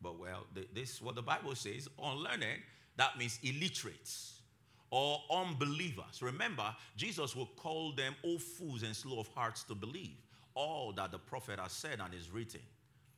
but 0.02 0.20
well, 0.20 0.46
this 0.74 0.96
is 0.96 1.02
what 1.02 1.16
the 1.16 1.22
Bible 1.22 1.56
says 1.56 1.88
unlearned, 2.02 2.62
that 2.98 3.18
means 3.18 3.40
illiterates 3.44 4.42
or 4.90 5.20
unbelievers. 5.32 6.22
Remember, 6.22 6.76
Jesus 6.96 7.36
will 7.36 7.50
call 7.58 7.92
them 7.92 8.16
all 8.24 8.40
fools 8.40 8.84
and 8.84 8.96
slow 8.96 9.20
of 9.20 9.28
hearts 9.30 9.64
to 9.64 9.76
believe 9.76 10.16
all 10.56 10.92
that 10.94 11.12
the 11.12 11.20
prophet 11.20 11.60
has 11.60 11.72
said 11.72 12.00
and 12.04 12.14
is 12.14 12.32
written. 12.32 12.62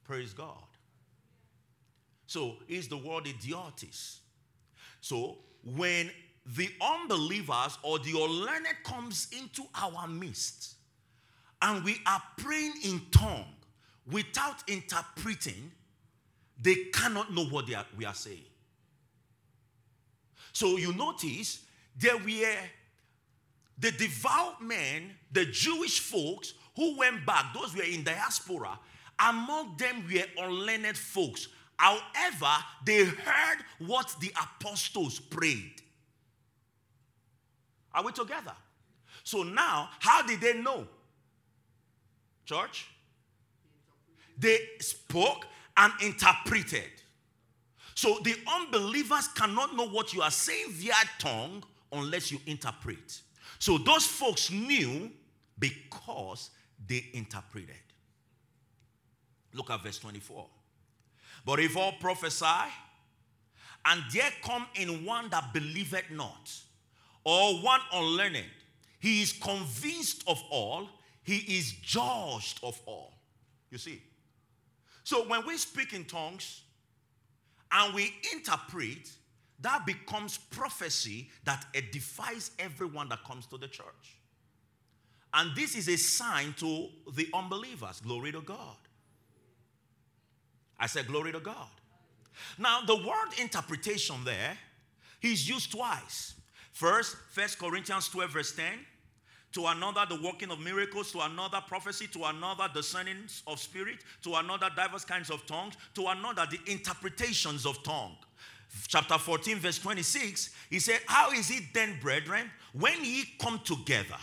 Praise 0.03 0.33
God. 0.33 0.63
So, 2.27 2.57
is 2.67 2.87
the 2.87 2.97
word 2.97 3.25
idiotis. 3.25 4.19
So, 5.01 5.37
when 5.63 6.11
the 6.45 6.69
unbelievers 6.81 7.77
or 7.83 7.99
the 7.99 8.11
unlearned 8.11 8.67
comes 8.83 9.27
into 9.39 9.63
our 9.75 10.07
midst 10.07 10.75
and 11.61 11.83
we 11.83 11.97
are 12.05 12.21
praying 12.37 12.73
in 12.83 13.01
tongue 13.11 13.45
without 14.11 14.57
interpreting, 14.67 15.71
they 16.62 16.76
cannot 16.93 17.34
know 17.34 17.45
what 17.45 17.74
are, 17.74 17.86
we 17.98 18.06
are 18.06 18.13
saying. 18.13 18.43
So 20.52 20.78
you 20.78 20.93
notice 20.93 21.62
there 21.98 22.17
were 22.17 22.58
the 23.78 23.91
devout 23.91 24.62
men, 24.62 25.12
the 25.32 25.45
Jewish 25.45 26.00
folks 26.00 26.54
who 26.76 26.98
went 26.98 27.26
back, 27.26 27.54
those 27.54 27.76
were 27.76 27.84
in 27.84 28.04
diaspora. 28.04 28.78
Among 29.19 29.78
them 29.78 30.04
were 30.12 30.45
unlearned 30.45 30.98
folks. 30.98 31.48
However, 31.78 32.63
they 32.86 33.06
heard 33.06 33.60
what 33.80 34.13
the 34.19 34.32
apostles 34.32 35.19
prayed. 35.19 35.82
Are 37.93 38.04
we 38.04 38.12
together? 38.12 38.54
So 39.24 39.43
now, 39.43 39.89
how 40.00 40.24
did 40.24 40.41
they 40.41 40.60
know? 40.60 40.88
Church? 42.45 42.88
They 44.38 44.60
spoke 44.80 45.45
and 45.79 45.93
interpreted. 46.01 46.91
So 47.95 48.19
the 48.23 48.35
unbelievers 48.47 49.27
cannot 49.29 49.75
know 49.75 49.87
what 49.87 50.13
you 50.13 50.21
are 50.21 50.31
saying 50.31 50.71
via 50.71 50.93
tongue 51.17 51.63
unless 51.91 52.31
you 52.31 52.39
interpret. 52.45 53.21
So 53.57 53.77
those 53.77 54.05
folks 54.05 54.51
knew 54.51 55.09
because 55.57 56.51
they 56.87 57.05
interpreted. 57.13 57.75
Look 59.53 59.71
at 59.71 59.81
verse 59.81 59.99
24. 59.99 60.45
But 61.45 61.59
if 61.59 61.75
all 61.75 61.93
prophesy, 61.93 62.45
and 63.85 64.03
there 64.13 64.29
come 64.43 64.67
in 64.75 65.05
one 65.05 65.29
that 65.29 65.53
believeth 65.53 66.11
not, 66.11 66.51
or 67.23 67.55
one 67.55 67.81
unlearned. 67.93 68.45
He 68.99 69.21
is 69.21 69.33
convinced 69.33 70.23
of 70.27 70.41
all, 70.49 70.89
he 71.23 71.37
is 71.57 71.71
judged 71.71 72.59
of 72.63 72.79
all. 72.85 73.13
You 73.71 73.77
see? 73.77 74.01
So 75.03 75.27
when 75.27 75.45
we 75.45 75.57
speak 75.57 75.93
in 75.93 76.05
tongues 76.05 76.62
and 77.71 77.93
we 77.93 78.13
interpret, 78.33 79.12
that 79.62 79.85
becomes 79.85 80.38
prophecy 80.38 81.29
that 81.43 81.65
edifies 81.73 82.51
everyone 82.59 83.09
that 83.09 83.23
comes 83.23 83.45
to 83.47 83.57
the 83.57 83.67
church. 83.67 84.17
And 85.33 85.55
this 85.55 85.75
is 85.75 85.88
a 85.88 85.97
sign 85.97 86.53
to 86.57 86.88
the 87.13 87.27
unbelievers. 87.33 88.01
Glory 88.01 88.31
to 88.31 88.41
God. 88.41 88.77
I 90.79 90.88
said, 90.88 91.07
Glory 91.07 91.31
to 91.33 91.39
God. 91.39 91.67
Now, 92.57 92.81
the 92.81 92.95
word 92.95 93.38
interpretation 93.39 94.23
there, 94.23 94.57
he's 95.19 95.47
used 95.47 95.71
twice. 95.71 96.35
First, 96.71 97.17
First 97.31 97.59
Corinthians 97.59 98.07
12, 98.07 98.31
verse 98.31 98.55
10. 98.55 98.65
To 99.53 99.65
another, 99.67 100.05
the 100.07 100.21
working 100.21 100.51
of 100.51 100.59
miracles. 100.59 101.12
To 101.13 101.21
another, 101.21 101.62
prophecy. 101.67 102.07
To 102.07 102.25
another, 102.25 102.69
discerning 102.73 103.17
of 103.47 103.59
spirit. 103.59 103.97
To 104.23 104.35
another, 104.35 104.69
diverse 104.75 105.05
kinds 105.05 105.29
of 105.29 105.45
tongues. 105.45 105.75
To 105.95 106.07
another, 106.07 106.45
the 106.49 106.59
interpretations 106.71 107.65
of 107.65 107.81
tongue. 107.83 108.15
Chapter 108.88 109.17
14, 109.17 109.57
verse 109.57 109.79
26, 109.79 110.51
he 110.69 110.79
said, 110.79 110.99
How 111.07 111.31
is 111.31 111.49
it 111.49 111.63
then, 111.73 111.97
brethren, 112.01 112.51
when 112.73 113.03
ye 113.03 113.23
come 113.39 113.59
together, 113.65 114.17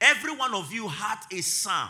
every 0.00 0.34
one 0.34 0.54
of 0.54 0.72
you 0.72 0.88
hath 0.88 1.26
a 1.32 1.40
psalm, 1.40 1.88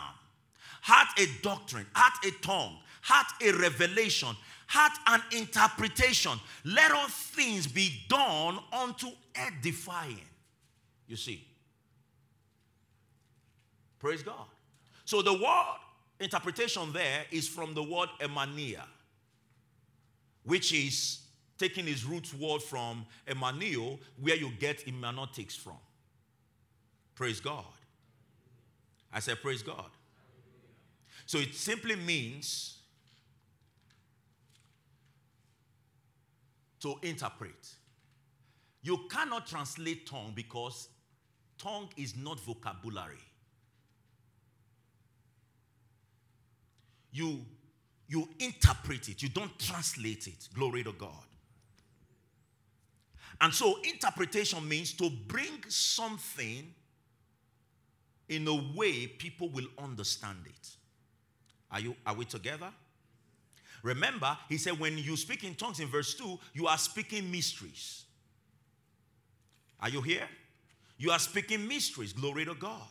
hath 0.81 1.11
a 1.17 1.25
doctrine, 1.41 1.87
hath 1.93 2.23
a 2.23 2.31
tongue, 2.43 2.77
hath 3.01 3.33
a 3.41 3.51
revelation, 3.53 4.29
hath 4.67 4.97
an 5.07 5.21
interpretation. 5.35 6.39
Let 6.63 6.91
all 6.91 7.07
things 7.07 7.65
be 7.67 8.03
done 8.07 8.59
unto 8.71 9.07
edifying. 9.35 10.21
You 11.07 11.15
see. 11.15 11.47
Praise 14.01 14.23
God. 14.23 14.47
So 15.05 15.21
the 15.21 15.33
word 15.33 15.77
interpretation 16.19 16.91
there 16.91 17.23
is 17.31 17.47
from 17.47 17.75
the 17.75 17.83
word 17.83 18.09
emania, 18.19 18.83
which 20.43 20.73
is 20.73 21.19
taking 21.59 21.87
its 21.87 22.03
root 22.03 22.33
word 22.33 22.63
from 22.63 23.05
emanio, 23.27 23.99
where 24.19 24.35
you 24.35 24.51
get 24.59 24.81
hermeneutics 24.81 25.55
from. 25.55 25.77
Praise 27.13 27.39
God. 27.39 27.63
I 29.13 29.19
said, 29.19 29.39
Praise 29.39 29.61
God. 29.61 29.91
So 31.27 31.37
it 31.37 31.53
simply 31.53 31.95
means 31.95 32.79
to 36.79 36.95
interpret. 37.03 37.69
You 38.81 39.01
cannot 39.11 39.45
translate 39.45 40.07
tongue 40.07 40.33
because 40.35 40.89
tongue 41.59 41.89
is 41.95 42.15
not 42.17 42.39
vocabulary. 42.39 43.19
You, 47.11 47.45
you 48.07 48.27
interpret 48.39 49.09
it, 49.09 49.21
you 49.21 49.29
don't 49.29 49.57
translate 49.59 50.27
it. 50.27 50.49
Glory 50.53 50.83
to 50.83 50.93
God. 50.93 51.25
And 53.39 53.53
so, 53.53 53.79
interpretation 53.83 54.67
means 54.67 54.93
to 54.93 55.09
bring 55.27 55.63
something 55.67 56.73
in 58.29 58.47
a 58.47 58.77
way 58.77 59.07
people 59.07 59.49
will 59.49 59.67
understand 59.77 60.37
it. 60.45 60.69
Are, 61.71 61.79
you, 61.79 61.95
are 62.05 62.13
we 62.13 62.25
together? 62.25 62.71
Remember, 63.83 64.37
he 64.47 64.57
said, 64.57 64.79
when 64.79 64.97
you 64.97 65.17
speak 65.17 65.43
in 65.43 65.55
tongues 65.55 65.79
in 65.79 65.87
verse 65.87 66.13
2, 66.13 66.39
you 66.53 66.67
are 66.67 66.77
speaking 66.77 67.31
mysteries. 67.31 68.05
Are 69.79 69.89
you 69.89 70.01
here? 70.01 70.27
You 70.97 71.11
are 71.11 71.19
speaking 71.19 71.67
mysteries. 71.67 72.13
Glory 72.13 72.45
to 72.45 72.53
God. 72.53 72.87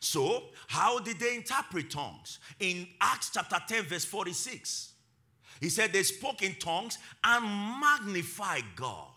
So, 0.00 0.44
how 0.66 0.98
did 0.98 1.18
they 1.18 1.36
interpret 1.36 1.90
tongues? 1.90 2.38
In 2.60 2.86
Acts 3.00 3.30
chapter 3.32 3.58
10, 3.66 3.84
verse 3.84 4.04
46, 4.04 4.92
he 5.60 5.68
said 5.68 5.92
they 5.92 6.02
spoke 6.02 6.42
in 6.42 6.54
tongues 6.56 6.98
and 7.22 7.44
magnified 7.80 8.64
God. 8.76 9.08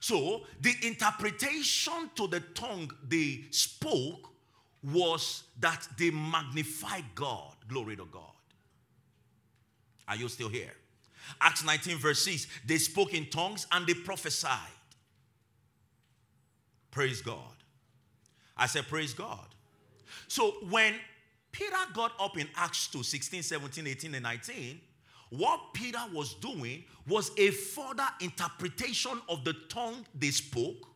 So, 0.00 0.42
the 0.60 0.74
interpretation 0.82 2.10
to 2.16 2.26
the 2.28 2.40
tongue 2.40 2.90
they 3.08 3.44
spoke 3.50 4.32
was 4.82 5.44
that 5.58 5.86
they 5.98 6.10
magnified 6.10 7.04
God. 7.14 7.54
Glory 7.66 7.96
to 7.96 8.04
God. 8.04 8.22
Are 10.06 10.16
you 10.16 10.28
still 10.28 10.48
here? 10.48 10.74
Acts 11.40 11.64
19, 11.64 11.98
verse 11.98 12.24
6 12.24 12.46
they 12.64 12.78
spoke 12.78 13.14
in 13.14 13.26
tongues 13.26 13.66
and 13.72 13.86
they 13.86 13.94
prophesied. 13.94 14.58
Praise 16.90 17.20
God. 17.20 17.55
I 18.56 18.66
said, 18.66 18.88
Praise 18.88 19.14
God. 19.14 19.46
So 20.28 20.52
when 20.70 20.94
Peter 21.52 21.76
got 21.94 22.12
up 22.20 22.38
in 22.38 22.48
Acts 22.56 22.88
2 22.88 23.02
16, 23.02 23.42
17, 23.42 23.86
18, 23.86 24.14
and 24.14 24.22
19, 24.22 24.80
what 25.30 25.60
Peter 25.72 26.02
was 26.12 26.34
doing 26.34 26.84
was 27.06 27.30
a 27.36 27.50
further 27.50 28.06
interpretation 28.20 29.20
of 29.28 29.44
the 29.44 29.54
tongue 29.68 30.04
they 30.14 30.30
spoke 30.30 30.88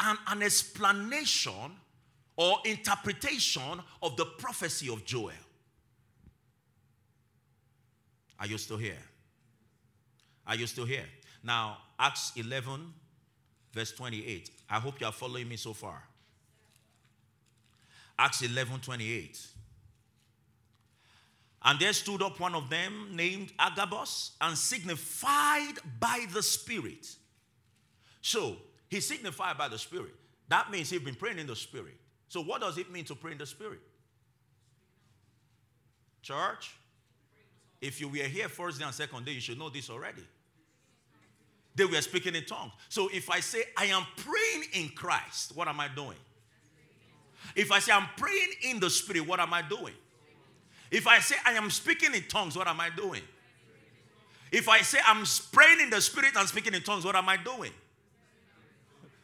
and 0.00 0.18
an 0.28 0.42
explanation 0.42 1.72
or 2.36 2.58
interpretation 2.64 3.80
of 4.02 4.16
the 4.16 4.24
prophecy 4.24 4.88
of 4.88 5.04
Joel. 5.04 5.32
Are 8.40 8.46
you 8.46 8.58
still 8.58 8.78
here? 8.78 8.98
Are 10.46 10.56
you 10.56 10.66
still 10.66 10.86
here? 10.86 11.04
Now, 11.44 11.78
Acts 11.98 12.32
11, 12.36 12.92
verse 13.72 13.92
28. 13.92 14.50
I 14.70 14.80
hope 14.80 15.00
you 15.00 15.06
are 15.06 15.12
following 15.12 15.48
me 15.48 15.56
so 15.56 15.72
far. 15.72 16.02
Acts 18.18 18.42
11, 18.42 18.80
28. 18.80 19.46
And 21.64 21.78
there 21.78 21.92
stood 21.92 22.22
up 22.22 22.40
one 22.40 22.54
of 22.54 22.68
them 22.70 23.10
named 23.12 23.52
Agabus 23.58 24.32
and 24.40 24.58
signified 24.58 25.74
by 26.00 26.26
the 26.32 26.42
Spirit. 26.42 27.06
So, 28.20 28.56
he 28.88 29.00
signified 29.00 29.56
by 29.58 29.68
the 29.68 29.78
Spirit. 29.78 30.14
That 30.48 30.70
means 30.70 30.90
he's 30.90 31.00
been 31.00 31.14
praying 31.14 31.38
in 31.38 31.46
the 31.46 31.56
Spirit. 31.56 31.96
So, 32.28 32.42
what 32.42 32.60
does 32.60 32.78
it 32.78 32.90
mean 32.90 33.04
to 33.06 33.14
pray 33.14 33.32
in 33.32 33.38
the 33.38 33.46
Spirit? 33.46 33.80
Church, 36.22 36.74
if 37.80 38.00
you 38.00 38.08
were 38.08 38.18
here 38.18 38.48
first 38.48 38.78
day 38.78 38.84
and 38.84 38.94
second 38.94 39.24
day, 39.24 39.32
you 39.32 39.40
should 39.40 39.58
know 39.58 39.68
this 39.68 39.90
already. 39.90 40.22
They 41.74 41.84
were 41.84 42.00
speaking 42.00 42.34
in 42.34 42.44
tongues. 42.44 42.72
So 42.88 43.08
if 43.12 43.30
I 43.30 43.40
say 43.40 43.64
I 43.76 43.86
am 43.86 44.04
praying 44.16 44.68
in 44.74 44.90
Christ, 44.90 45.56
what 45.56 45.68
am 45.68 45.80
I 45.80 45.88
doing? 45.88 46.18
If 47.54 47.70
I 47.70 47.78
say 47.78 47.92
I'm 47.92 48.08
praying 48.16 48.52
in 48.62 48.80
the 48.80 48.90
Spirit, 48.90 49.26
what 49.26 49.40
am 49.40 49.52
I 49.52 49.62
doing? 49.62 49.94
If 50.90 51.06
I 51.06 51.20
say 51.20 51.36
I 51.44 51.52
am 51.52 51.70
speaking 51.70 52.14
in 52.14 52.24
tongues, 52.28 52.56
what 52.56 52.68
am 52.68 52.80
I 52.80 52.90
doing? 52.90 53.22
If 54.50 54.68
I 54.68 54.82
say 54.82 54.98
I'm 55.06 55.24
praying 55.52 55.80
in 55.80 55.90
the 55.90 56.00
Spirit 56.00 56.36
and 56.36 56.46
speaking 56.48 56.74
in 56.74 56.82
tongues, 56.82 57.04
what 57.04 57.16
am 57.16 57.28
I 57.28 57.38
doing? 57.38 57.72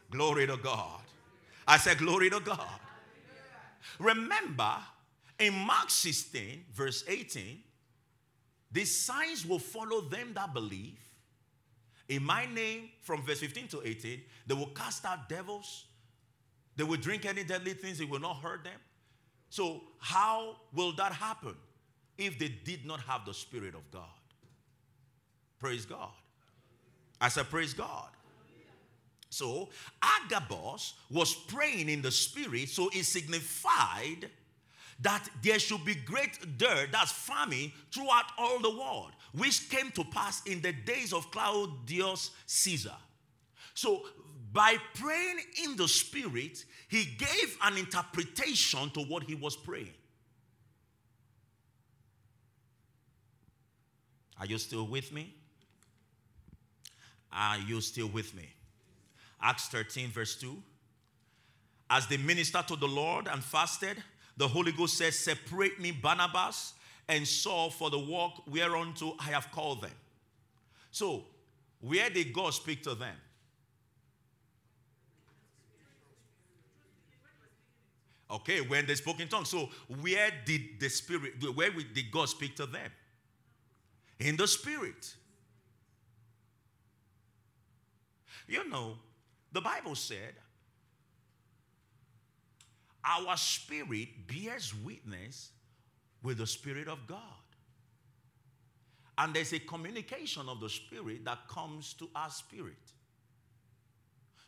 Glory 0.09 0.47
to 0.47 0.57
God. 0.57 1.01
I 1.67 1.77
said, 1.77 1.99
Glory 1.99 2.31
to 2.31 2.39
God. 2.39 2.67
Remember, 3.99 4.75
in 5.37 5.53
Mark 5.53 5.89
16, 5.89 6.65
verse 6.73 7.03
18, 7.07 7.59
these 8.71 8.95
signs 8.95 9.45
will 9.45 9.59
follow 9.59 10.01
them 10.01 10.31
that 10.33 10.53
believe. 10.53 10.99
In 12.07 12.23
my 12.23 12.45
name, 12.47 12.89
from 13.01 13.21
verse 13.23 13.39
15 13.39 13.67
to 13.69 13.87
18, 13.87 14.21
they 14.47 14.55
will 14.55 14.67
cast 14.67 15.05
out 15.05 15.29
devils. 15.29 15.85
They 16.79 16.85
will 16.85 16.95
drink 16.95 17.25
any 17.25 17.43
deadly 17.43 17.73
things, 17.73 17.99
it 17.99 18.09
will 18.09 18.21
not 18.21 18.37
hurt 18.37 18.63
them. 18.63 18.79
So, 19.49 19.81
how 19.99 20.55
will 20.73 20.93
that 20.93 21.11
happen 21.11 21.53
if 22.17 22.39
they 22.39 22.47
did 22.47 22.85
not 22.85 23.01
have 23.01 23.25
the 23.25 23.33
Spirit 23.33 23.75
of 23.75 23.91
God? 23.91 24.03
Praise 25.59 25.85
God. 25.85 26.11
I 27.19 27.27
said, 27.27 27.49
Praise 27.49 27.73
God. 27.73 28.07
So, 29.29 29.67
Agabus 30.01 30.93
was 31.11 31.33
praying 31.33 31.89
in 31.89 32.01
the 32.01 32.11
Spirit, 32.11 32.69
so 32.69 32.89
it 32.93 33.03
signified 33.03 34.29
that 35.01 35.27
there 35.43 35.59
should 35.59 35.83
be 35.83 35.95
great 35.95 36.57
dirt, 36.57 36.93
that's 36.93 37.11
famine, 37.11 37.73
throughout 37.91 38.31
all 38.37 38.59
the 38.59 38.69
world, 38.69 39.11
which 39.33 39.69
came 39.69 39.91
to 39.91 40.05
pass 40.05 40.41
in 40.45 40.61
the 40.61 40.71
days 40.71 41.11
of 41.11 41.29
Claudius 41.29 42.31
Caesar. 42.45 42.95
So, 43.73 44.03
by 44.51 44.77
praying 44.95 45.37
in 45.63 45.75
the 45.75 45.87
Spirit, 45.87 46.65
he 46.87 47.05
gave 47.05 47.57
an 47.63 47.77
interpretation 47.77 48.89
to 48.91 49.01
what 49.01 49.23
he 49.23 49.35
was 49.35 49.55
praying. 49.55 49.93
Are 54.39 54.45
you 54.45 54.57
still 54.57 54.87
with 54.87 55.11
me? 55.11 55.35
Are 57.31 57.59
you 57.59 57.81
still 57.81 58.07
with 58.07 58.33
me? 58.33 58.49
Acts 59.41 59.67
13, 59.67 60.09
verse 60.09 60.35
2. 60.35 60.55
As 61.89 62.07
they 62.07 62.17
ministered 62.17 62.67
to 62.69 62.75
the 62.75 62.87
Lord 62.87 63.27
and 63.27 63.43
fasted, 63.43 63.97
the 64.37 64.47
Holy 64.47 64.71
Ghost 64.71 64.97
says, 64.97 65.17
Separate 65.17 65.79
me, 65.79 65.91
Barnabas 65.91 66.73
and 67.07 67.27
Saul, 67.27 67.69
for 67.69 67.89
the 67.89 67.99
work 67.99 68.31
whereunto 68.47 69.15
I 69.19 69.31
have 69.31 69.51
called 69.51 69.81
them. 69.81 69.91
So, 70.91 71.25
where 71.81 72.09
did 72.09 72.33
God 72.33 72.53
speak 72.53 72.83
to 72.83 72.95
them? 72.95 73.15
Okay, 78.31 78.61
when 78.61 78.85
they 78.85 78.95
spoke 78.95 79.19
in 79.19 79.27
tongues. 79.27 79.49
So, 79.49 79.69
where 80.01 80.31
did 80.45 80.79
the 80.79 80.89
Spirit, 80.89 81.33
where 81.55 81.71
did 81.71 82.11
God 82.11 82.29
speak 82.29 82.55
to 82.57 82.65
them? 82.65 82.91
In 84.19 84.37
the 84.37 84.47
Spirit. 84.47 85.15
You 88.47 88.67
know, 88.69 88.97
the 89.51 89.61
Bible 89.61 89.95
said 89.95 90.33
our 93.03 93.37
spirit 93.37 94.09
bears 94.27 94.73
witness 94.83 95.51
with 96.21 96.37
the 96.37 96.47
Spirit 96.47 96.87
of 96.87 97.07
God. 97.07 97.19
And 99.17 99.33
there's 99.33 99.53
a 99.53 99.59
communication 99.59 100.47
of 100.47 100.59
the 100.59 100.69
Spirit 100.69 101.25
that 101.25 101.47
comes 101.47 101.93
to 101.93 102.09
our 102.15 102.29
spirit. 102.29 102.75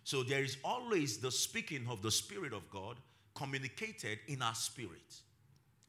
So 0.04 0.24
there 0.24 0.44
is 0.44 0.58
always 0.63 1.17
the 1.17 1.32
speaking 1.32 1.88
of 1.89 2.02
the 2.02 2.12
Spirit 2.12 2.54
of 2.54 2.70
God 2.70 2.98
communicated 3.41 4.19
in 4.27 4.41
our 4.41 4.54
spirit. 4.54 5.21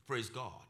Praise 0.06 0.30
God. 0.30 0.62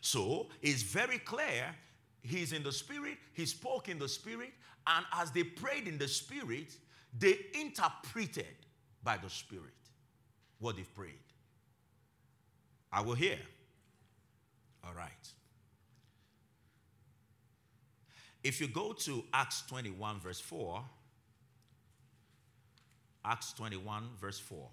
So 0.00 0.46
it's 0.62 0.82
very 0.82 1.18
clear 1.18 1.74
he's 2.22 2.52
in 2.52 2.62
the 2.62 2.72
Spirit, 2.72 3.18
he 3.32 3.46
spoke 3.46 3.88
in 3.88 3.98
the 3.98 4.08
Spirit, 4.08 4.52
and 4.86 5.04
as 5.12 5.30
they 5.32 5.42
prayed 5.42 5.88
in 5.88 5.98
the 5.98 6.08
Spirit, 6.08 6.76
they 7.18 7.38
interpreted 7.54 8.46
by 9.02 9.16
the 9.16 9.30
Spirit 9.30 9.64
what 10.60 10.76
they've 10.76 10.94
prayed. 10.94 11.14
I 12.92 13.00
will 13.00 13.14
hear. 13.14 13.38
All 14.84 14.94
right. 14.94 15.10
If 18.44 18.60
you 18.60 18.68
go 18.68 18.92
to 18.92 19.24
Acts 19.32 19.62
21, 19.68 20.20
verse 20.20 20.40
4, 20.40 20.82
Acts 23.24 23.52
21, 23.52 24.04
verse 24.20 24.38
4. 24.38 24.68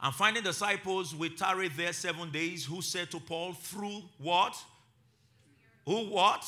And 0.00 0.14
finding 0.14 0.42
disciples 0.42 1.14
we 1.14 1.30
tarried 1.30 1.72
there 1.76 1.92
seven 1.92 2.30
days, 2.30 2.64
who 2.64 2.82
said 2.82 3.10
to 3.12 3.20
Paul, 3.20 3.54
through 3.54 4.02
what? 4.18 4.56
Who 5.86 6.10
what? 6.10 6.44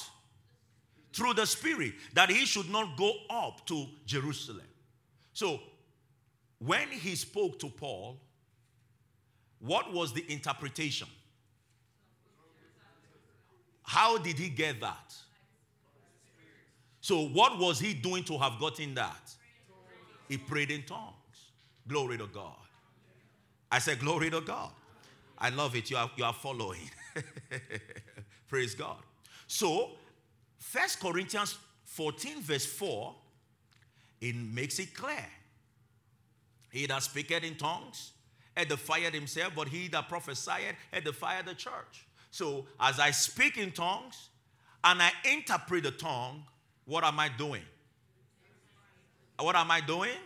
through 1.13 1.35
the 1.35 1.47
Spirit 1.47 1.95
that 2.15 2.31
he 2.31 2.47
should 2.47 2.71
not 2.71 2.97
go 2.97 3.13
up 3.29 3.67
to 3.67 3.87
Jerusalem. 4.07 4.67
So, 5.33 5.61
when 6.59 6.89
he 6.89 7.15
spoke 7.15 7.59
to 7.61 7.69
Paul, 7.69 8.21
what 9.61 9.93
was 9.93 10.13
the 10.13 10.25
interpretation? 10.31 11.09
How 13.83 14.19
did 14.19 14.39
he 14.39 14.49
get 14.49 14.81
that? 14.81 15.15
So, 17.01 17.27
what 17.29 17.59
was 17.59 17.81
he 17.81 17.95
doing 17.95 18.25
to 18.25 18.39
have 18.39 18.61
gotten 18.61 18.95
that? 18.95 19.35
He 20.29 20.37
prayed 20.37 20.71
in 20.71 20.83
tongues. 20.83 21.15
Glory 21.87 22.19
to 22.19 22.27
God. 22.27 22.68
I 23.71 23.79
said, 23.79 24.01
Glory 24.01 24.31
to 24.31 24.41
God. 24.41 24.71
I 25.39 25.51
love 25.51 25.77
it. 25.77 25.91
You 25.91 25.97
are, 25.97 26.11
you 26.17 26.25
are 26.25 26.33
following. 26.33 26.91
Praise 28.49 28.75
God. 28.75 28.97
So, 29.47 29.91
First 30.59 31.01
Corinthians 31.01 31.57
14, 31.85 32.43
verse 32.43 32.67
4, 32.67 33.15
it 34.21 34.35
makes 34.35 34.79
it 34.79 34.95
clear. 34.95 35.25
He 36.71 36.87
that 36.87 37.03
speaketh 37.03 37.45
in 37.45 37.57
tongues 37.57 38.13
edified 38.57 39.15
himself, 39.15 39.53
but 39.55 39.69
he 39.69 39.89
that 39.89 40.09
prophesied 40.09 40.77
edified 40.93 41.47
the 41.47 41.55
church. 41.55 42.07
So, 42.31 42.67
as 42.81 42.99
I 42.99 43.11
speak 43.13 43.57
in 43.57 43.73
tongues 43.73 44.29
and 44.85 45.01
I 45.01 45.11
interpret 45.25 45.85
the 45.85 45.93
tongue, 45.93 46.43
what 46.85 47.05
am 47.05 47.19
I 47.21 47.29
doing? 47.29 47.63
What 49.39 49.55
am 49.55 49.71
I 49.71 49.81
doing? 49.81 50.19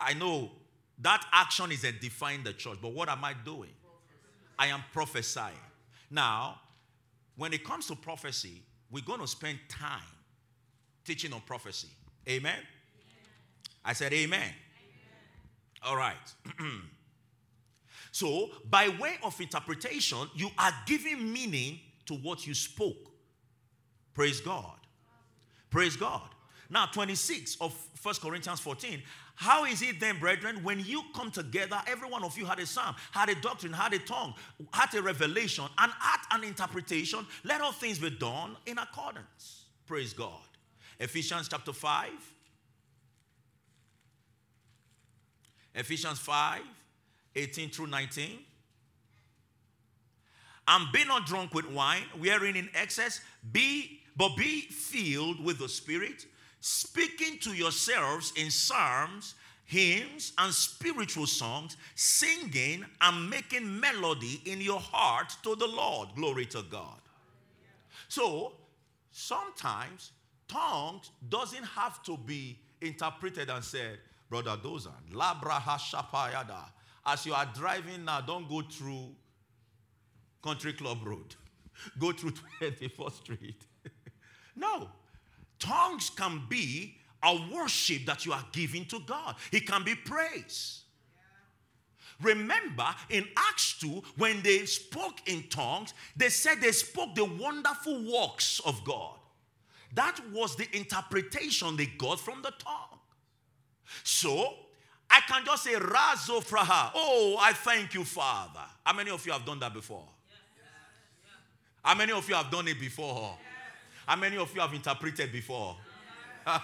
I 0.00 0.14
know 0.14 0.50
that 1.00 1.24
action 1.32 1.70
is 1.70 1.84
edifying 1.84 2.42
the 2.42 2.52
church, 2.52 2.78
but 2.82 2.92
what 2.92 3.08
am 3.08 3.24
I 3.24 3.34
doing? 3.44 3.70
I 4.58 4.68
am 4.68 4.82
prophesying. 4.92 5.54
Now, 6.10 6.60
when 7.36 7.52
it 7.52 7.64
comes 7.64 7.86
to 7.86 7.94
prophecy, 7.94 8.62
we're 8.90 9.04
going 9.04 9.20
to 9.20 9.26
spend 9.26 9.58
time 9.68 10.00
teaching 11.04 11.32
on 11.32 11.40
prophecy. 11.42 11.88
Amen? 12.28 12.58
I 13.84 13.92
said, 13.92 14.12
Amen. 14.12 14.40
amen. 14.40 14.54
All 15.82 15.96
right. 15.96 16.16
so, 18.12 18.50
by 18.68 18.88
way 19.00 19.14
of 19.22 19.40
interpretation, 19.40 20.18
you 20.34 20.50
are 20.58 20.72
giving 20.86 21.32
meaning 21.32 21.78
to 22.06 22.14
what 22.14 22.46
you 22.46 22.54
spoke. 22.54 23.12
Praise 24.14 24.40
God. 24.40 24.78
Praise 25.70 25.96
God. 25.96 26.28
Now, 26.70 26.86
26 26.86 27.56
of 27.60 27.72
First 27.94 28.20
Corinthians 28.20 28.60
14. 28.60 29.02
How 29.36 29.64
is 29.64 29.80
it 29.82 30.00
then, 30.00 30.18
brethren, 30.18 30.62
when 30.62 30.80
you 30.80 31.02
come 31.14 31.30
together, 31.30 31.80
every 31.86 32.08
one 32.08 32.24
of 32.24 32.36
you 32.36 32.44
had 32.44 32.58
a 32.58 32.66
psalm, 32.66 32.94
had 33.12 33.28
a 33.30 33.34
doctrine, 33.36 33.72
had 33.72 33.94
a 33.94 33.98
tongue, 34.00 34.34
had 34.72 34.94
a 34.94 35.00
revelation, 35.00 35.64
and 35.78 35.92
had 35.98 36.20
an 36.32 36.44
interpretation? 36.44 37.26
Let 37.44 37.60
all 37.60 37.72
things 37.72 37.98
be 37.98 38.10
done 38.10 38.56
in 38.66 38.78
accordance. 38.78 39.64
Praise 39.86 40.12
God. 40.12 40.40
Ephesians 41.00 41.48
chapter 41.48 41.72
5. 41.72 42.10
Ephesians 45.74 46.18
5, 46.18 46.60
18 47.36 47.70
through 47.70 47.86
19. 47.86 48.40
And 50.66 50.92
be 50.92 51.04
not 51.04 51.24
drunk 51.24 51.54
with 51.54 51.70
wine, 51.70 52.02
wherein 52.18 52.56
in 52.56 52.68
excess, 52.74 53.20
be 53.52 54.00
but 54.16 54.36
be 54.36 54.62
filled 54.62 55.42
with 55.42 55.60
the 55.60 55.68
Spirit 55.68 56.26
speaking 56.60 57.38
to 57.40 57.54
yourselves 57.54 58.32
in 58.36 58.50
psalms, 58.50 59.34
hymns, 59.64 60.32
and 60.38 60.52
spiritual 60.52 61.26
songs, 61.26 61.76
singing 61.94 62.84
and 63.00 63.30
making 63.30 63.78
melody 63.80 64.40
in 64.46 64.60
your 64.60 64.80
heart 64.80 65.36
to 65.42 65.54
the 65.56 65.66
Lord. 65.66 66.08
Glory 66.16 66.46
to 66.46 66.62
God. 66.62 67.00
So, 68.08 68.52
sometimes 69.10 70.12
tongues 70.48 71.10
doesn't 71.28 71.64
have 71.64 72.02
to 72.04 72.16
be 72.16 72.58
interpreted 72.80 73.50
and 73.50 73.62
said, 73.62 73.98
Brother 74.30 74.56
Dozan, 74.62 75.12
Labraha 75.12 75.78
Shapayada. 75.78 76.64
As 77.04 77.24
you 77.24 77.34
are 77.34 77.46
driving 77.54 78.04
now, 78.04 78.20
don't 78.20 78.48
go 78.48 78.62
through 78.62 79.14
Country 80.42 80.72
Club 80.72 80.98
Road. 81.04 81.34
Go 81.98 82.12
through 82.12 82.32
24th 82.60 83.14
Street. 83.14 83.64
no. 84.56 84.88
Tongues 85.58 86.10
can 86.10 86.42
be 86.48 86.96
a 87.22 87.36
worship 87.52 88.06
that 88.06 88.24
you 88.24 88.32
are 88.32 88.44
giving 88.52 88.84
to 88.86 89.00
God, 89.00 89.36
it 89.52 89.66
can 89.66 89.84
be 89.84 89.94
praise. 89.94 90.82
Remember 92.20 92.86
in 93.10 93.24
Acts 93.36 93.78
2, 93.80 94.02
when 94.16 94.42
they 94.42 94.66
spoke 94.66 95.20
in 95.26 95.44
tongues, 95.48 95.94
they 96.16 96.28
said 96.28 96.60
they 96.60 96.72
spoke 96.72 97.14
the 97.14 97.24
wonderful 97.24 98.12
works 98.12 98.60
of 98.64 98.82
God. 98.84 99.18
That 99.94 100.18
was 100.32 100.56
the 100.56 100.66
interpretation 100.76 101.76
they 101.76 101.86
got 101.86 102.18
from 102.18 102.42
the 102.42 102.50
tongue. 102.58 102.98
So, 104.02 104.54
I 105.08 105.20
can 105.20 105.44
just 105.44 105.64
say, 105.64 105.74
Razo 105.74 106.44
Fraha. 106.44 106.90
Oh, 106.94 107.36
I 107.40 107.52
thank 107.52 107.94
you, 107.94 108.04
Father. 108.04 108.64
How 108.84 108.92
many 108.92 109.10
of 109.10 109.24
you 109.24 109.32
have 109.32 109.46
done 109.46 109.60
that 109.60 109.72
before? 109.72 110.04
How 111.82 111.94
many 111.94 112.12
of 112.12 112.28
you 112.28 112.34
have 112.34 112.50
done 112.50 112.68
it 112.68 112.78
before? 112.78 113.38
How 114.08 114.16
many 114.16 114.38
of 114.38 114.54
you 114.54 114.60
have 114.62 114.72
interpreted 114.72 115.30
before? 115.30 115.76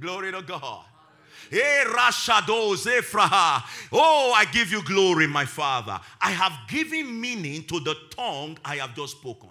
glory 0.00 0.32
to 0.32 0.40
God. 0.40 0.86
Hey, 1.50 1.82
Rashado 1.86 2.74
Zefraha. 2.74 3.62
Oh, 3.92 4.32
I 4.34 4.46
give 4.46 4.72
you 4.72 4.82
glory, 4.82 5.26
my 5.26 5.44
Father. 5.44 6.00
I 6.18 6.30
have 6.30 6.66
given 6.66 7.20
meaning 7.20 7.62
to 7.64 7.78
the 7.78 7.94
tongue 8.08 8.56
I 8.64 8.76
have 8.76 8.96
just 8.96 9.18
spoken. 9.18 9.50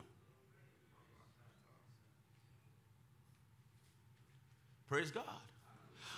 Praise 4.90 5.12
God. 5.12 5.26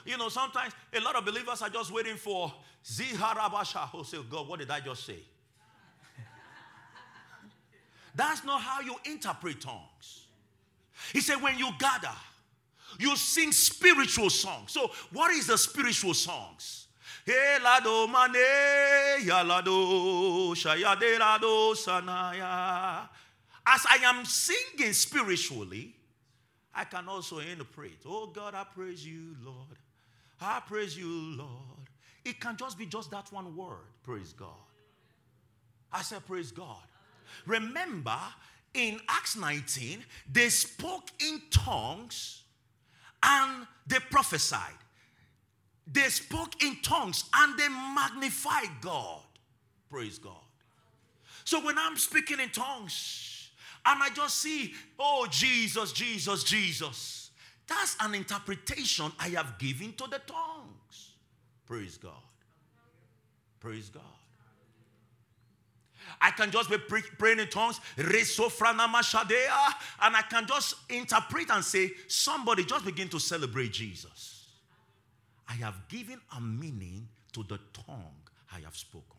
You 0.06 0.18
know, 0.18 0.30
sometimes 0.30 0.72
a 0.94 1.02
lot 1.02 1.18
of 1.18 1.26
believers 1.26 1.62
are 1.62 1.70
just 1.70 1.92
waiting 1.92 2.16
for 2.16 2.54
Ziharabasha. 2.82 3.90
Oh, 3.94 4.04
say, 4.04 4.20
God, 4.30 4.48
what 4.48 4.60
did 4.60 4.72
I 4.72 4.80
just 4.80 5.06
say? 5.06 5.20
That's 8.16 8.44
not 8.44 8.62
how 8.62 8.82
you 8.82 8.96
interpret 9.06 9.62
tongues. 9.62 10.28
He 11.12 11.22
said, 11.22 11.42
when 11.42 11.58
you 11.58 11.70
gather, 11.78 12.16
you 13.00 13.16
sing 13.18 13.52
spiritual 13.52 14.30
songs. 14.30 14.72
So, 14.72 14.92
what 15.12 15.32
is 15.32 15.48
the 15.48 15.58
spiritual 15.58 16.14
songs? 16.14 16.88
Elado 17.28 18.08
mane 18.08 19.26
yalado 19.26 20.54
shayadelado 20.56 21.76
sanaya. 21.76 23.10
As 23.68 23.86
I 23.90 23.98
am 24.04 24.24
singing 24.26 24.94
spiritually, 24.94 25.96
I 26.74 26.84
can 26.84 27.10
also 27.10 27.40
interpret. 27.40 27.98
Oh 28.06 28.28
God, 28.28 28.54
I 28.54 28.64
praise 28.64 29.06
you, 29.06 29.36
Lord. 29.44 29.78
I 30.40 30.62
praise 30.68 30.98
you, 30.98 31.36
Lord. 31.36 31.90
It 32.24 32.40
can 32.40 32.58
just 32.58 32.78
be 32.78 32.86
just 32.86 33.12
that 33.12 33.32
one 33.32 33.56
word. 33.56 33.88
Praise 34.04 34.34
God. 34.34 34.50
I 35.92 36.02
said, 36.02 36.26
Praise 36.28 36.52
God. 36.52 36.84
Remember, 37.46 38.18
in 38.74 39.00
Acts 39.08 39.36
19, 39.36 40.04
they 40.32 40.50
spoke 40.50 41.10
in 41.20 41.42
tongues 41.50 42.44
and 43.24 43.66
they 43.88 44.00
prophesied. 44.12 44.74
They 45.92 46.10
spoke 46.10 46.62
in 46.64 46.78
tongues 46.82 47.26
and 47.34 47.58
they 47.58 47.70
magnified 47.70 48.82
God. 48.82 49.22
Praise 49.90 50.18
God. 50.18 50.34
So 51.44 51.64
when 51.64 51.78
I'm 51.78 51.96
speaking 51.96 52.40
in 52.40 52.50
tongues 52.50 53.50
and 53.86 54.02
I 54.02 54.10
just 54.10 54.38
see, 54.38 54.74
oh, 55.00 55.28
Jesus, 55.30 55.94
Jesus, 55.94 56.44
Jesus, 56.44 57.30
that's 57.68 57.96
an 58.00 58.16
interpretation 58.16 59.12
I 59.20 59.30
have 59.30 59.58
given 59.58 59.94
to 59.94 60.08
the 60.10 60.20
tongues. 60.20 61.14
Praise 61.66 61.98
God. 61.98 62.12
Praise 63.60 63.90
God. 63.90 64.04
I 66.22 66.32
can 66.32 66.52
just 66.52 66.70
be 66.70 66.78
praying 66.78 67.40
in 67.40 67.48
tongues, 67.48 67.80
and 67.98 68.16
I 70.16 70.24
can 70.30 70.48
just 70.48 70.76
interpret 70.90 71.50
and 71.50 71.64
say, 71.64 71.92
somebody 72.08 72.66
just 72.66 72.86
begin 72.86 73.10
to 73.10 73.20
celebrate 73.20 73.72
Jesus. 73.72 74.48
I 75.48 75.54
have 75.54 75.88
given 75.88 76.20
a 76.36 76.42
meaning 76.42 77.08
to 77.34 77.44
the 77.44 77.60
tongue 77.74 78.16
I 78.52 78.60
have 78.62 78.76
spoken. 78.76 79.18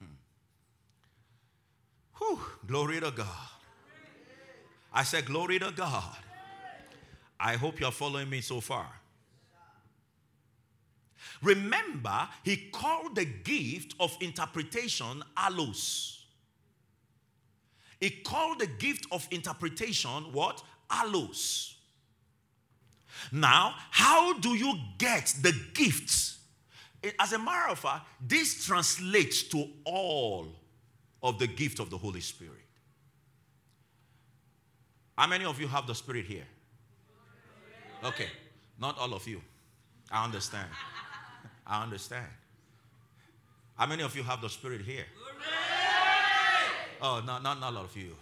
Hmm. 0.00 0.14
Whew, 2.18 2.40
glory 2.66 3.00
to 3.00 3.10
God. 3.10 3.26
I 4.92 5.04
said, 5.04 5.26
Glory 5.26 5.58
to 5.58 5.70
God. 5.70 6.16
I 7.40 7.56
hope 7.56 7.80
you're 7.80 7.90
following 7.90 8.30
me 8.30 8.40
so 8.40 8.60
far. 8.60 8.88
Remember, 11.42 12.28
he 12.44 12.68
called 12.72 13.16
the 13.16 13.24
gift 13.24 13.94
of 13.98 14.16
interpretation 14.20 15.22
allos. 15.36 16.18
He 18.00 18.10
called 18.10 18.58
the 18.58 18.66
gift 18.66 19.06
of 19.12 19.26
interpretation 19.30 20.32
what? 20.32 20.62
Allos. 20.90 21.74
Now, 23.30 23.74
how 23.90 24.38
do 24.40 24.56
you 24.56 24.74
get 24.98 25.34
the 25.40 25.54
gifts? 25.72 26.38
As 27.18 27.32
a 27.32 27.38
matter 27.38 27.70
of 27.70 27.78
fact, 27.78 28.06
this 28.20 28.64
translates 28.66 29.44
to 29.44 29.68
all 29.84 30.48
of 31.22 31.38
the 31.38 31.46
gift 31.46 31.78
of 31.78 31.90
the 31.90 31.98
Holy 31.98 32.20
Spirit. 32.20 32.56
How 35.16 35.26
many 35.26 35.44
of 35.44 35.60
you 35.60 35.68
have 35.68 35.86
the 35.86 35.94
Spirit 35.94 36.26
here? 36.26 36.46
Okay, 38.02 38.26
not 38.80 38.98
all 38.98 39.14
of 39.14 39.26
you. 39.28 39.40
I 40.10 40.24
understand. 40.24 40.68
I 41.72 41.82
understand. 41.82 42.26
How 43.76 43.86
many 43.86 44.02
of 44.02 44.14
you 44.14 44.22
have 44.24 44.42
the 44.42 44.50
Spirit 44.50 44.82
here? 44.82 45.06
Oh, 47.00 47.22
no, 47.26 47.38
not, 47.38 47.58
not 47.58 47.72
a 47.72 47.74
lot 47.74 47.84
of 47.86 47.96
you. 47.96 48.14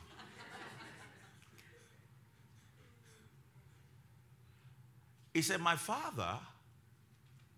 He 5.34 5.42
said, 5.42 5.60
My 5.60 5.74
Father, 5.74 6.38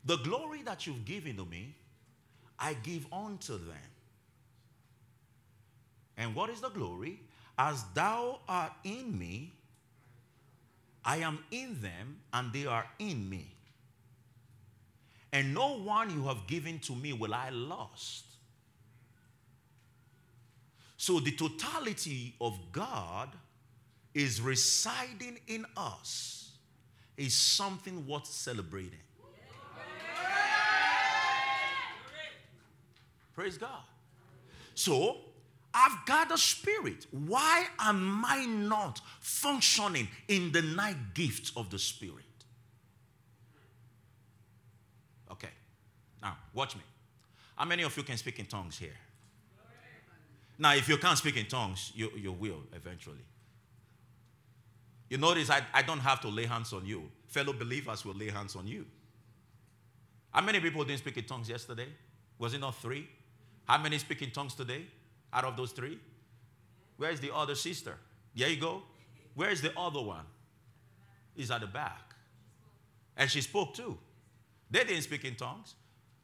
the 0.03 0.16
glory 0.16 0.62
that 0.62 0.86
you've 0.86 1.05
given 1.05 1.36
to 1.36 1.45
me, 1.45 1.74
I 2.59 2.72
give 2.72 3.07
unto 3.12 3.59
them. 3.59 3.90
And 6.16 6.34
what 6.34 6.49
is 6.49 6.62
the 6.62 6.70
glory? 6.70 7.20
As 7.59 7.84
thou 7.93 8.40
art 8.49 8.72
in 8.82 9.18
me, 9.18 9.53
I 11.05 11.18
am 11.18 11.40
in 11.51 11.82
them, 11.82 12.20
and 12.32 12.51
they 12.51 12.64
are 12.64 12.86
in 12.99 13.28
me. 13.28 13.55
And 15.33 15.55
no 15.55 15.78
one 15.78 16.11
you 16.11 16.24
have 16.24 16.47
given 16.47 16.78
to 16.80 16.95
me 16.95 17.12
will 17.12 17.35
I 17.35 17.49
lost. 17.51 18.24
So 20.97 21.18
the 21.20 21.33
totality 21.33 22.35
of 22.41 22.59
God 22.70 23.30
is 24.14 24.41
residing 24.41 25.39
in 25.49 25.66
us 25.76 26.53
is 27.16 27.35
something 27.35 28.07
worth 28.07 28.26
celebrating. 28.26 28.99
Praise 33.35 33.57
God. 33.57 33.83
So 34.74 35.16
I've 35.74 36.05
got 36.07 36.30
a 36.30 36.39
spirit. 36.39 37.07
Why 37.11 37.66
am 37.78 38.24
I 38.26 38.45
not 38.45 39.01
functioning 39.20 40.09
in 40.28 40.53
the 40.53 40.62
night 40.62 41.14
gifts 41.14 41.53
of 41.57 41.70
the 41.70 41.78
spirit? 41.78 42.24
Okay. 45.30 45.49
Now, 46.20 46.37
watch 46.55 46.76
me. 46.76 46.82
How 47.57 47.64
many 47.64 47.82
of 47.82 47.96
you 47.96 48.03
can 48.03 48.16
speak 48.16 48.38
in 48.38 48.46
tongues 48.46 48.78
here? 48.78 48.96
Now, 50.59 50.74
if 50.74 50.88
you 50.88 50.96
can't 50.96 51.18
speak 51.18 51.36
in 51.36 51.46
tongues, 51.46 51.92
you, 51.94 52.11
you 52.16 52.32
will 52.32 52.62
eventually. 52.74 53.24
You 55.09 55.18
notice 55.18 55.50
I, 55.50 55.62
I 55.74 55.82
don't 55.82 55.98
have 55.98 56.20
to 56.22 56.28
lay 56.28 56.46
hands 56.46 56.72
on 56.72 56.86
you. 56.86 57.11
Fellow 57.26 57.53
believers 57.53 58.05
will 58.05 58.14
lay 58.14 58.30
hands 58.30 58.57
on 58.57 58.66
you. 58.66 58.86
How 60.30 60.40
many 60.40 60.61
people 60.61 60.84
didn't 60.84 61.00
speak 61.00 61.16
in 61.16 61.24
tongues 61.24 61.48
yesterday? 61.48 61.88
Was 62.38 62.55
it 62.55 62.61
not 62.61 62.76
three? 62.76 63.09
How 63.64 63.78
many 63.78 63.98
speak 63.98 64.22
in 64.22 64.30
tongues 64.30 64.55
today? 64.55 64.86
out 65.32 65.44
of 65.44 65.57
those 65.57 65.72
three? 65.72 65.98
Where's 66.96 67.20
the 67.20 67.34
other 67.34 67.55
sister? 67.55 67.96
There 68.36 68.48
you 68.48 68.61
go. 68.61 68.82
Where's 69.34 69.61
the 69.61 69.76
other 69.78 70.00
one? 70.00 70.24
He's 71.34 71.50
at 71.50 71.62
the 71.62 71.66
back. 71.66 72.14
And 73.16 73.30
she 73.30 73.40
spoke 73.40 73.74
too. 73.74 73.98
They 74.70 74.84
didn't 74.84 75.03
speak 75.03 75.24
in 75.24 75.34
tongues. 75.34 75.74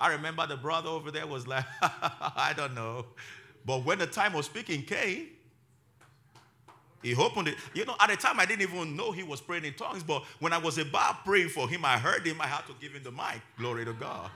I 0.00 0.12
remember 0.12 0.46
the 0.46 0.56
brother 0.56 0.88
over 0.88 1.10
there 1.10 1.26
was 1.26 1.46
like, 1.46 1.64
I 1.82 2.52
don't 2.56 2.74
know. 2.74 3.06
But 3.64 3.84
when 3.84 3.98
the 3.98 4.06
time 4.06 4.34
of 4.34 4.44
speaking 4.44 4.82
came, 4.82 5.28
he 7.02 7.14
opened 7.14 7.48
it. 7.48 7.56
You 7.74 7.84
know, 7.84 7.94
at 8.00 8.10
the 8.10 8.16
time 8.16 8.40
I 8.40 8.46
didn't 8.46 8.62
even 8.62 8.96
know 8.96 9.12
he 9.12 9.22
was 9.22 9.40
praying 9.40 9.64
in 9.64 9.74
tongues, 9.74 10.02
but 10.02 10.24
when 10.40 10.52
I 10.52 10.58
was 10.58 10.78
about 10.78 11.24
praying 11.24 11.48
for 11.50 11.68
him, 11.68 11.84
I 11.84 11.98
heard 11.98 12.26
him. 12.26 12.40
I 12.40 12.46
had 12.46 12.66
to 12.66 12.74
give 12.80 12.92
him 12.92 13.02
the 13.02 13.12
mic. 13.12 13.40
Glory 13.56 13.84
to 13.84 13.92
God. 13.92 14.30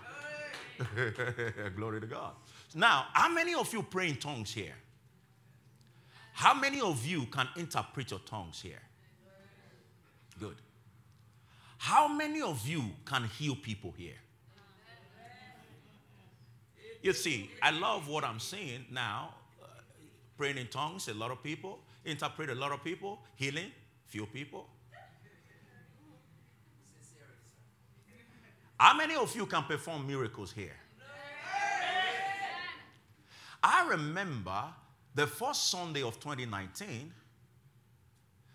Glory 1.77 2.01
to 2.01 2.07
God. 2.07 2.33
Now, 2.75 3.07
how 3.13 3.29
many 3.29 3.55
of 3.55 3.73
you 3.73 3.83
pray 3.83 4.09
in 4.09 4.17
tongues 4.17 4.53
here? 4.53 4.75
How 6.33 6.55
many 6.55 6.81
of 6.81 7.05
you 7.05 7.27
can 7.27 7.49
interpret 7.57 8.11
your 8.11 8.21
tongues 8.21 8.61
here? 8.61 8.81
Good. 10.39 10.57
How 11.79 12.09
many 12.09 12.41
of 12.41 12.67
you 12.67 12.83
can 13.05 13.25
heal 13.25 13.57
people 13.57 13.93
here? 13.97 14.19
You 17.03 17.13
see, 17.13 17.51
I 17.61 17.71
love 17.71 18.09
what 18.09 18.25
I'm 18.25 18.39
seeing 18.39 18.85
now. 18.91 19.35
Uh, 19.61 19.67
praying 20.39 20.57
in 20.57 20.69
tongues, 20.69 21.09
a 21.09 21.15
lot 21.15 21.33
of 21.33 21.43
people. 21.43 21.81
Interpret 22.05 22.49
a 22.51 22.55
lot 22.55 22.71
of 22.71 22.85
people. 22.85 23.21
Healing, 23.35 23.73
few 24.07 24.25
people. 24.27 24.69
How 28.79 28.97
many 28.97 29.15
of 29.15 29.35
you 29.37 29.47
can 29.47 29.65
perform 29.65 30.07
miracles 30.07 30.53
here? 30.53 30.77
I 33.63 33.87
remember 33.89 34.65
the 35.15 35.27
first 35.27 35.71
Sunday 35.71 36.03
of 36.03 36.19
2019, 36.19 37.13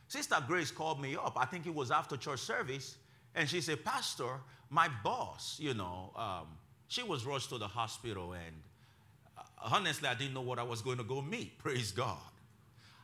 Sister 0.09 0.35
Grace 0.45 0.71
called 0.71 1.01
me 1.01 1.15
up. 1.15 1.37
I 1.37 1.45
think 1.45 1.65
it 1.65 1.73
was 1.73 1.91
after 1.91 2.17
church 2.17 2.39
service. 2.39 2.97
And 3.35 3.47
she 3.47 3.61
said, 3.61 3.85
Pastor, 3.85 4.39
my 4.69 4.89
boss, 5.03 5.57
you 5.61 5.73
know, 5.73 6.11
um, 6.15 6.47
she 6.87 7.03
was 7.03 7.25
rushed 7.25 7.49
to 7.49 7.57
the 7.57 7.67
hospital. 7.67 8.33
And 8.33 8.55
uh, 9.37 9.41
honestly, 9.73 10.07
I 10.07 10.15
didn't 10.15 10.33
know 10.33 10.41
what 10.41 10.59
I 10.59 10.63
was 10.63 10.81
going 10.81 10.97
to 10.97 11.03
go 11.03 11.21
meet. 11.21 11.57
Praise 11.63 11.91
God. 11.91 12.17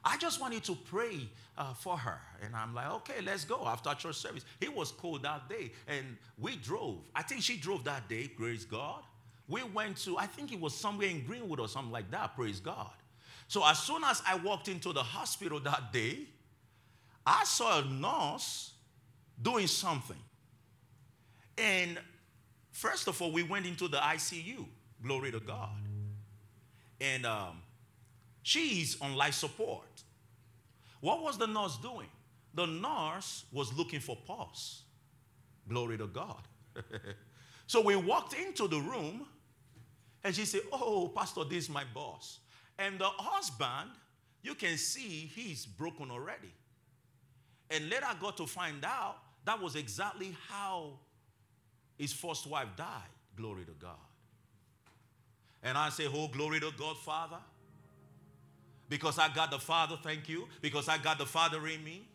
I 0.05 0.17
just 0.17 0.41
wanted 0.41 0.63
to 0.65 0.75
pray 0.75 1.29
uh, 1.57 1.73
for 1.73 1.97
her. 1.97 2.19
And 2.43 2.55
I'm 2.55 2.75
like, 2.75 2.91
okay, 2.91 3.21
let's 3.25 3.45
go 3.45 3.65
after 3.65 3.93
church 3.93 4.17
service. 4.17 4.43
It 4.59 4.73
was 4.73 4.91
cold 4.91 5.23
that 5.23 5.47
day. 5.47 5.71
And 5.87 6.17
we 6.37 6.57
drove. 6.57 6.97
I 7.15 7.23
think 7.23 7.41
she 7.41 7.55
drove 7.57 7.85
that 7.85 8.09
day, 8.09 8.27
praise 8.27 8.65
God. 8.65 9.01
We 9.47 9.63
went 9.63 9.97
to, 9.99 10.17
I 10.17 10.25
think 10.25 10.51
it 10.51 10.59
was 10.59 10.75
somewhere 10.75 11.07
in 11.07 11.23
Greenwood 11.25 11.59
or 11.59 11.67
something 11.67 11.91
like 11.91 12.11
that, 12.11 12.35
praise 12.35 12.59
God. 12.59 12.91
So 13.47 13.65
as 13.65 13.79
soon 13.79 14.03
as 14.03 14.21
I 14.27 14.35
walked 14.35 14.67
into 14.67 14.93
the 14.93 15.03
hospital 15.03 15.59
that 15.61 15.93
day, 15.93 16.19
I 17.25 17.43
saw 17.45 17.79
a 17.79 17.85
nurse 17.85 18.73
doing 19.41 19.67
something. 19.67 20.17
And 21.57 21.97
first 22.73 23.07
of 23.07 23.21
all, 23.21 23.31
we 23.31 23.43
went 23.43 23.65
into 23.65 23.87
the 23.87 23.97
ICU, 23.97 24.65
glory 25.01 25.31
to 25.31 25.39
God. 25.39 25.69
And 26.99 27.25
um, 27.25 27.61
she's 28.41 28.99
on 28.99 29.15
life 29.15 29.35
support. 29.35 30.03
What 30.99 31.21
was 31.21 31.37
the 31.37 31.47
nurse 31.47 31.77
doing? 31.77 32.07
The 32.53 32.65
nurse 32.65 33.45
was 33.51 33.73
looking 33.73 33.99
for 33.99 34.17
pulse. 34.27 34.83
Glory 35.67 35.97
to 35.97 36.07
God. 36.07 36.41
so 37.67 37.81
we 37.81 37.95
walked 37.95 38.33
into 38.33 38.67
the 38.67 38.79
room 38.79 39.25
and 40.23 40.35
she 40.35 40.45
said, 40.45 40.61
Oh, 40.71 41.11
Pastor, 41.15 41.43
this 41.43 41.65
is 41.65 41.69
my 41.69 41.83
boss. 41.93 42.39
And 42.77 42.99
the 42.99 43.07
husband, 43.07 43.91
you 44.41 44.55
can 44.55 44.77
see 44.77 45.31
he's 45.33 45.65
broken 45.65 46.09
already. 46.11 46.53
And 47.69 47.89
later 47.89 48.05
I 48.07 48.15
got 48.19 48.37
to 48.37 48.45
find 48.45 48.83
out 48.85 49.17
that 49.45 49.61
was 49.61 49.75
exactly 49.75 50.35
how 50.47 50.99
his 51.97 52.13
first 52.13 52.47
wife 52.47 52.67
died. 52.75 53.09
Glory 53.35 53.65
to 53.65 53.71
God. 53.79 53.95
And 55.63 55.77
I 55.77 55.89
say, 55.89 56.07
Oh, 56.13 56.27
glory 56.27 56.59
to 56.59 56.71
God, 56.77 56.97
Father. 56.97 57.37
Because 58.89 59.17
I 59.17 59.33
got 59.33 59.49
the 59.49 59.59
Father, 59.59 59.97
thank 60.03 60.29
you. 60.29 60.47
Because 60.61 60.87
I 60.87 60.97
got 60.97 61.17
the 61.17 61.25
Father 61.25 61.65
in 61.67 61.83
me. 61.83 62.05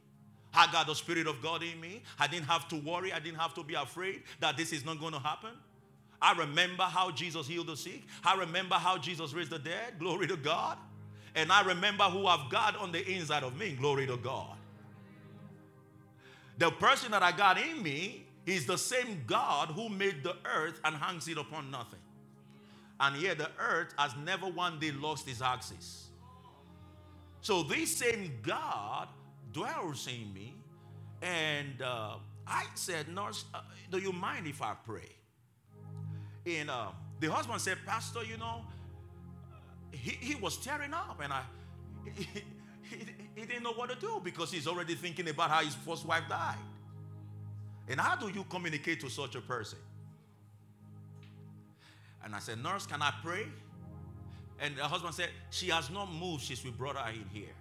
I 0.55 0.71
got 0.71 0.87
the 0.87 0.95
Spirit 0.95 1.27
of 1.27 1.43
God 1.43 1.63
in 1.63 1.81
me. 1.81 2.03
I 2.19 2.27
didn't 2.27 2.47
have 2.47 2.69
to 2.69 2.77
worry. 2.77 3.13
I 3.13 3.19
didn't 3.19 3.39
have 3.39 3.55
to 3.55 3.63
be 3.63 3.75
afraid 3.75 4.23
that 4.41 4.57
this 4.57 4.73
is 4.73 4.85
not 4.85 5.01
going 5.01 5.13
to 5.13 5.19
happen. 5.19 5.51
I 6.21 6.33
remember 6.33 6.83
how 6.85 7.11
Jesus 7.11 7.47
healed 7.47 7.69
the 7.69 7.77
sick. 7.77 8.03
I 8.25 8.37
remember 8.37 8.75
how 8.75 8.99
Jesus 8.99 9.33
raised 9.33 9.51
the 9.51 9.59
dead. 9.59 9.99
Glory 9.99 10.27
to 10.27 10.37
God. 10.37 10.79
And 11.35 11.53
I 11.53 11.63
remember 11.63 12.05
who 12.05 12.27
I've 12.27 12.51
got 12.51 12.77
on 12.77 12.93
the 12.93 13.07
inside 13.07 13.45
of 13.45 13.57
me. 13.57 13.77
Glory 13.79 14.07
to 14.07 14.17
God. 14.17 14.57
The 16.59 16.71
person 16.73 17.13
that 17.13 17.23
I 17.23 17.31
got 17.31 17.61
in 17.61 17.83
me 17.83 18.28
is 18.49 18.67
the 18.67 18.79
same 18.79 19.23
God 19.27 19.69
who 19.69 19.89
made 19.89 20.23
the 20.23 20.37
earth 20.45 20.81
and 20.85 20.97
hangs 20.97 21.29
it 21.29 21.37
upon 21.39 21.71
nothing. 21.71 21.99
And 23.01 23.21
yet 23.21 23.39
the 23.39 23.51
earth 23.59 23.95
has 23.99 24.13
never 24.25 24.47
one 24.47 24.79
day 24.79 24.91
lost 24.91 25.29
its 25.29 25.43
axis. 25.43 26.09
So 27.41 27.63
this 27.63 27.97
same 27.97 28.33
God 28.43 29.09
dwells 29.53 30.07
in 30.09 30.33
me. 30.33 30.55
And 31.23 31.81
uh, 31.83 32.17
I 32.47 32.65
said, 32.75 33.09
Nurse, 33.09 33.45
uh, 33.53 33.61
do 33.91 33.99
you 33.99 34.13
mind 34.13 34.47
if 34.47 34.63
I 34.63 34.75
pray? 34.85 35.11
And 36.47 36.71
uh, 36.71 36.89
the 37.21 37.31
husband 37.31 37.61
said, 37.61 37.79
Pastor, 37.87 38.25
you 38.25 38.37
know, 38.39 38.65
he, 39.91 40.13
he 40.13 40.35
was 40.37 40.57
tearing 40.57 40.95
up 40.95 41.21
and 41.23 41.33
I, 41.33 41.43
he, 42.15 42.27
he, 42.83 43.07
he 43.35 43.47
didn't 43.47 43.63
know 43.63 43.73
what 43.73 43.91
to 43.91 43.97
do 43.97 44.21
because 44.25 44.51
he's 44.51 44.67
already 44.67 44.95
thinking 44.95 45.29
about 45.29 45.51
how 45.51 45.63
his 45.63 45.75
first 45.75 46.07
wife 46.07 46.25
died. 46.29 46.57
And 47.89 47.99
how 47.99 48.17
do 48.17 48.29
you 48.29 48.45
communicate 48.45 49.01
to 49.01 49.09
such 49.09 49.35
a 49.35 49.41
person? 49.41 49.79
And 52.23 52.35
I 52.35 52.39
said, 52.39 52.63
Nurse, 52.63 52.87
can 52.87 53.01
I 53.01 53.13
pray? 53.23 53.47
And 54.61 54.77
the 54.77 54.85
husband 54.85 55.15
said, 55.15 55.31
She 55.51 55.69
has 55.69 55.89
not 55.91 56.13
moved 56.13 56.45
since 56.45 56.63
we 56.65 56.71
brought 56.71 56.97
her 56.97 57.11
in 57.11 57.25
here. 57.33 57.55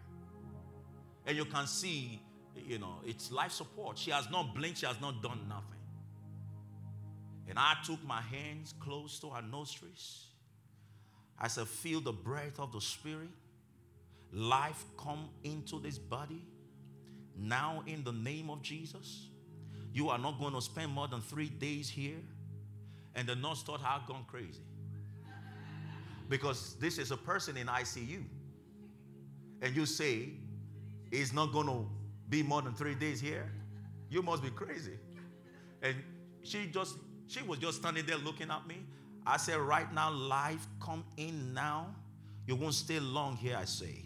And 1.26 1.38
you 1.38 1.46
can 1.46 1.68
see, 1.68 2.22
you 2.66 2.80
know, 2.80 2.96
it's 3.06 3.32
life 3.32 3.52
support. 3.52 3.98
She 3.98 4.12
has 4.12 4.30
not 4.30 4.54
blinked, 4.56 4.80
she 4.80 4.86
has 4.86 5.00
not 5.00 5.22
done 5.22 5.40
nothing. 5.48 5.78
And 7.50 7.58
I 7.58 7.76
took 7.86 8.04
my 8.06 8.22
hands 8.22 8.74
close 8.80 9.20
to 9.20 9.30
her 9.30 9.42
nostrils. 9.42 10.26
I 11.40 11.48
said, 11.48 11.68
Feel 11.68 12.02
the 12.02 12.12
breath 12.12 12.60
of 12.60 12.74
the 12.74 12.82
Spirit. 12.82 13.30
Life 14.34 14.84
come 14.98 15.30
into 15.44 15.80
this 15.80 15.98
body. 15.98 16.46
Now, 17.38 17.84
in 17.86 18.04
the 18.04 18.12
name 18.12 18.50
of 18.50 18.62
Jesus, 18.62 19.27
You 19.98 20.10
are 20.10 20.20
not 20.20 20.40
going 20.40 20.54
to 20.54 20.62
spend 20.62 20.92
more 20.92 21.08
than 21.08 21.22
three 21.22 21.50
days 21.50 21.90
here. 21.90 22.20
And 23.16 23.28
the 23.28 23.36
nurse 23.36 23.64
thought 23.64 23.82
I'd 23.84 24.06
gone 24.08 24.26
crazy. 24.28 24.62
Because 26.30 26.76
this 26.76 27.00
is 27.00 27.10
a 27.10 27.18
person 27.18 27.58
in 27.58 27.66
ICU. 27.66 28.22
And 29.60 29.76
you 29.76 29.88
say, 29.88 30.30
he's 31.10 31.34
not 31.34 31.52
going 31.52 31.66
to 31.66 31.90
be 32.30 32.44
more 32.44 32.62
than 32.62 32.76
three 32.76 32.94
days 32.94 33.20
here. 33.20 33.52
You 34.12 34.22
must 34.22 34.44
be 34.44 34.52
crazy. 34.52 35.00
And 35.82 35.96
she 36.44 36.68
just, 36.68 36.98
she 37.26 37.42
was 37.42 37.58
just 37.58 37.80
standing 37.80 38.06
there 38.06 38.18
looking 38.18 38.52
at 38.52 38.68
me. 38.68 38.76
I 39.26 39.38
said, 39.38 39.58
right 39.58 39.92
now, 39.92 40.12
life 40.12 40.68
come 40.80 41.06
in 41.18 41.56
now. 41.56 41.88
You 42.46 42.56
won't 42.56 42.76
stay 42.76 43.00
long 43.00 43.36
here, 43.36 43.58
I 43.60 43.66
say. 43.66 44.06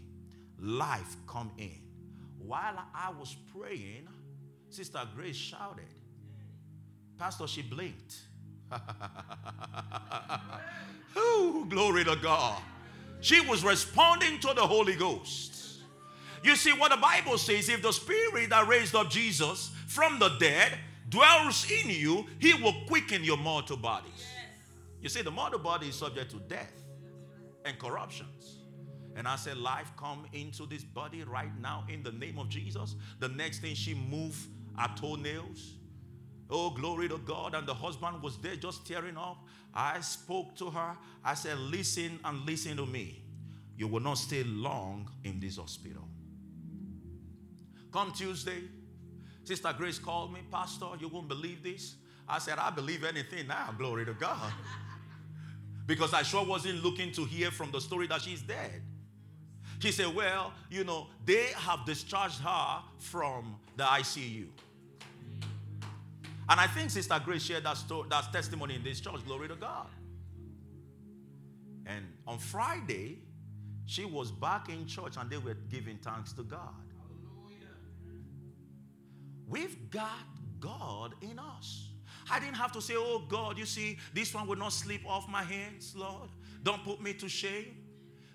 Life 0.58 1.18
come 1.28 1.52
in. 1.58 1.82
While 2.40 2.80
I 2.96 3.12
was 3.12 3.36
praying, 3.54 4.08
Sister 4.72 5.02
Grace 5.16 5.36
shouted. 5.36 5.94
Pastor, 7.18 7.46
she 7.46 7.62
blinked. 7.62 8.16
Ooh, 11.18 11.66
glory 11.70 12.06
to 12.06 12.16
God. 12.16 12.62
She 13.20 13.42
was 13.42 13.64
responding 13.64 14.40
to 14.40 14.54
the 14.56 14.62
Holy 14.62 14.96
Ghost. 14.96 15.82
You 16.44 16.56
see, 16.56 16.72
what 16.72 16.92
the 16.92 16.98
Bible 16.98 17.38
says 17.38 17.70
if 17.70 17.82
the 17.82 17.92
spirit 17.92 18.50
that 18.50 18.68
raised 18.68 18.96
up 18.96 19.10
Jesus 19.10 19.72
from 19.88 20.18
the 20.20 20.30
dead 20.40 20.72
dwells 21.10 21.70
in 21.70 21.90
you, 21.90 22.26
he 22.40 22.54
will 22.56 22.74
quicken 22.88 23.24
your 23.24 23.38
mortal 23.38 23.78
bodies. 23.78 24.26
You 25.02 25.10
see, 25.10 25.22
the 25.22 25.32
mortal 25.32 25.60
body 25.60 25.90
is 25.90 25.96
subject 25.96 26.32
to 26.32 26.38
death 26.38 26.72
and 27.66 27.78
corruptions. 27.78 28.58
And 29.16 29.28
I 29.28 29.36
said, 29.36 29.58
Life 29.58 29.92
come 29.98 30.26
into 30.32 30.66
this 30.66 30.84
body 30.84 31.24
right 31.24 31.52
now 31.60 31.84
in 31.90 32.02
the 32.02 32.12
name 32.12 32.40
of 32.40 32.50
Jesus. 32.50 32.96
The 33.20 33.28
next 33.28 33.60
thing 33.60 33.76
she 33.76 33.94
moved 33.94 34.48
her 34.78 34.90
toenails. 34.96 35.74
Oh, 36.50 36.70
glory 36.70 37.08
to 37.08 37.18
God. 37.20 37.56
And 37.56 37.66
the 37.68 37.74
husband 37.74 38.22
was 38.22 38.38
there 38.38 38.56
just 38.56 38.86
tearing 38.86 39.18
up. 39.18 39.38
I 39.74 40.02
spoke 40.02 40.56
to 40.58 40.70
her. 40.70 40.98
I 41.24 41.34
said, 41.34 41.58
Listen 41.58 42.20
and 42.26 42.46
listen 42.46 42.78
to 42.78 42.86
me. 42.86 43.24
You 43.78 43.88
will 43.88 44.02
not 44.02 44.18
stay 44.18 44.44
long 44.44 45.10
in 45.24 45.40
this 45.40 45.58
hospital. 45.58 46.08
Come 47.92 48.12
Tuesday, 48.12 48.62
Sister 49.44 49.74
Grace 49.78 50.00
called 50.00 50.32
me, 50.32 50.42
Pastor, 50.50 50.86
you 51.00 51.08
won't 51.08 51.28
believe 51.28 51.64
this. 51.64 51.96
I 52.28 52.40
said, 52.40 52.58
I 52.58 52.70
believe 52.70 53.04
anything 53.04 53.48
now, 53.48 53.74
glory 53.78 54.06
to 54.06 54.14
God. 54.14 54.54
because 55.86 56.14
I 56.14 56.22
sure 56.22 56.46
wasn't 56.46 56.84
looking 56.84 57.12
to 57.14 57.26
hear 57.26 57.52
from 57.52 57.72
the 57.72 57.82
story 57.82 58.08
that 58.08 58.22
she's 58.22 58.42
dead. 58.42 58.82
She 59.80 59.92
said, 59.92 60.14
Well, 60.16 60.54
you 60.70 60.84
know, 60.84 61.08
they 61.26 61.48
have 61.58 61.86
discharged 61.86 62.40
her 62.42 62.80
from 63.00 63.56
the 63.82 63.88
ICU. 63.88 64.46
And 66.48 66.60
I 66.60 66.68
think 66.68 66.92
Sister 66.92 67.20
Grace 67.26 67.42
shared 67.42 67.64
that, 67.64 67.78
story, 67.78 68.08
that 68.12 68.32
testimony 68.32 68.76
in 68.76 68.84
this 68.84 69.00
church, 69.00 69.26
glory 69.26 69.48
to 69.48 69.56
God. 69.56 69.88
And 71.88 72.06
on 72.28 72.38
Friday, 72.38 73.18
she 73.88 74.06
was 74.06 74.32
back 74.32 74.70
in 74.70 74.86
church 74.86 75.16
and 75.18 75.32
they 75.32 75.40
were 75.40 75.56
giving 75.72 75.98
thanks 75.98 76.32
to 76.34 76.44
God. 76.44 76.76
We've 79.48 79.90
got 79.90 80.28
God 80.60 81.16
in 81.22 81.40
us. 81.40 81.90
I 82.30 82.40
didn't 82.40 82.58
have 82.58 82.72
to 82.74 82.82
say, 82.82 82.94
Oh 82.96 83.24
God, 83.28 83.58
you 83.58 83.66
see, 83.66 83.98
this 84.14 84.32
one 84.32 84.46
will 84.48 84.58
not 84.58 84.74
slip 84.74 85.02
off 85.08 85.28
my 85.28 85.42
hands, 85.42 85.96
Lord. 85.96 86.30
Don't 86.62 86.84
put 86.84 87.02
me 87.02 87.14
to 87.16 87.28
shame. 87.28 87.78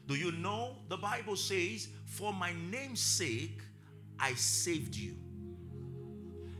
Do 0.09 0.17
you 0.17 0.33
know 0.33 0.79
the 0.89 0.97
Bible 0.97 1.37
says, 1.37 1.87
For 2.05 2.33
my 2.33 2.53
name's 2.69 3.01
sake, 3.01 3.61
I 4.19 4.35
saved 4.35 4.97
you. 4.97 5.15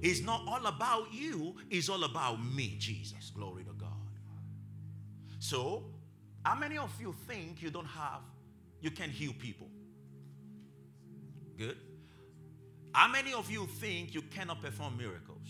It's 0.07 0.23
not 0.23 0.43
all 0.47 0.65
about 0.67 1.13
you, 1.13 1.57
it's 1.69 1.89
all 1.89 2.05
about 2.05 2.37
me, 2.41 2.77
Jesus. 2.79 3.33
Glory 3.35 3.65
to 3.65 3.73
God. 3.73 3.89
So, 5.41 5.83
how 6.45 6.55
many 6.55 6.79
of 6.79 6.93
you 7.01 7.13
think 7.27 7.61
you 7.61 7.71
don't 7.71 7.89
have, 7.89 8.21
you 8.81 8.93
can 8.93 9.11
heal 9.11 9.33
people? 9.37 9.67
Good. 11.59 11.77
How 12.93 13.09
many 13.09 13.33
of 13.33 13.51
you 13.51 13.67
think 13.67 14.15
you 14.15 14.23
cannot 14.23 14.63
perform 14.63 14.97
miracles? 14.97 15.49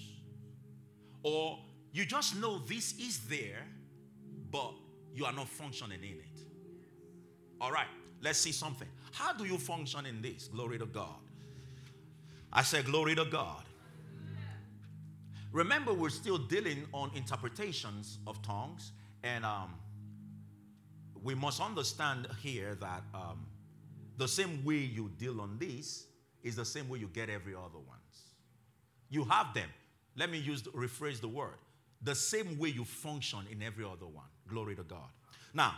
Or 1.22 1.58
you 1.92 2.06
just 2.06 2.36
know 2.36 2.58
this 2.60 2.94
is 2.98 3.26
there, 3.28 3.62
but 4.50 4.72
you 5.14 5.26
are 5.26 5.34
not 5.34 5.48
functioning 5.48 6.02
in 6.02 6.16
it? 6.16 6.40
All 7.60 7.70
right, 7.70 7.88
let's 8.22 8.38
see 8.38 8.52
something. 8.52 8.88
How 9.12 9.34
do 9.34 9.44
you 9.44 9.58
function 9.58 10.06
in 10.06 10.22
this? 10.22 10.48
Glory 10.48 10.78
to 10.78 10.86
God. 10.86 11.20
I 12.50 12.62
said, 12.62 12.86
Glory 12.86 13.14
to 13.16 13.26
God. 13.26 13.65
Remember, 15.56 15.94
we're 15.94 16.10
still 16.10 16.36
dealing 16.36 16.84
on 16.92 17.10
interpretations 17.14 18.18
of 18.26 18.42
tongues, 18.42 18.92
and 19.22 19.42
um, 19.42 19.72
we 21.22 21.34
must 21.34 21.62
understand 21.62 22.28
here 22.42 22.74
that 22.74 23.02
um, 23.14 23.46
the 24.18 24.28
same 24.28 24.62
way 24.66 24.76
you 24.76 25.10
deal 25.16 25.40
on 25.40 25.56
this 25.58 26.08
is 26.42 26.56
the 26.56 26.64
same 26.66 26.90
way 26.90 26.98
you 26.98 27.08
get 27.08 27.30
every 27.30 27.54
other 27.54 27.78
ones. 27.78 28.34
You 29.08 29.24
have 29.24 29.54
them. 29.54 29.70
Let 30.14 30.30
me 30.30 30.36
use 30.36 30.60
rephrase 30.64 31.22
the 31.22 31.28
word. 31.28 31.56
The 32.02 32.14
same 32.14 32.58
way 32.58 32.68
you 32.68 32.84
function 32.84 33.40
in 33.50 33.62
every 33.62 33.86
other 33.86 34.04
one. 34.04 34.26
Glory 34.46 34.76
to 34.76 34.82
God. 34.82 35.08
Now, 35.54 35.72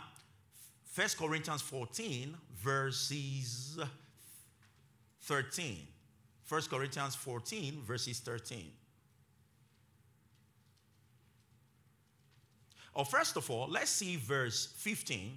First 0.91 1.17
Corinthians 1.17 1.61
14, 1.61 2.35
verses 2.61 3.79
13. 5.21 5.77
1 6.49 6.61
Corinthians 6.63 7.15
14, 7.15 7.81
verses 7.87 8.19
13. 8.19 8.73
Oh, 12.99 13.05
first 13.05 13.37
of 13.37 13.49
all, 13.49 13.69
let's 13.69 13.89
see 13.89 14.17
verse 14.17 14.73
15 14.75 15.31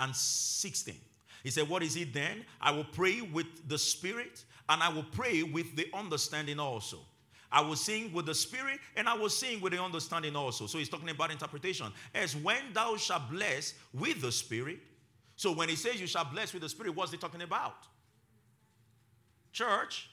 and 0.00 0.16
16. 0.16 0.96
He 1.44 1.50
said, 1.50 1.68
What 1.68 1.84
is 1.84 1.94
it 1.94 2.12
then? 2.12 2.44
I 2.60 2.72
will 2.72 2.82
pray 2.82 3.20
with 3.20 3.46
the 3.68 3.78
Spirit 3.78 4.44
and 4.68 4.82
I 4.82 4.88
will 4.88 5.04
pray 5.04 5.44
with 5.44 5.76
the 5.76 5.86
understanding 5.94 6.58
also. 6.58 6.98
I 7.52 7.60
will 7.60 7.76
sing 7.76 8.12
with 8.12 8.26
the 8.26 8.34
Spirit 8.34 8.80
and 8.96 9.08
I 9.08 9.14
will 9.14 9.28
sing 9.28 9.60
with 9.60 9.72
the 9.72 9.80
understanding 9.80 10.34
also. 10.34 10.66
So 10.66 10.78
he's 10.78 10.88
talking 10.88 11.10
about 11.10 11.30
interpretation. 11.30 11.86
As 12.12 12.34
when 12.34 12.72
thou 12.72 12.96
shalt 12.96 13.30
bless 13.30 13.74
with 13.94 14.20
the 14.20 14.32
Spirit. 14.32 14.80
So 15.36 15.52
when 15.52 15.68
he 15.68 15.76
says 15.76 16.00
you 16.00 16.08
shall 16.08 16.24
bless 16.24 16.52
with 16.52 16.62
the 16.62 16.68
Spirit, 16.68 16.96
what's 16.96 17.12
he 17.12 17.18
talking 17.18 17.42
about? 17.42 17.86
Church. 19.52 20.10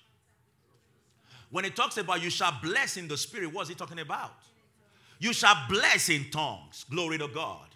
When 1.50 1.64
he 1.64 1.72
talks 1.72 1.98
about 1.98 2.22
you 2.22 2.30
shall 2.30 2.56
bless 2.62 2.98
in 2.98 3.08
the 3.08 3.18
Spirit, 3.18 3.52
what's 3.52 3.70
he 3.70 3.74
talking 3.74 3.98
about? 3.98 4.34
You 5.20 5.34
shall 5.34 5.56
bless 5.70 6.10
in 6.10 6.30
tongues. 6.32 6.86
Glory 6.90 7.18
to 7.18 7.28
God. 7.28 7.68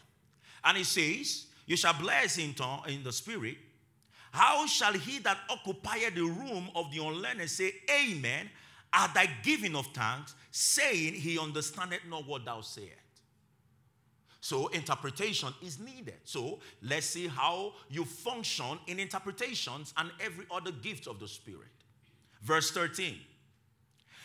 And 0.64 0.78
he 0.78 0.84
says, 0.84 1.48
you 1.66 1.78
shall 1.78 1.94
bless 1.94 2.38
in, 2.38 2.54
tongue, 2.54 2.84
in 2.88 3.04
the 3.04 3.12
spirit. 3.12 3.58
How 4.32 4.66
shall 4.66 4.94
he 4.94 5.20
that 5.20 5.38
occupieth 5.50 6.16
the 6.16 6.24
room 6.24 6.70
of 6.76 6.92
the 6.92 7.06
unlearned 7.06 7.50
say, 7.50 7.74
Amen, 7.90 8.50
at 8.92 9.14
thy 9.14 9.30
giving 9.44 9.76
of 9.76 9.88
thanks, 9.94 10.34
saying, 10.52 11.14
He 11.14 11.38
understandeth 11.38 12.02
not 12.10 12.28
what 12.28 12.44
thou 12.46 12.62
sayest? 12.62 12.92
So, 14.42 14.68
interpretation 14.70 15.50
is 15.62 15.80
needed. 15.80 16.18
So, 16.26 16.60
let's 16.82 17.06
see 17.06 17.28
how 17.28 17.74
you 17.90 18.04
function 18.04 18.78
in 18.88 19.00
interpretations 19.00 19.94
and 19.98 20.12
every 20.20 20.46
other 20.52 20.72
gift 20.72 21.08
of 21.08 21.20
the 21.20 21.28
Spirit. 21.28 21.70
Verse 22.42 22.72
13. 22.72 23.16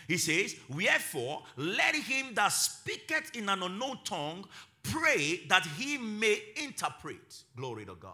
He 0.08 0.16
says, 0.16 0.56
Wherefore, 0.68 1.42
let 1.56 1.94
him 1.94 2.34
that 2.34 2.48
speaketh 2.48 3.36
in 3.36 3.48
an 3.50 3.62
unknown 3.62 3.98
tongue 4.04 4.46
pray 4.82 5.42
that 5.48 5.66
he 5.76 5.98
may 5.98 6.40
interpret. 6.56 7.42
Glory 7.54 7.84
to 7.84 7.94
God. 7.94 8.12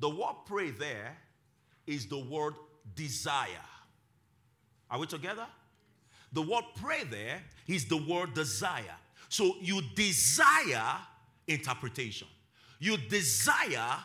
The 0.00 0.10
word 0.10 0.34
pray 0.46 0.70
there 0.70 1.16
is 1.86 2.06
the 2.06 2.18
word 2.18 2.54
desire. 2.96 3.46
Are 4.90 4.98
we 4.98 5.06
together? 5.06 5.46
The 6.32 6.42
word 6.42 6.64
pray 6.74 7.04
there 7.04 7.40
is 7.68 7.84
the 7.84 7.96
word 7.96 8.34
desire. 8.34 8.96
So 9.28 9.54
you 9.60 9.80
desire 9.94 10.96
interpretation. 11.46 12.26
You 12.80 12.96
desire 12.96 13.98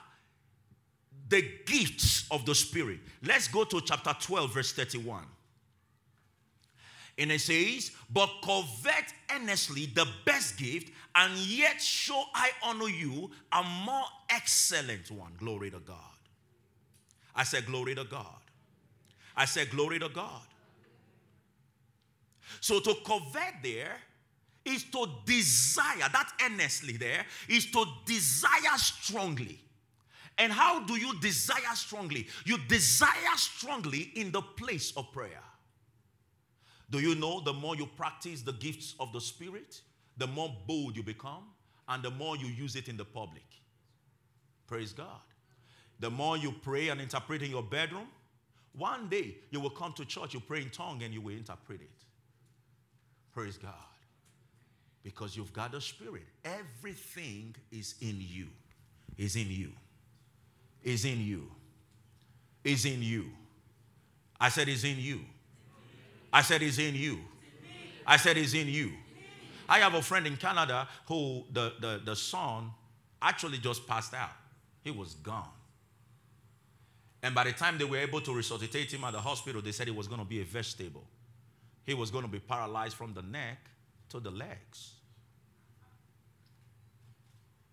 the 1.29 1.43
gifts 1.65 2.27
of 2.29 2.45
the 2.45 2.53
Spirit. 2.53 2.99
Let's 3.23 3.47
go 3.47 3.63
to 3.63 3.81
chapter 3.81 4.15
12, 4.19 4.53
verse 4.53 4.71
31. 4.71 5.23
And 7.18 7.32
it 7.32 7.41
says, 7.41 7.91
But 8.11 8.30
covet 8.43 9.13
earnestly 9.34 9.88
the 9.88 10.07
best 10.26 10.57
gift, 10.57 10.91
and 11.15 11.36
yet 11.38 11.82
shall 11.82 12.28
I 12.34 12.51
honor 12.63 12.89
you 12.89 13.32
a 13.51 13.63
more 13.86 14.05
excellent 14.30 15.09
one. 15.09 15.32
Glory 15.38 15.72
to 15.72 15.80
God. 15.80 15.95
I 17.36 17.43
said, 17.43 17.65
Glory 17.65 17.95
to 17.95 18.03
God. 18.03 18.26
I 19.36 19.45
said, 19.45 19.70
Glory 19.72 19.99
to 19.99 20.09
God. 20.09 20.41
So 22.61 22.80
to 22.80 22.95
covet 23.05 23.55
there 23.63 23.97
is 24.63 24.84
to 24.86 25.07
desire, 25.26 26.09
that 26.11 26.30
earnestly 26.45 26.97
there 26.97 27.26
is 27.47 27.65
to 27.72 27.86
desire 28.05 28.78
strongly. 28.78 29.59
And 30.38 30.53
how 30.53 30.82
do 30.82 30.95
you 30.95 31.20
desire 31.20 31.74
strongly? 31.74 32.28
You 32.45 32.57
desire 32.68 33.36
strongly 33.38 34.11
in 34.15 34.32
the 34.32 34.41
place 34.41 34.93
of 34.95 35.11
prayer. 35.11 35.43
Do 36.89 36.99
you 36.99 37.15
know 37.15 37.41
the 37.41 37.53
more 37.53 37.75
you 37.75 37.85
practice 37.85 38.41
the 38.41 38.53
gifts 38.53 38.95
of 38.99 39.11
the 39.11 39.19
Spirit, 39.19 39.81
the 40.17 40.27
more 40.27 40.55
bold 40.67 40.95
you 40.95 41.03
become, 41.03 41.43
and 41.88 42.01
the 42.01 42.11
more 42.11 42.38
you 42.38 42.47
use 42.47 42.75
it 42.75 42.88
in 42.88 42.97
the 42.97 43.05
public? 43.05 43.43
Praise 44.67 44.93
God. 44.93 45.21
The 45.99 46.09
more 46.09 46.38
you 46.38 46.53
pray 46.61 46.89
and 46.89 47.01
interpret 47.01 47.41
in 47.41 47.49
your 47.49 47.63
bedroom, 47.63 48.07
one 48.73 49.09
day 49.09 49.35
you 49.49 49.59
will 49.59 49.71
come 49.71 49.93
to 49.93 50.05
church, 50.05 50.33
you 50.33 50.39
pray 50.39 50.61
in 50.61 50.69
tongue, 50.69 51.01
and 51.03 51.13
you 51.13 51.21
will 51.21 51.35
interpret 51.35 51.81
it. 51.81 51.89
Praise 53.33 53.57
God. 53.57 53.73
Because 55.03 55.35
you've 55.35 55.53
got 55.53 55.71
the 55.71 55.81
Spirit. 55.81 56.23
Everything 56.45 57.55
is 57.71 57.95
in 58.01 58.17
you. 58.19 58.47
Is 59.17 59.35
in 59.35 59.49
you. 59.49 59.71
Is 60.83 61.05
in 61.05 61.19
you. 61.19 61.49
Is 62.63 62.85
in 62.85 63.01
you. 63.01 63.25
I 64.39 64.49
said, 64.49 64.67
is 64.69 64.83
in 64.83 64.99
you. 64.99 65.21
I 66.32 66.41
said, 66.41 66.61
is 66.61 66.80
in 66.80 66.95
you. 66.95 67.19
I 68.05 68.17
said, 68.17 68.38
is 68.38 68.53
in 68.53 68.67
you. 68.67 68.91
I 69.69 69.80
have 69.80 69.93
a 69.93 70.01
friend 70.01 70.25
in 70.25 70.38
Canada 70.38 70.88
who 71.07 71.43
the, 71.51 71.73
the, 71.80 72.01
the 72.03 72.15
son 72.15 72.71
actually 73.21 73.57
just 73.57 73.88
passed 73.88 74.13
out. 74.13 74.32
He 74.84 74.91
was 74.91 75.15
gone. 75.15 75.49
And 77.23 77.36
by 77.36 77.43
the 77.43 77.51
time 77.51 77.78
they 77.78 77.84
were 77.84 77.97
able 77.97 78.21
to 78.21 78.34
resuscitate 78.34 78.93
him 78.93 79.03
at 79.03 79.11
the 79.11 79.19
hospital, 79.19 79.61
they 79.61 79.71
said 79.71 79.88
he 79.88 79.93
was 79.93 80.07
going 80.07 80.21
to 80.21 80.28
be 80.28 80.41
a 80.41 80.45
vegetable. 80.45 81.03
He 81.84 81.93
was 81.93 82.11
going 82.11 82.23
to 82.23 82.30
be 82.30 82.39
paralyzed 82.39 82.95
from 82.95 83.13
the 83.13 83.21
neck 83.21 83.57
to 84.09 84.19
the 84.19 84.32
legs. 84.32 84.93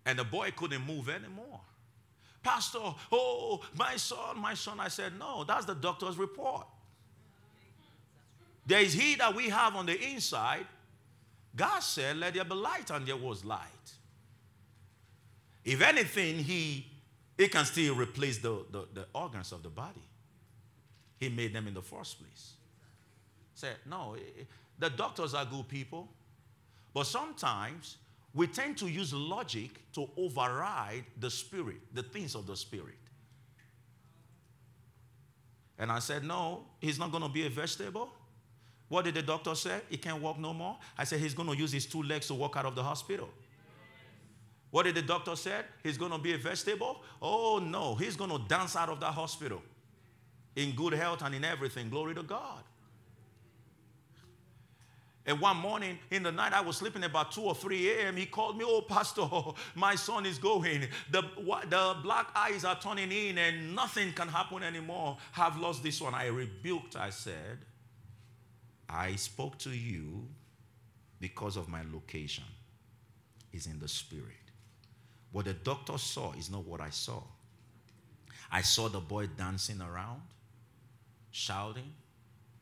And 0.05 0.19
the 0.19 0.23
boy 0.23 0.51
couldn't 0.55 0.85
move 0.85 1.09
anymore. 1.09 1.61
Pastor, 2.43 2.79
oh, 3.11 3.61
my 3.77 3.95
son, 3.95 4.39
my 4.39 4.53
son. 4.53 4.79
I 4.79 4.87
said, 4.87 5.17
no, 5.17 5.43
that's 5.43 5.65
the 5.65 5.73
doctor's 5.73 6.17
report. 6.17 6.67
There 8.65 8.79
is 8.79 8.93
he 8.93 9.15
that 9.15 9.35
we 9.35 9.49
have 9.49 9.75
on 9.75 9.85
the 9.85 9.99
inside. 9.99 10.65
God 11.55 11.79
said, 11.79 12.17
let 12.17 12.33
there 12.33 12.43
be 12.43 12.55
light, 12.55 12.89
and 12.89 13.05
there 13.05 13.15
was 13.15 13.45
light. 13.45 13.61
If 15.63 15.81
anything, 15.81 16.39
he, 16.39 16.85
he 17.37 17.47
can 17.47 17.65
still 17.65 17.95
replace 17.95 18.39
the, 18.39 18.65
the, 18.71 18.87
the 18.93 19.05
organs 19.13 19.51
of 19.51 19.63
the 19.63 19.69
body. 19.69 20.01
He 21.17 21.29
made 21.29 21.53
them 21.53 21.67
in 21.67 21.73
the 21.73 21.81
first 21.81 22.19
place. 22.19 22.53
Said, 23.53 23.77
no, 23.89 24.15
eh, 24.15 24.41
eh, 24.41 24.43
the 24.77 24.89
doctors 24.89 25.33
are 25.33 25.45
good 25.45 25.67
people, 25.67 26.09
but 26.93 27.05
sometimes 27.05 27.97
we 28.33 28.47
tend 28.47 28.77
to 28.79 28.87
use 28.87 29.13
logic 29.13 29.71
to 29.93 30.09
override 30.17 31.05
the 31.19 31.31
spirit, 31.31 31.77
the 31.93 32.03
things 32.03 32.35
of 32.35 32.45
the 32.45 32.55
spirit. 32.57 32.97
And 35.77 35.91
I 35.91 35.99
said, 35.99 36.23
No, 36.23 36.65
he's 36.79 36.99
not 36.99 37.11
going 37.11 37.23
to 37.23 37.29
be 37.29 37.45
a 37.45 37.49
vegetable. 37.49 38.09
What 38.87 39.05
did 39.05 39.15
the 39.15 39.21
doctor 39.21 39.55
say? 39.55 39.81
He 39.89 39.97
can't 39.97 40.21
walk 40.21 40.37
no 40.39 40.53
more. 40.53 40.77
I 40.97 41.03
said, 41.03 41.19
He's 41.19 41.33
going 41.33 41.49
to 41.49 41.57
use 41.57 41.71
his 41.71 41.85
two 41.85 42.03
legs 42.03 42.27
to 42.27 42.33
walk 42.33 42.55
out 42.55 42.65
of 42.65 42.75
the 42.75 42.83
hospital. 42.83 43.29
What 44.71 44.83
did 44.83 44.95
the 44.95 45.01
doctor 45.01 45.35
say? 45.35 45.61
He's 45.83 45.97
going 45.97 46.11
to 46.11 46.17
be 46.17 46.33
a 46.33 46.37
vegetable? 46.37 47.01
Oh, 47.21 47.59
no, 47.59 47.95
he's 47.95 48.15
going 48.17 48.29
to 48.29 48.39
dance 48.47 48.75
out 48.75 48.89
of 48.89 48.99
that 48.99 49.13
hospital 49.13 49.61
in 50.55 50.75
good 50.75 50.93
health 50.93 51.21
and 51.23 51.33
in 51.33 51.45
everything. 51.45 51.89
Glory 51.89 52.13
to 52.15 52.23
God. 52.23 52.61
And 55.25 55.39
one 55.39 55.57
morning 55.57 55.97
in 56.11 56.21
the 56.21 56.31
night, 56.31 56.53
I 56.53 56.61
was 56.61 56.77
sleeping 56.77 57.03
about 57.03 57.31
2 57.31 57.41
or 57.41 57.55
3 57.55 57.89
a.m. 57.91 58.15
He 58.15 58.27
called 58.27 58.57
me, 58.57 58.65
Oh, 58.67 58.81
Pastor, 58.81 59.27
my 59.75 59.95
son 59.95 60.25
is 60.25 60.37
going. 60.37 60.87
The, 61.09 61.23
the 61.69 61.95
black 62.03 62.27
eyes 62.35 62.63
are 62.63 62.79
turning 62.79 63.11
in 63.11 63.37
and 63.37 63.75
nothing 63.75 64.13
can 64.13 64.27
happen 64.27 64.61
anymore. 64.61 65.17
I've 65.35 65.57
lost 65.57 65.81
this 65.81 65.99
one. 65.99 66.13
I 66.13 66.27
rebuked, 66.27 66.95
I 66.95 67.09
said, 67.09 67.59
I 68.89 69.15
spoke 69.15 69.57
to 69.59 69.69
you 69.69 70.27
because 71.19 71.57
of 71.57 71.67
my 71.67 71.81
location. 71.93 72.43
Is 73.53 73.67
in 73.67 73.79
the 73.79 73.87
spirit. 73.87 74.35
What 75.31 75.45
the 75.45 75.53
doctor 75.53 75.97
saw 75.97 76.33
is 76.33 76.51
not 76.51 76.65
what 76.65 76.81
I 76.81 76.89
saw. 76.89 77.23
I 78.51 78.61
saw 78.61 78.89
the 78.89 78.99
boy 78.99 79.27
dancing 79.27 79.81
around, 79.81 80.21
shouting. 81.31 81.93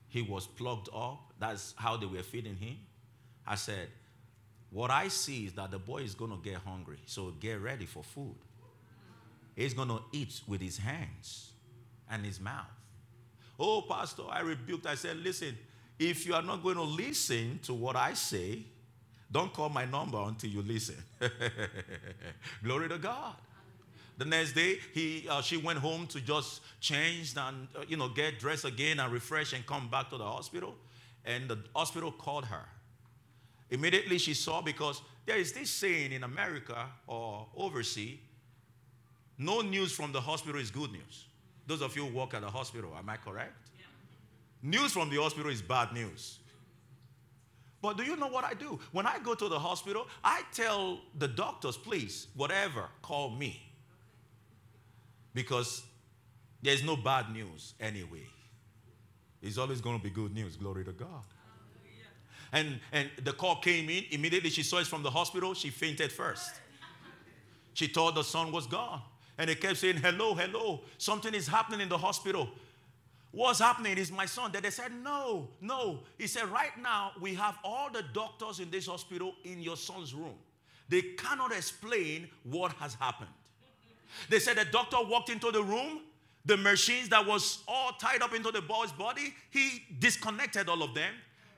He 0.07 0.21
was 0.21 0.45
plugged 0.45 0.89
up 0.93 1.34
that's 1.43 1.74
how 1.78 1.97
they 1.97 2.05
were 2.05 2.24
feeding 2.24 2.55
him. 2.55 2.78
I 3.45 3.55
said, 3.55 3.89
What 4.69 4.91
I 4.91 5.09
see 5.09 5.47
is 5.47 5.53
that 5.53 5.71
the 5.71 5.80
boy 5.80 6.03
is 6.03 6.15
going 6.15 6.32
to 6.32 6.38
get 6.38 6.55
hungry. 6.55 6.99
So 7.05 7.32
get 7.32 7.61
ready 7.61 7.86
for 7.86 8.01
food. 8.01 8.36
He's 9.55 9.74
going 9.74 9.89
to 9.89 9.99
eat 10.13 10.41
with 10.47 10.61
his 10.61 10.78
hands 10.78 11.51
and 12.09 12.26
his 12.26 12.39
mouth. 12.39 12.65
Oh, 13.59 13.82
Pastor, 13.82 14.24
I 14.30 14.39
rebuked. 14.39 14.88
I 14.88 14.95
said, 14.95 15.17
Listen, 15.17 15.57
if 16.00 16.26
you 16.26 16.34
are 16.34 16.41
not 16.41 16.64
going 16.64 16.76
to 16.76 16.84
listen 16.84 17.60
to 17.64 17.74
what 17.74 17.96
I 17.96 18.14
say, 18.14 18.64
don't 19.32 19.52
call 19.54 19.70
my 19.70 19.86
number 19.86 20.22
until 20.22 20.50
you 20.50 20.62
listen. 20.62 20.98
Glory 22.64 22.89
to 22.89 22.98
God. 22.98 23.36
The 24.18 24.26
next 24.26 24.54
day, 24.54 24.78
he, 24.94 25.28
uh, 25.28 25.41
she 25.41 25.58
went 25.58 25.80
home 25.80 26.06
to 26.08 26.22
just 26.22 26.62
change 26.80 27.34
and 27.36 27.68
uh, 27.76 27.84
you 27.88 27.98
know 27.98 28.10
get 28.10 28.39
dressed 28.39 28.66
again 28.66 29.00
and 29.00 29.12
refresh 29.12 29.54
and 29.54 29.66
come 29.66 29.88
back 29.89 30.10
to 30.12 30.18
the 30.18 30.24
hospital 30.24 30.76
and 31.26 31.50
the 31.50 31.58
hospital 31.76 32.12
called 32.12 32.46
her. 32.46 32.66
Immediately 33.72 34.20
she 34.20 34.36
saw 34.36 34.62
because 34.62 35.02
there 35.26 35.38
is 35.38 35.52
this 35.52 35.72
saying 35.72 36.12
in 36.12 36.24
America 36.24 36.86
or 37.08 37.48
overseas 37.56 38.20
no 39.38 39.62
news 39.62 39.91
from 39.91 40.12
the 40.12 40.22
hospital 40.22 40.60
is 40.62 40.70
good 40.70 40.91
news. 40.91 41.26
Those 41.66 41.82
of 41.82 41.96
you 41.96 42.06
who 42.06 42.16
work 42.16 42.34
at 42.34 42.41
the 42.41 42.50
hospital, 42.50 42.94
am 42.98 43.10
I 43.10 43.18
correct? 43.18 43.54
News 44.64 44.93
from 44.93 45.09
the 45.09 45.18
hospital 45.18 45.51
is 45.51 45.61
bad 45.61 45.91
news. 45.91 46.39
But 47.82 47.97
do 47.97 48.03
you 48.03 48.16
know 48.16 48.30
what 48.30 48.45
I 48.45 48.53
do? 48.53 48.80
When 48.93 49.05
I 49.05 49.20
go 49.20 49.36
to 49.36 49.49
the 49.49 49.59
hospital, 49.59 50.07
I 50.24 50.43
tell 50.53 51.01
the 51.20 51.28
doctors, 51.28 51.76
please, 51.76 52.28
whatever, 52.34 52.86
call 53.01 53.30
me. 53.30 53.61
Because 55.34 55.84
there's 56.61 56.82
no 56.82 56.95
bad 56.95 57.30
news 57.34 57.74
anyway. 57.82 58.26
It's 59.41 59.57
always 59.57 59.82
going 59.82 59.97
to 59.97 60.03
be 60.03 60.09
good 60.09 60.34
news. 60.34 60.55
Glory 60.55 60.86
to 60.86 60.93
God. 60.93 61.26
And, 62.53 62.80
and 62.93 63.09
the 63.22 63.34
call 63.34 63.57
came 63.57 63.89
in. 63.89 64.05
Immediately 64.11 64.51
she 64.51 64.64
saw 64.64 64.78
it 64.78 64.88
from 64.88 65.03
the 65.03 65.11
hospital. 65.11 65.53
She 65.53 65.70
fainted 65.70 66.09
first. 66.09 66.53
She 67.74 67.88
thought 67.88 68.16
the 68.16 68.24
son 68.24 68.53
was 68.53 68.66
gone. 68.66 69.01
And 69.38 69.49
they 69.49 69.55
kept 69.55 69.78
saying, 69.78 69.97
Hello, 69.97 70.36
hello. 70.36 70.82
Something 70.97 71.34
is 71.34 71.47
happening 71.47 71.82
in 71.82 71.89
the 71.89 71.97
hospital. 71.97 72.47
What's 73.34 73.60
happening 73.60 73.98
is 73.98 74.12
my 74.12 74.26
son. 74.26 74.52
That 74.54 74.64
they 74.64 74.70
said, 74.70 74.92
No, 75.04 75.50
no. 75.60 76.00
He 76.18 76.28
said, 76.28 76.48
Right 76.50 76.78
now, 76.82 77.12
we 77.20 77.34
have 77.34 77.58
all 77.64 77.90
the 77.92 78.04
doctors 78.14 78.62
in 78.62 78.72
this 78.72 78.88
hospital 78.88 79.34
in 79.44 79.62
your 79.62 79.76
son's 79.76 80.14
room. 80.14 80.36
They 80.88 81.02
cannot 81.02 81.52
explain 81.52 82.30
what 82.44 82.72
has 82.74 82.94
happened. 82.94 83.32
They 84.30 84.40
said 84.40 84.58
the 84.58 84.66
doctor 84.66 84.98
walked 85.02 85.30
into 85.30 85.52
the 85.52 85.64
room 85.64 86.02
the 86.46 86.58
machines 86.58 87.10
that 87.10 87.26
was 87.26 87.64
all 87.68 87.94
tied 87.94 88.22
up 88.22 88.34
into 88.34 88.52
the 88.52 88.62
boy's 88.62 88.92
body, 88.92 89.34
he 89.50 89.84
disconnected 90.00 90.68
all 90.68 90.84
of 90.84 90.94
them. 90.94 91.14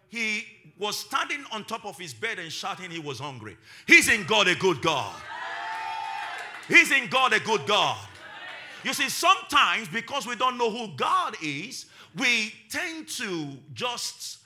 He 0.10 0.46
was 0.78 1.00
standing 1.00 1.44
on 1.52 1.66
top 1.66 1.86
of 1.86 1.98
his 1.98 2.14
bed 2.14 2.38
and 2.38 2.52
shouting 2.52 2.92
he 2.92 3.00
was 3.00 3.20
hungry. 3.20 3.58
He's 3.88 4.10
in 4.10 4.26
God 4.26 4.48
a 4.48 4.56
good 4.56 4.82
God. 4.82 5.16
He's 6.68 6.92
in 6.92 7.08
God 7.10 7.34
a 7.34 7.40
good 7.40 7.66
God. 7.66 7.98
You 8.86 8.94
see, 8.94 9.10
sometimes 9.10 9.88
because 9.88 10.28
we 10.28 10.36
don't 10.36 10.60
know 10.60 10.70
who 10.70 10.96
God 10.96 11.36
is, 11.42 11.88
we 12.16 12.54
tend 12.70 13.08
to 13.18 13.54
just 13.74 14.38